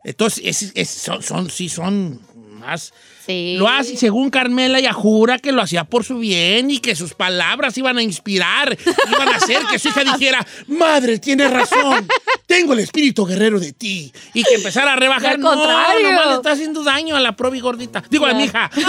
Entonces, 0.04 0.42
es- 0.46 0.72
es- 0.76 0.90
son, 0.90 1.24
son- 1.24 1.50
sí 1.50 1.70
son 1.70 2.20
más... 2.60 2.94
Sí. 3.26 3.56
Lo 3.60 3.68
hace 3.68 3.96
según 3.96 4.32
Carmela, 4.32 4.80
ella 4.80 4.92
jura 4.94 5.38
que 5.38 5.52
lo 5.52 5.62
hacía 5.62 5.84
por 5.84 6.04
su 6.04 6.18
bien 6.18 6.72
y 6.72 6.80
que 6.80 6.96
sus 6.96 7.14
palabras 7.14 7.78
iban 7.78 7.96
a 8.00 8.02
inspirar, 8.02 8.76
iban 9.08 9.28
a 9.30 9.36
hacer 9.36 9.62
que 9.72 9.78
su 9.78 9.90
hija 9.90 10.04
dijera, 10.04 10.46
madre, 10.68 11.20
tienes 11.20 11.52
razón, 11.52 12.08
tengo 12.48 12.74
el 12.74 12.80
espíritu 12.80 13.26
guerrero 13.26 13.60
de 13.60 13.72
ti. 13.72 14.12
Y 14.34 14.44
que 14.44 14.56
empezara 14.56 14.94
a 14.94 14.96
rebajar. 14.96 15.34
Al 15.34 15.40
No, 15.42 15.50
contrario. 15.54 16.10
nomás 16.10 16.28
le 16.28 16.34
está 16.36 16.52
haciendo 16.54 16.84
daño 16.84 17.16
a 17.16 17.20
la 17.20 17.36
probi 17.36 17.60
gordita. 17.60 18.04
Digo, 18.10 18.26
a 18.26 18.34
mi 18.34 18.46
hija. 18.46 18.72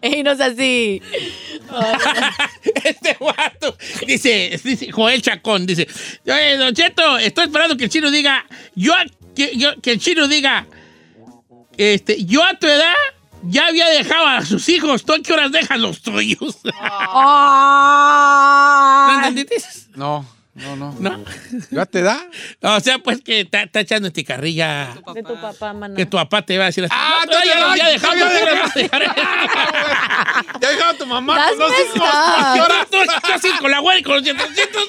Ey, 0.00 0.22
no 0.22 0.32
es 0.32 0.40
así. 0.40 1.00
este 2.84 3.16
guato. 3.20 3.76
Dice, 4.06 4.58
dice 4.64 4.90
Joel 4.90 5.22
Chacón, 5.22 5.66
dice, 5.66 5.86
"Oye, 6.26 6.56
Don 6.56 6.74
Cheto, 6.74 7.18
estoy 7.18 7.44
esperando 7.44 7.76
que 7.76 7.84
el 7.84 7.90
chino 7.90 8.10
diga, 8.10 8.44
yo, 8.74 8.94
que, 9.36 9.52
yo- 9.56 9.80
que 9.80 9.92
el 9.92 10.00
chino 10.00 10.26
diga, 10.28 10.66
este, 11.82 12.24
yo 12.24 12.44
a 12.44 12.58
tu 12.58 12.66
edad 12.66 12.94
ya 13.42 13.66
había 13.66 13.88
dejado 13.88 14.26
a 14.26 14.44
sus 14.44 14.68
hijos, 14.68 15.04
¿tú 15.04 15.12
a 15.12 15.18
qué 15.20 15.32
horas 15.32 15.50
dejas 15.52 15.78
los 15.78 16.00
tuyos? 16.02 16.58
¿No 19.04 19.14
entendiste? 19.16 19.56
No, 19.94 20.24
no, 20.62 20.76
no. 20.76 20.94
¿No? 20.98 21.24
¿Ya 21.70 21.86
te 21.86 22.02
da? 22.02 22.20
O 22.60 22.80
sea, 22.80 22.98
pues 22.98 23.20
que 23.22 23.40
está, 23.40 23.62
está 23.62 23.80
echando 23.80 24.08
este 24.08 24.24
carrilla. 24.24 24.94
De 25.14 25.22
tu 25.22 25.40
papá, 25.40 25.72
maná. 25.72 25.94
Que 25.96 26.06
tu 26.06 26.16
papá 26.16 26.42
te 26.42 26.56
va 26.58 26.64
a 26.64 26.66
decir 26.66 26.84
así. 26.84 26.94
Ah, 26.96 27.24
"No, 27.26 27.32
ya 27.44 27.58
lo 27.60 27.66
había 27.66 27.86
dejado, 27.88 28.14
ya 28.16 28.24
¿por 28.24 28.32
qué 28.32 28.38
había 28.40 28.54
lo 28.54 28.62
vas 28.62 28.76
a 28.76 28.78
dejar?" 28.80 29.02
Ya 30.60 30.70
dejaba 30.70 30.90
a 30.90 30.94
tu 30.94 31.06
mamá 31.06 31.48
con 31.48 31.58
dos 31.58 31.72
hijos. 31.72 31.96
up. 32.08 32.54
¿Qué 32.54 32.60
hora? 32.60 32.86
Tú, 32.90 32.96
tú 33.26 33.32
así 33.32 33.48
con 33.60 33.70
la 33.70 33.78
güera 33.80 33.98
y 33.98 34.02
con 34.02 34.14
los 34.14 34.22
dientecitos. 34.24 34.88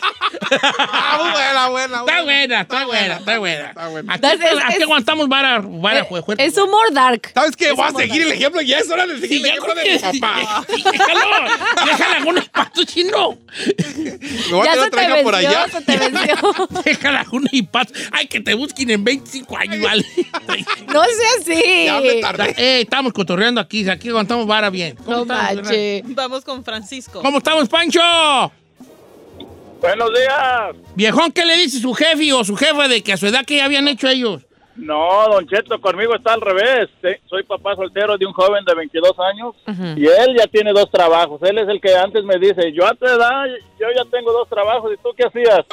Ah, 0.80 1.30
buena, 1.34 1.70
buena, 1.70 2.00
Está 2.00 2.24
buena, 2.24 2.62
está 2.62 2.86
buena, 2.86 3.16
está 3.18 3.38
buena. 3.40 3.66
Está 3.70 3.90
buena. 3.90 4.68
Aquí, 4.68 4.84
aguantamos 4.84 5.28
vara, 5.28 5.62
vara 5.64 6.06
fue- 6.06 6.22
fuerte. 6.24 6.46
Es 6.46 6.58
humor 6.58 6.92
dark. 6.92 7.32
¿Sabes 7.34 7.56
qué? 7.56 7.72
Voy 7.72 7.88
a 7.88 7.92
seguir 7.92 8.22
el 8.24 8.32
ejemplo. 8.32 8.62
Ya 8.62 8.78
es 8.80 8.90
hora 8.90 9.06
de 9.08 9.20
seguir 9.20 9.38
el 9.38 9.44
ya 9.44 9.50
ejemplo 9.54 9.76
de 9.76 9.92
mi 9.94 10.20
papá. 10.20 10.66
Déjalo, 10.68 11.48
déjala 11.86 12.16
algunos 12.18 12.50
patos 12.50 12.86
chino. 12.86 13.38
Me 13.98 14.52
voy 14.52 14.68
a 14.68 14.72
Ya 14.72 14.72
tener 14.74 14.88
otra 14.88 15.04
hija 15.04 15.16
por 15.24 15.34
venció, 15.34 15.50
allá. 15.50 15.63
Se 15.70 15.82
te 15.82 15.98
venció. 15.98 16.36
Déjala 16.86 17.22
algunos 17.22 17.52
y 17.54 17.64
patos. 17.64 17.98
Ay, 18.12 18.28
que 18.28 18.40
te 18.40 18.54
busquen 18.54 18.90
en 18.90 19.04
25 19.04 19.58
años, 19.58 19.82
vale. 19.82 20.06
No 20.88 21.04
sea 21.04 21.30
así. 21.40 21.86
Ya 21.86 22.00
me 22.02 22.16
tardé. 22.22 22.56
Eh, 22.58 22.82
estamos 22.82 23.14
cotorreando 23.14 23.62
aquí, 23.62 23.88
aquí 23.90 24.10
aguantamos 24.10 24.48
vara 24.48 24.70
bien. 24.70 24.96
¿Cómo 24.98 25.18
No 25.18 25.26
manches. 25.26 26.04
Vamos 26.08 26.44
con 26.44 26.64
Francisco. 26.64 27.22
¿Cómo 27.22 27.40
estamos, 27.40 27.68
Pancho? 27.70 28.02
Buenos 29.82 30.12
días. 30.14 30.76
Viejón, 30.96 31.32
¿qué 31.34 31.46
le 31.46 31.58
dice 31.58 31.80
su 31.80 31.94
jefe 31.94 32.32
o 32.32 32.44
su 32.46 32.56
jefa 32.56 32.88
de 32.88 33.04
que 33.04 33.12
a 33.14 33.18
su 33.18 33.28
edad 33.28 33.44
que 33.46 33.62
habían 33.62 33.88
hecho 33.88 34.08
ellos? 34.08 34.44
No, 34.76 35.28
Don 35.30 35.48
Cheto, 35.48 35.80
conmigo 35.80 36.16
está 36.16 36.34
al 36.34 36.42
revés. 36.42 36.90
Soy 37.30 37.44
papá 37.44 37.76
soltero 37.76 38.18
de 38.18 38.26
un 38.26 38.34
joven 38.34 38.66
de 38.66 38.74
22 38.74 39.12
años 39.20 39.54
y 39.96 40.06
él 40.06 40.36
ya 40.38 40.48
tiene 40.48 40.74
dos 40.74 40.90
trabajos. 40.92 41.40
Él 41.44 41.60
es 41.60 41.68
el 41.70 41.80
que 41.80 41.96
antes 41.96 42.24
me 42.24 42.38
dice, 42.40 42.72
yo 42.74 42.86
a 42.88 42.96
tu 42.96 43.06
edad, 43.06 43.46
yo 43.80 43.88
ya 43.96 44.04
tengo 44.10 44.32
dos 44.32 44.50
trabajos. 44.50 44.92
¿Y 44.94 44.98
tú 44.98 45.10
qué 45.16 45.26
hacías? 45.26 45.66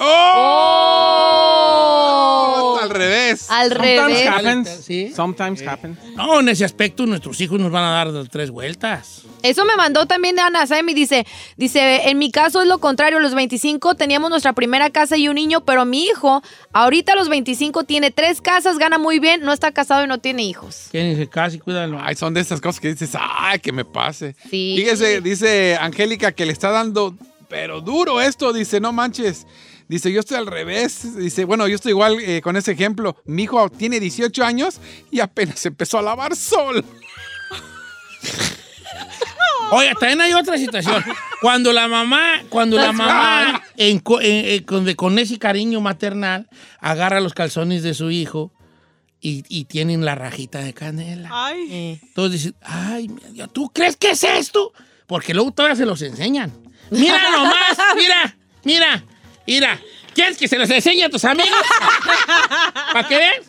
Oh. 1.62 2.78
Al 2.82 2.90
revés. 2.90 3.50
Al 3.50 3.68
Sometimes 3.70 4.06
revés. 4.06 4.28
happens. 4.28 4.68
Sí. 4.84 5.12
Sometimes 5.14 5.66
happens. 5.66 5.98
No, 6.16 6.40
en 6.40 6.48
ese 6.48 6.64
aspecto 6.64 7.06
nuestros 7.06 7.40
hijos 7.40 7.58
nos 7.58 7.70
van 7.72 7.84
a 7.84 7.90
dar 7.92 8.08
tres 8.28 8.50
vueltas. 8.50 9.22
Eso 9.42 9.64
me 9.64 9.74
mandó 9.76 10.04
también 10.06 10.38
Ana 10.38 10.66
Saimi. 10.66 10.92
Dice, 10.92 11.26
dice, 11.56 12.10
en 12.10 12.18
mi 12.18 12.30
caso 12.30 12.60
es 12.60 12.68
lo 12.68 12.78
contrario. 12.78 13.18
A 13.18 13.20
los 13.22 13.34
25 13.34 13.94
teníamos 13.94 14.28
nuestra 14.30 14.52
primera 14.52 14.90
casa 14.90 15.16
y 15.16 15.28
un 15.28 15.36
niño, 15.36 15.62
pero 15.62 15.84
mi 15.86 16.04
hijo, 16.04 16.42
ahorita 16.72 17.12
a 17.12 17.16
los 17.16 17.28
25 17.30 17.84
tiene 17.84 18.10
tres 18.10 18.40
casas, 18.42 18.78
gana 18.78 18.89
muy 18.98 19.18
bien, 19.18 19.42
no 19.42 19.52
está 19.52 19.72
casado 19.72 20.04
y 20.04 20.06
no 20.08 20.18
tiene 20.18 20.42
hijos. 20.42 20.88
¿Quién 20.90 21.10
dice 21.10 21.28
casi? 21.28 21.58
Cuídalo. 21.58 21.98
Ay, 22.00 22.14
son 22.16 22.34
de 22.34 22.40
estas 22.40 22.60
cosas 22.60 22.80
que 22.80 22.88
dices, 22.88 23.10
ay, 23.18 23.58
que 23.60 23.72
me 23.72 23.84
pase. 23.84 24.34
Sí. 24.50 24.74
Fíjese, 24.76 25.20
dice 25.20 25.76
Angélica 25.80 26.32
que 26.32 26.46
le 26.46 26.52
está 26.52 26.70
dando, 26.70 27.14
pero 27.48 27.80
duro 27.80 28.20
esto, 28.20 28.52
dice, 28.52 28.80
no 28.80 28.92
manches. 28.92 29.46
Dice, 29.88 30.12
yo 30.12 30.20
estoy 30.20 30.36
al 30.36 30.46
revés. 30.46 31.16
Dice, 31.16 31.44
bueno, 31.44 31.66
yo 31.66 31.74
estoy 31.74 31.90
igual 31.90 32.16
eh, 32.20 32.40
con 32.42 32.56
ese 32.56 32.72
ejemplo. 32.72 33.16
Mi 33.24 33.42
hijo 33.42 33.68
tiene 33.70 33.98
18 33.98 34.44
años 34.44 34.80
y 35.10 35.18
apenas 35.20 35.66
empezó 35.66 35.98
a 35.98 36.02
lavar 36.02 36.36
sol. 36.36 36.84
Oye, 39.72 39.92
también 40.00 40.20
hay 40.20 40.32
otra 40.32 40.58
situación. 40.58 41.02
Cuando 41.40 41.72
la 41.72 41.86
mamá, 41.86 42.42
cuando 42.48 42.76
la 42.76 42.92
mamá, 42.92 43.62
en 43.76 44.00
co- 44.00 44.20
en- 44.20 44.44
en- 44.46 44.62
con, 44.64 44.84
de- 44.84 44.96
con 44.96 45.16
ese 45.18 45.38
cariño 45.38 45.80
maternal, 45.80 46.48
agarra 46.80 47.20
los 47.20 47.34
calzones 47.34 47.82
de 47.84 47.94
su 47.94 48.10
hijo 48.10 48.52
y, 49.20 49.44
y 49.48 49.64
tienen 49.66 50.04
la 50.04 50.14
rajita 50.14 50.60
de 50.60 50.72
canela. 50.74 51.28
Ay. 51.32 51.98
Entonces 52.02 52.32
dicen, 52.42 52.54
ay, 52.62 53.10
¿tú 53.52 53.70
crees 53.70 53.96
que 53.96 54.10
es 54.10 54.24
esto? 54.24 54.72
Porque 55.06 55.34
luego 55.34 55.50
todavía 55.52 55.76
se 55.76 55.86
los 55.86 56.00
enseñan. 56.02 56.52
Mira 56.90 57.20
nomás, 57.30 57.76
mira, 57.96 58.36
mira, 58.64 59.04
mira. 59.46 59.80
¿Quieres 60.14 60.36
que 60.36 60.48
se 60.48 60.58
los 60.58 60.68
enseñe 60.70 61.04
a 61.04 61.08
tus 61.08 61.24
amigos? 61.24 61.48
¿Para 62.92 63.08
que 63.08 63.16
vean? 63.16 63.42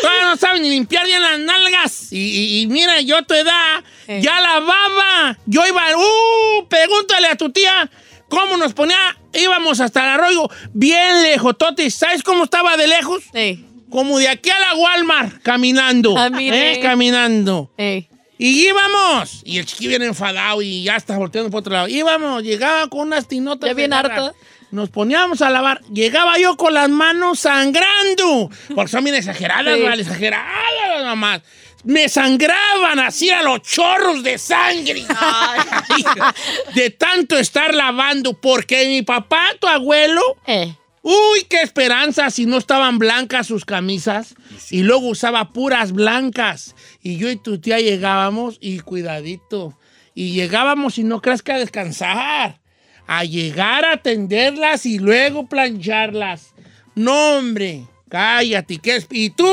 Todavía 0.00 0.24
no 0.24 0.36
saben 0.36 0.62
ni 0.62 0.70
limpiar 0.70 1.06
bien 1.06 1.22
las 1.22 1.38
nalgas. 1.38 2.12
Y, 2.12 2.18
y- 2.18 2.60
y 2.62 2.66
mira, 2.66 3.00
yo 3.00 3.16
a 3.16 3.22
tu 3.22 3.34
edad 3.34 3.82
Eh. 4.08 4.20
ya 4.22 4.40
lavaba. 4.40 5.38
Yo 5.46 5.66
iba, 5.66 5.82
uh, 5.96 6.66
pregúntale 6.68 7.28
a 7.28 7.36
tu 7.36 7.50
tía 7.50 7.90
cómo 8.28 8.56
nos 8.58 8.74
ponía. 8.74 9.16
Íbamos 9.32 9.80
hasta 9.80 10.02
el 10.04 10.10
arroyo 10.20 10.50
bien 10.74 11.22
lejos, 11.22 11.56
Totis. 11.56 11.94
¿Sabes 11.94 12.22
cómo 12.22 12.44
estaba 12.44 12.76
de 12.76 12.88
lejos? 12.88 13.22
Ey, 13.32 13.64
Como 13.96 14.18
de 14.18 14.28
aquí 14.28 14.50
a 14.50 14.58
la 14.60 14.74
Walmart, 14.74 15.40
caminando. 15.40 16.14
Ah. 16.18 16.28
¿Eh? 16.38 16.80
Caminando. 16.82 17.70
ey. 17.78 18.10
Y 18.36 18.66
íbamos. 18.68 19.40
Y 19.42 19.56
el 19.56 19.64
chiqui 19.64 19.88
viene 19.88 20.04
enfadado 20.04 20.60
y 20.60 20.82
ya 20.82 20.96
está 20.96 21.16
volteando 21.16 21.50
por 21.50 21.60
otro 21.60 21.72
lado. 21.72 21.88
Íbamos, 21.88 22.42
llegaba 22.42 22.88
con 22.90 23.06
unas 23.06 23.26
tinotas. 23.26 23.66
Ya 23.70 23.72
bien 23.72 23.94
harto. 23.94 24.34
Nos 24.70 24.90
poníamos 24.90 25.40
a 25.40 25.48
lavar. 25.48 25.80
Llegaba 25.90 26.36
yo 26.36 26.58
con 26.58 26.74
las 26.74 26.90
manos 26.90 27.38
sangrando. 27.40 28.50
Porque 28.74 28.90
son 28.90 29.02
bien 29.02 29.16
exageradas, 29.16 29.78
Sí. 29.78 29.82
¿vale? 29.82 30.02
Exageradas 30.02 30.52
las 30.94 31.04
mamás. 31.06 31.40
Me 31.84 32.10
sangraban 32.10 32.98
así 32.98 33.30
a 33.30 33.40
los 33.40 33.62
chorros 33.62 34.22
de 34.22 34.36
sangre. 34.36 35.06
de 36.74 36.90
tanto 36.90 37.38
estar 37.38 37.74
lavando. 37.74 38.34
Porque 38.34 38.86
mi 38.88 39.00
papá, 39.00 39.42
tu 39.58 39.66
abuelo, 39.66 40.20
Eh. 40.46 40.74
Uy, 41.08 41.44
qué 41.48 41.62
esperanza 41.62 42.30
si 42.30 42.46
no 42.46 42.58
estaban 42.58 42.98
blancas 42.98 43.46
sus 43.46 43.64
camisas. 43.64 44.34
Y 44.72 44.82
luego 44.82 45.06
usaba 45.06 45.52
puras 45.52 45.92
blancas. 45.92 46.74
Y 47.00 47.16
yo 47.16 47.30
y 47.30 47.36
tu 47.36 47.60
tía 47.60 47.78
llegábamos 47.78 48.58
y 48.60 48.80
cuidadito. 48.80 49.78
Y 50.14 50.32
llegábamos 50.32 50.98
y 50.98 51.04
no 51.04 51.22
creas 51.22 51.42
que 51.42 51.52
a 51.52 51.58
descansar. 51.58 52.60
A 53.06 53.22
llegar 53.22 53.84
a 53.84 53.92
atenderlas 53.92 54.84
y 54.84 54.98
luego 54.98 55.46
plancharlas. 55.46 56.54
No, 56.96 57.36
hombre, 57.36 57.84
cállate. 58.08 58.78
¿qué 58.78 58.96
es? 58.96 59.06
¿Y 59.08 59.30
tú? 59.30 59.46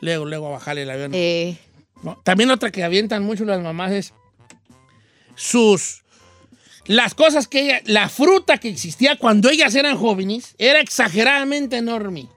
Luego, 0.00 0.26
luego 0.26 0.46
a 0.46 0.50
bajarle 0.52 0.82
el 0.82 0.90
avión. 0.90 1.10
Eh. 1.12 1.58
No, 2.04 2.20
También 2.22 2.52
otra 2.52 2.70
que 2.70 2.84
avientan 2.84 3.24
mucho 3.24 3.44
las 3.44 3.60
mamás 3.60 3.90
es 3.90 4.14
sus... 5.34 6.04
Las 6.86 7.14
cosas 7.14 7.48
que 7.48 7.60
ella... 7.60 7.80
La 7.84 8.08
fruta 8.08 8.58
que 8.58 8.68
existía 8.68 9.16
cuando 9.16 9.48
ellas 9.50 9.74
eran 9.74 9.96
jóvenes 9.96 10.54
era 10.58 10.80
exageradamente 10.80 11.76
enorme. 11.76 12.28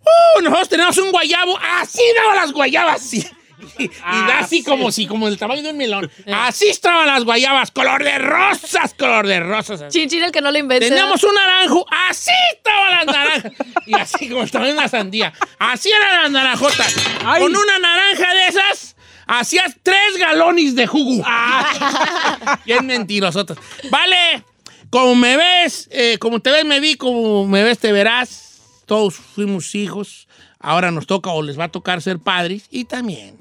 ¡Uh! 0.00 0.42
Nosotros 0.42 0.68
tenemos 0.68 0.98
un 0.98 1.10
guayabo. 1.10 1.58
Así 1.80 2.02
daban 2.16 2.36
las 2.36 2.52
guayabas. 2.52 3.02
sí. 3.02 3.26
Y, 3.78 3.84
y 3.84 3.88
da 3.98 4.38
así 4.38 4.62
como 4.62 4.92
si, 4.92 5.06
como 5.06 5.26
el 5.26 5.36
tamaño 5.36 5.62
de 5.62 5.70
un 5.70 5.76
melón. 5.76 6.10
Así 6.32 6.68
estaban 6.68 7.08
las 7.08 7.24
guayabas. 7.24 7.70
Color 7.72 8.04
de 8.04 8.18
rosas, 8.18 8.94
color 8.94 9.26
de 9.26 9.40
rosas. 9.40 9.82
así. 9.82 9.98
Chin, 9.98 10.08
chin, 10.08 10.22
el 10.22 10.30
que 10.32 10.40
no 10.40 10.52
lo 10.52 10.58
invente. 10.58 10.88
Teníamos 10.88 11.22
un 11.24 11.34
naranjo, 11.34 11.84
así 12.08 12.30
estaban 12.54 12.90
las 12.92 13.06
naranjas. 13.06 13.52
Y 13.86 13.94
así 13.94 14.28
como 14.28 14.42
estaba 14.44 14.70
una 14.70 14.86
sandía. 14.88 15.32
Así 15.58 15.90
eran 15.90 16.22
las 16.22 16.30
naranjotas. 16.30 16.94
Ay. 17.24 17.42
Con 17.42 17.56
una 17.56 17.78
naranja 17.80 18.34
de 18.34 18.46
esas, 18.46 18.96
hacías 19.28 19.76
tres 19.82 20.16
galones 20.18 20.74
de 20.74 20.86
jugo. 20.86 21.24
Bien 22.64 22.84
mentirosotas. 22.86 23.58
Vale, 23.90 24.44
como 24.90 25.14
me 25.14 25.36
ves, 25.36 25.88
eh, 25.92 26.18
como 26.18 26.40
te 26.40 26.50
ves, 26.50 26.64
me 26.64 26.80
vi, 26.80 26.96
como 26.96 27.46
me 27.46 27.62
ves, 27.62 27.78
te 27.78 27.92
verás. 27.92 28.60
Todos 28.86 29.14
fuimos 29.14 29.74
hijos. 29.74 30.26
Ahora 30.58 30.90
nos 30.90 31.06
toca 31.06 31.30
o 31.30 31.42
les 31.42 31.58
va 31.58 31.64
a 31.64 31.68
tocar 31.68 32.02
ser 32.02 32.18
padres. 32.18 32.64
Y 32.70 32.84
también 32.86 33.36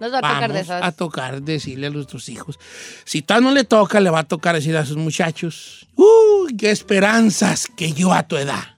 Nos 0.00 0.12
va 0.12 0.18
a 0.18 0.20
tocar 0.22 0.52
de 0.52 0.60
esas. 0.60 0.82
a 0.82 0.92
tocar 0.92 1.42
decirle 1.42 1.88
a 1.88 1.90
nuestros 1.90 2.28
hijos. 2.28 2.58
Si 3.04 3.20
tal 3.20 3.42
no 3.42 3.50
le 3.50 3.64
toca, 3.64 4.00
le 4.00 4.08
va 4.10 4.20
a 4.20 4.24
tocar 4.24 4.54
decir 4.54 4.76
a 4.76 4.86
sus 4.86 4.96
muchachos, 4.96 5.86
¡Uy, 5.96 6.56
qué 6.56 6.70
esperanzas 6.70 7.66
que 7.76 7.92
yo 7.92 8.12
a 8.12 8.22
tu 8.22 8.36
edad! 8.36 8.76